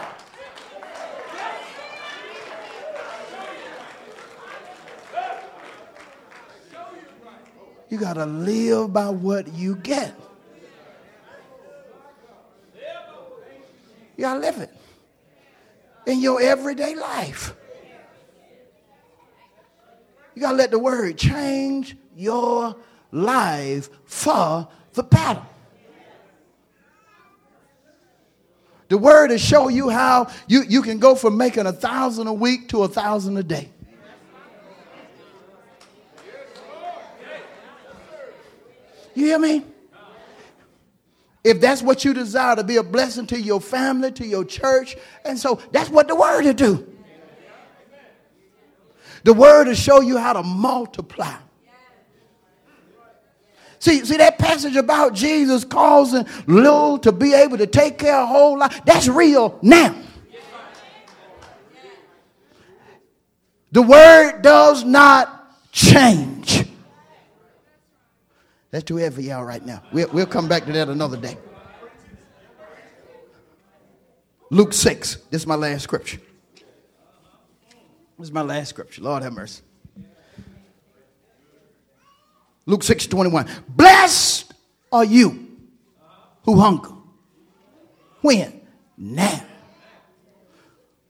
You 7.94 8.00
got 8.00 8.14
to 8.14 8.26
live 8.26 8.92
by 8.92 9.08
what 9.08 9.54
you 9.54 9.76
get. 9.76 10.12
You 14.16 14.22
got 14.22 14.34
to 14.34 14.40
live 14.40 14.58
it 14.58 14.76
in 16.04 16.18
your 16.18 16.42
everyday 16.42 16.96
life. 16.96 17.54
You 20.34 20.42
got 20.42 20.50
to 20.50 20.56
let 20.56 20.72
the 20.72 20.78
word 20.80 21.16
change 21.16 21.96
your 22.16 22.74
life 23.12 23.88
for 24.06 24.66
the 24.94 25.04
better. 25.04 25.42
The 28.88 28.98
word 28.98 29.30
will 29.30 29.38
show 29.38 29.68
you 29.68 29.88
how 29.88 30.32
you, 30.48 30.64
you 30.64 30.82
can 30.82 30.98
go 30.98 31.14
from 31.14 31.36
making 31.36 31.66
a 31.66 31.72
thousand 31.72 32.26
a 32.26 32.32
week 32.32 32.70
to 32.70 32.82
a 32.82 32.88
thousand 32.88 33.36
a 33.36 33.44
day. 33.44 33.70
You 39.14 39.26
hear 39.26 39.38
me? 39.38 39.64
If 41.42 41.60
that's 41.60 41.82
what 41.82 42.04
you 42.04 42.14
desire 42.14 42.56
to 42.56 42.64
be 42.64 42.76
a 42.76 42.82
blessing 42.82 43.26
to 43.28 43.40
your 43.40 43.60
family, 43.60 44.10
to 44.12 44.26
your 44.26 44.44
church, 44.44 44.96
and 45.24 45.38
so 45.38 45.60
that's 45.72 45.90
what 45.90 46.08
the 46.08 46.14
word 46.14 46.44
will 46.44 46.54
do. 46.54 46.90
The 49.24 49.34
word 49.34 49.68
will 49.68 49.74
show 49.74 50.00
you 50.00 50.18
how 50.18 50.32
to 50.34 50.42
multiply. 50.42 51.36
See, 53.78 54.02
see 54.06 54.16
that 54.16 54.38
passage 54.38 54.76
about 54.76 55.12
Jesus 55.12 55.62
causing 55.62 56.26
little 56.46 56.98
to 57.00 57.12
be 57.12 57.34
able 57.34 57.58
to 57.58 57.66
take 57.66 57.98
care 57.98 58.16
of 58.18 58.28
whole 58.28 58.58
life. 58.58 58.80
That's 58.86 59.08
real 59.08 59.58
now. 59.60 59.94
The 63.72 63.82
word 63.82 64.40
does 64.40 64.84
not 64.84 65.70
change. 65.72 66.63
That's 68.74 68.82
too 68.82 68.96
heavy 68.96 69.14
for 69.14 69.20
y'all 69.20 69.44
right 69.44 69.64
now. 69.64 69.84
We'll, 69.92 70.08
we'll 70.12 70.26
come 70.26 70.48
back 70.48 70.64
to 70.64 70.72
that 70.72 70.88
another 70.88 71.16
day. 71.16 71.38
Luke 74.50 74.72
6. 74.72 75.14
This 75.30 75.42
is 75.42 75.46
my 75.46 75.54
last 75.54 75.82
scripture. 75.82 76.18
This 78.18 78.26
is 78.26 78.32
my 78.32 78.42
last 78.42 78.70
scripture. 78.70 79.00
Lord 79.02 79.22
have 79.22 79.32
mercy. 79.32 79.62
Luke 82.66 82.82
6 82.82 83.06
21. 83.06 83.48
Blessed 83.68 84.52
are 84.90 85.04
you 85.04 85.56
who 86.42 86.58
hunger. 86.58 86.94
When? 88.22 88.60
Now. 88.98 89.40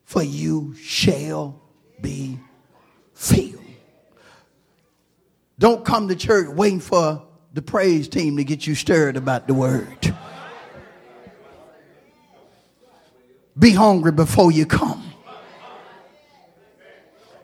For 0.04 0.22
you 0.22 0.74
shall 0.74 1.62
be 2.02 2.38
filled. 3.14 3.64
Don't 5.58 5.82
come 5.82 6.08
to 6.08 6.14
church 6.14 6.48
waiting 6.48 6.80
for 6.80 7.22
the 7.54 7.62
praise 7.62 8.08
team 8.08 8.36
to 8.36 8.42
get 8.42 8.66
you 8.66 8.74
stirred 8.74 9.16
about 9.16 9.46
the 9.46 9.54
word. 9.54 10.12
Be 13.56 13.70
hungry 13.70 14.10
before 14.10 14.50
you 14.50 14.66
come. 14.66 15.12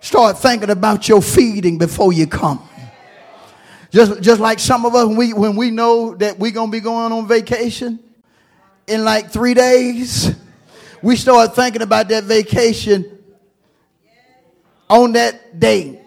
Start 0.00 0.36
thinking 0.38 0.70
about 0.70 1.08
your 1.08 1.22
feeding 1.22 1.78
before 1.78 2.12
you 2.12 2.26
come. 2.26 2.68
Just, 3.92 4.20
just 4.20 4.40
like 4.40 4.58
some 4.58 4.84
of 4.84 4.96
us, 4.96 5.06
when 5.06 5.16
we, 5.16 5.32
when 5.32 5.54
we 5.54 5.70
know 5.70 6.16
that 6.16 6.38
we're 6.40 6.50
going 6.50 6.70
to 6.70 6.72
be 6.72 6.80
going 6.80 7.12
on 7.12 7.28
vacation 7.28 8.00
in 8.88 9.04
like 9.04 9.30
three 9.30 9.54
days, 9.54 10.34
we 11.02 11.14
start 11.14 11.54
thinking 11.54 11.82
about 11.82 12.08
that 12.08 12.24
vacation 12.24 13.18
on 14.88 15.12
that 15.12 15.60
day. 15.60 16.02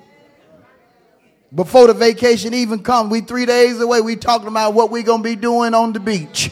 Before 1.53 1.87
the 1.87 1.93
vacation 1.93 2.53
even 2.53 2.81
comes, 2.81 3.11
we 3.11 3.21
three 3.21 3.45
days 3.45 3.79
away, 3.79 4.01
we 4.01 4.15
talking 4.15 4.47
about 4.47 4.73
what 4.73 4.89
we 4.89 5.03
gonna 5.03 5.21
be 5.21 5.35
doing 5.35 5.73
on 5.73 5.93
the 5.93 5.99
beach. 5.99 6.51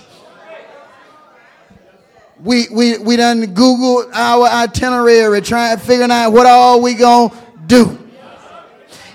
We, 2.39 2.67
we, 2.71 2.97
we 2.97 3.15
done 3.17 3.53
Google 3.53 4.09
our 4.13 4.47
itinerary, 4.47 5.41
trying 5.41 5.77
to 5.77 5.83
figure 5.83 6.11
out 6.11 6.31
what 6.31 6.45
all 6.45 6.81
we 6.81 6.95
gonna 6.95 7.33
do. 7.67 7.97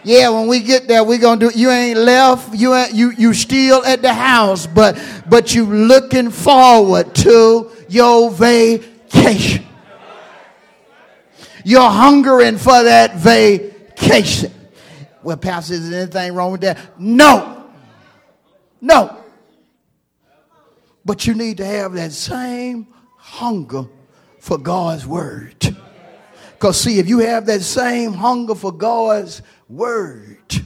Yeah, 0.04 0.28
when 0.28 0.46
we 0.46 0.60
get 0.60 0.86
there, 0.86 1.02
we 1.02 1.18
gonna 1.18 1.40
do. 1.40 1.50
You 1.52 1.68
ain't 1.68 1.98
left. 1.98 2.54
You 2.54 2.74
ain't, 2.74 2.94
you 2.94 3.10
you 3.10 3.34
still 3.34 3.84
at 3.84 4.02
the 4.02 4.14
house, 4.14 4.64
but 4.64 4.96
but 5.28 5.52
you 5.52 5.66
looking 5.66 6.30
forward 6.30 7.12
to 7.16 7.72
your 7.88 8.30
vacation. 8.30 9.66
You're 11.64 11.90
hungering 11.90 12.56
for 12.56 12.84
that 12.84 13.16
vacation. 13.16 14.52
Well, 15.26 15.36
Pastor, 15.36 15.74
is 15.74 15.90
there 15.90 16.02
anything 16.02 16.34
wrong 16.34 16.52
with 16.52 16.60
that? 16.60 16.78
No. 17.00 17.68
No. 18.80 19.24
But 21.04 21.26
you 21.26 21.34
need 21.34 21.56
to 21.56 21.64
have 21.64 21.94
that 21.94 22.12
same 22.12 22.86
hunger 23.16 23.86
for 24.38 24.56
God's 24.56 25.04
word. 25.04 25.76
Because, 26.52 26.80
see, 26.80 27.00
if 27.00 27.08
you 27.08 27.18
have 27.18 27.44
that 27.46 27.62
same 27.62 28.12
hunger 28.12 28.54
for 28.54 28.70
God's 28.70 29.42
word, 29.68 30.62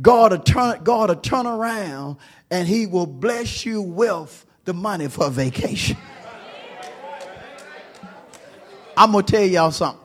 God 0.00 0.32
will 0.32 0.38
turn, 0.38 0.82
God 0.82 1.10
will 1.10 1.16
turn 1.16 1.46
around 1.46 2.16
and 2.50 2.66
He 2.66 2.86
will 2.86 3.04
bless 3.04 3.66
you 3.66 3.82
with 3.82 4.46
the 4.64 4.72
money 4.72 5.08
for 5.08 5.28
vacation. 5.28 5.98
I'm 8.96 9.12
going 9.12 9.26
to 9.26 9.30
tell 9.30 9.44
y'all 9.44 9.70
something 9.70 10.00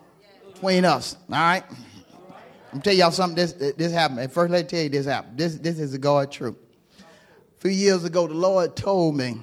between 0.52 0.84
us, 0.84 1.16
all 1.32 1.38
right? 1.38 1.64
I'm 2.78 2.84
tell 2.84 2.94
y'all 2.94 3.10
something. 3.10 3.36
This 3.36 3.54
this 3.54 3.92
happened. 3.92 4.32
First, 4.32 4.52
let 4.52 4.66
me 4.66 4.70
tell 4.70 4.84
you 4.84 4.90
this 4.90 5.08
happened. 5.08 5.36
This 5.36 5.56
this 5.56 5.80
is 5.80 5.94
the 5.94 5.98
God 5.98 6.32
truth. 6.32 6.58
A 7.00 7.60
few 7.60 7.72
years 7.72 8.04
ago, 8.04 8.28
the 8.28 8.36
Lord 8.36 8.76
told 8.76 9.18
me. 9.18 9.42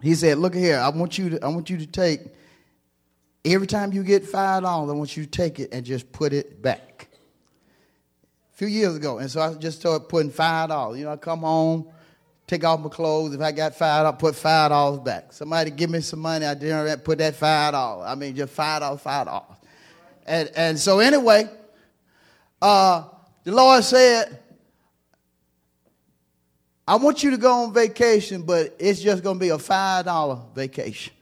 He 0.00 0.14
said, 0.14 0.38
"Look 0.38 0.54
here. 0.54 0.78
I 0.78 0.88
want 0.88 1.18
you 1.18 1.28
to. 1.28 1.44
I 1.44 1.48
want 1.48 1.68
you 1.68 1.76
to 1.76 1.86
take 1.86 2.22
every 3.44 3.66
time 3.66 3.92
you 3.92 4.02
get 4.02 4.24
five 4.24 4.62
dollars. 4.62 4.88
I 4.88 4.94
want 4.94 5.14
you 5.14 5.24
to 5.24 5.30
take 5.30 5.60
it 5.60 5.74
and 5.74 5.84
just 5.84 6.10
put 6.10 6.32
it 6.32 6.62
back." 6.62 7.08
A 8.54 8.56
few 8.56 8.68
years 8.68 8.96
ago, 8.96 9.18
and 9.18 9.30
so 9.30 9.42
I 9.42 9.52
just 9.52 9.80
started 9.80 10.08
putting 10.08 10.30
five 10.30 10.70
dollars. 10.70 10.98
You 10.98 11.04
know, 11.04 11.12
I 11.12 11.16
come 11.16 11.40
home, 11.40 11.86
take 12.46 12.64
off 12.64 12.80
my 12.80 12.88
clothes. 12.88 13.34
If 13.34 13.42
I 13.42 13.52
got 13.52 13.74
five, 13.74 14.06
I 14.06 14.12
put 14.12 14.34
five 14.34 14.70
dollars 14.70 15.00
back. 15.00 15.34
Somebody 15.34 15.70
give 15.70 15.90
me 15.90 16.00
some 16.00 16.20
money. 16.20 16.46
I 16.46 16.54
didn't 16.54 17.04
put 17.04 17.18
that 17.18 17.34
five 17.34 17.72
dollars. 17.72 18.06
I 18.08 18.14
mean, 18.14 18.34
just 18.34 18.54
five 18.54 18.80
dollars, 18.80 19.02
five 19.02 19.26
dollars. 19.26 19.56
And 20.26 20.50
and 20.56 20.78
so 20.78 21.00
anyway 21.00 21.50
uh, 22.60 23.04
the 23.44 23.52
Lord 23.52 23.84
said, 23.84 24.40
I 26.86 26.96
want 26.96 27.22
you 27.22 27.30
to 27.32 27.36
go 27.36 27.64
on 27.64 27.74
vacation, 27.74 28.42
but 28.42 28.74
it's 28.78 29.00
just 29.00 29.22
going 29.22 29.36
to 29.36 29.40
be 29.40 29.50
a 29.50 29.58
$5 29.58 30.54
vacation. 30.54 31.12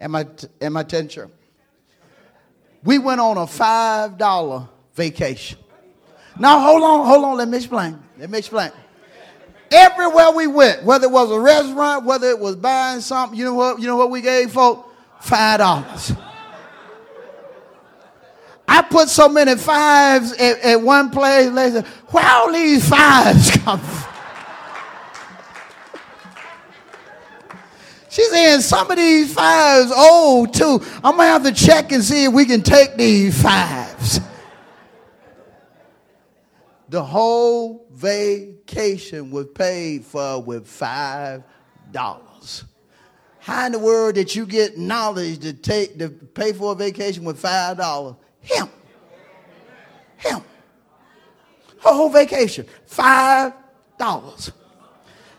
Am 0.00 0.14
I, 0.14 0.26
am 0.60 0.76
I 0.76 0.82
telling 0.82 1.08
you? 1.10 1.30
We 2.82 2.98
went 2.98 3.20
on 3.20 3.36
a 3.36 3.46
$5 3.46 4.68
vacation. 4.94 5.58
Now, 6.38 6.60
hold 6.60 6.82
on, 6.82 7.06
hold 7.06 7.24
on, 7.24 7.36
let 7.36 7.48
me 7.48 7.58
explain. 7.58 7.98
Let 8.18 8.28
me 8.28 8.38
explain. 8.38 8.72
Everywhere 9.70 10.32
we 10.32 10.46
went, 10.46 10.84
whether 10.84 11.06
it 11.06 11.10
was 11.10 11.30
a 11.30 11.40
restaurant, 11.40 12.04
whether 12.04 12.28
it 12.28 12.38
was 12.38 12.56
buying 12.56 13.00
something, 13.00 13.38
you 13.38 13.44
know 13.44 13.54
what, 13.54 13.80
you 13.80 13.86
know 13.86 13.96
what 13.96 14.10
we 14.10 14.20
gave 14.20 14.50
folk? 14.52 14.92
$5. 15.22 16.22
I 18.76 18.82
put 18.82 19.08
so 19.08 19.26
many 19.26 19.56
fives 19.56 20.32
at, 20.34 20.60
at 20.60 20.82
one 20.82 21.08
place. 21.08 21.50
They 21.50 21.70
said, 21.70 21.86
where 21.86 22.26
all 22.26 22.52
these 22.52 22.86
fives 22.86 23.50
come? 23.64 23.80
She's 28.10 28.28
saying 28.28 28.60
some 28.60 28.90
of 28.90 28.98
these 28.98 29.32
fives 29.32 29.90
old 29.96 30.52
too. 30.52 30.82
I'm 31.02 31.16
gonna 31.16 31.24
have 31.24 31.44
to 31.44 31.52
check 31.52 31.90
and 31.92 32.04
see 32.04 32.24
if 32.24 32.34
we 32.34 32.44
can 32.44 32.62
take 32.62 32.96
these 32.96 33.42
fives. 33.42 34.20
The 36.90 37.02
whole 37.02 37.86
vacation 37.92 39.30
was 39.30 39.46
paid 39.54 40.04
for 40.04 40.42
with 40.42 40.66
five 40.66 41.44
dollars. 41.92 42.64
How 43.38 43.64
in 43.64 43.72
the 43.72 43.78
world 43.78 44.16
did 44.16 44.34
you 44.34 44.44
get 44.44 44.76
knowledge 44.76 45.38
to 45.38 45.54
take 45.54 45.98
to 45.98 46.10
pay 46.10 46.52
for 46.52 46.72
a 46.72 46.74
vacation 46.74 47.24
with 47.24 47.38
five 47.38 47.78
dollars? 47.78 48.16
Him. 48.46 48.68
Him. 50.18 50.40
Whole 51.80 52.08
vacation, 52.08 52.66
five 52.86 53.52
dollars. 53.98 54.52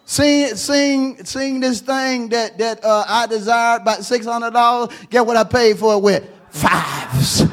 Sing, 0.06 0.56
sing, 0.56 1.26
sing 1.26 1.60
this 1.60 1.82
thing 1.82 2.30
that 2.30 2.58
that 2.58 2.84
uh, 2.84 3.04
I 3.08 3.28
desired 3.28 3.82
about 3.82 4.04
six 4.04 4.26
hundred 4.26 4.52
dollars. 4.52 4.94
Get 5.10 5.26
what 5.26 5.36
I 5.36 5.44
paid 5.44 5.78
for 5.78 5.96
it 5.96 6.02
with 6.02 6.30
fives. 6.50 7.44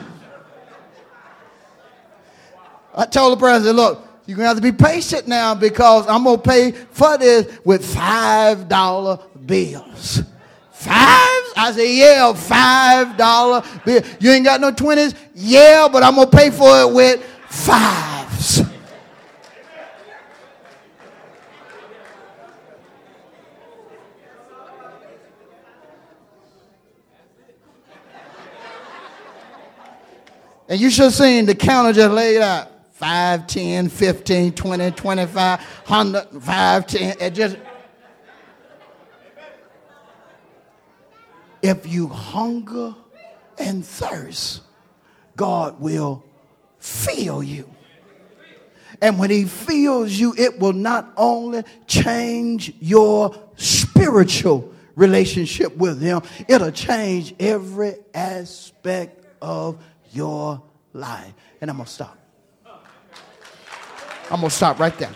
I 2.97 3.07
told 3.07 3.37
the 3.37 3.41
president, 3.41 3.77
look, 3.77 4.07
you're 4.27 4.37
gonna 4.37 4.49
have 4.49 4.57
to 4.57 4.63
be 4.63 4.73
patient 4.73 5.27
now 5.27 5.55
because 5.55 6.07
I'm 6.07 6.25
gonna 6.25 6.39
pay 6.39 6.71
for 6.71 7.19
this 7.19 7.59
with 7.65 7.85
five 7.85 8.69
dollar 8.69 9.19
bills. 9.47 10.23
Five 10.85 11.25
I 11.57 11.73
said, 11.73 11.85
yeah, 11.85 12.33
five 12.35 13.17
dollar 13.17 13.63
bill. 13.87 14.03
You 14.21 14.31
ain't 14.33 14.45
got 14.45 14.61
no 14.61 14.71
twenties? 14.71 15.15
Yeah, 15.35 15.89
but 15.91 16.03
I'm 16.03 16.15
gonna 16.15 16.31
pay 16.31 16.51
for 16.51 16.83
it 16.83 16.93
with 16.93 17.25
fives. 17.49 18.63
And 30.69 30.81
you 30.81 30.91
should 30.91 31.05
have 31.05 31.15
seen 31.15 31.47
the 31.47 31.55
counter 31.55 31.93
just 31.93 32.13
laid 32.13 32.41
out. 32.41 32.71
5, 32.95 33.47
10, 33.47 33.89
15, 33.89 34.53
20, 34.53 34.91
25, 34.93 35.61
100, 35.61 36.43
5, 36.43 36.87
10. 36.87 37.17
It 37.21 37.31
just 37.31 37.57
If 41.65 41.87
you 41.87 42.09
hunger 42.09 42.95
and 43.57 43.83
thirst, 43.87 44.61
God 45.35 45.81
will 45.81 46.23
fill 46.79 47.43
you. 47.43 47.71
And 49.01 49.19
when 49.19 49.31
He 49.31 49.45
fills 49.45 50.13
you, 50.13 50.35
it 50.37 50.59
will 50.59 50.75
not 50.75 51.11
only 51.17 51.63
change 51.87 52.75
your 52.81 53.35
spiritual 53.57 54.75
relationship 54.95 55.75
with 55.75 56.03
Him, 56.03 56.21
it'll 56.49 56.71
change 56.71 57.35
every 57.41 57.95
aspect 58.13 59.25
of 59.41 59.83
your 60.13 60.63
life. 60.93 61.33
And 61.63 61.71
I'm 61.71 61.79
going 61.79 61.87
to 61.87 61.91
stop. 61.91 62.19
I'm 64.31 64.41
going 64.41 64.51
to 64.51 64.51
stop 64.51 64.79
right 64.79 64.97
there. 64.99 65.13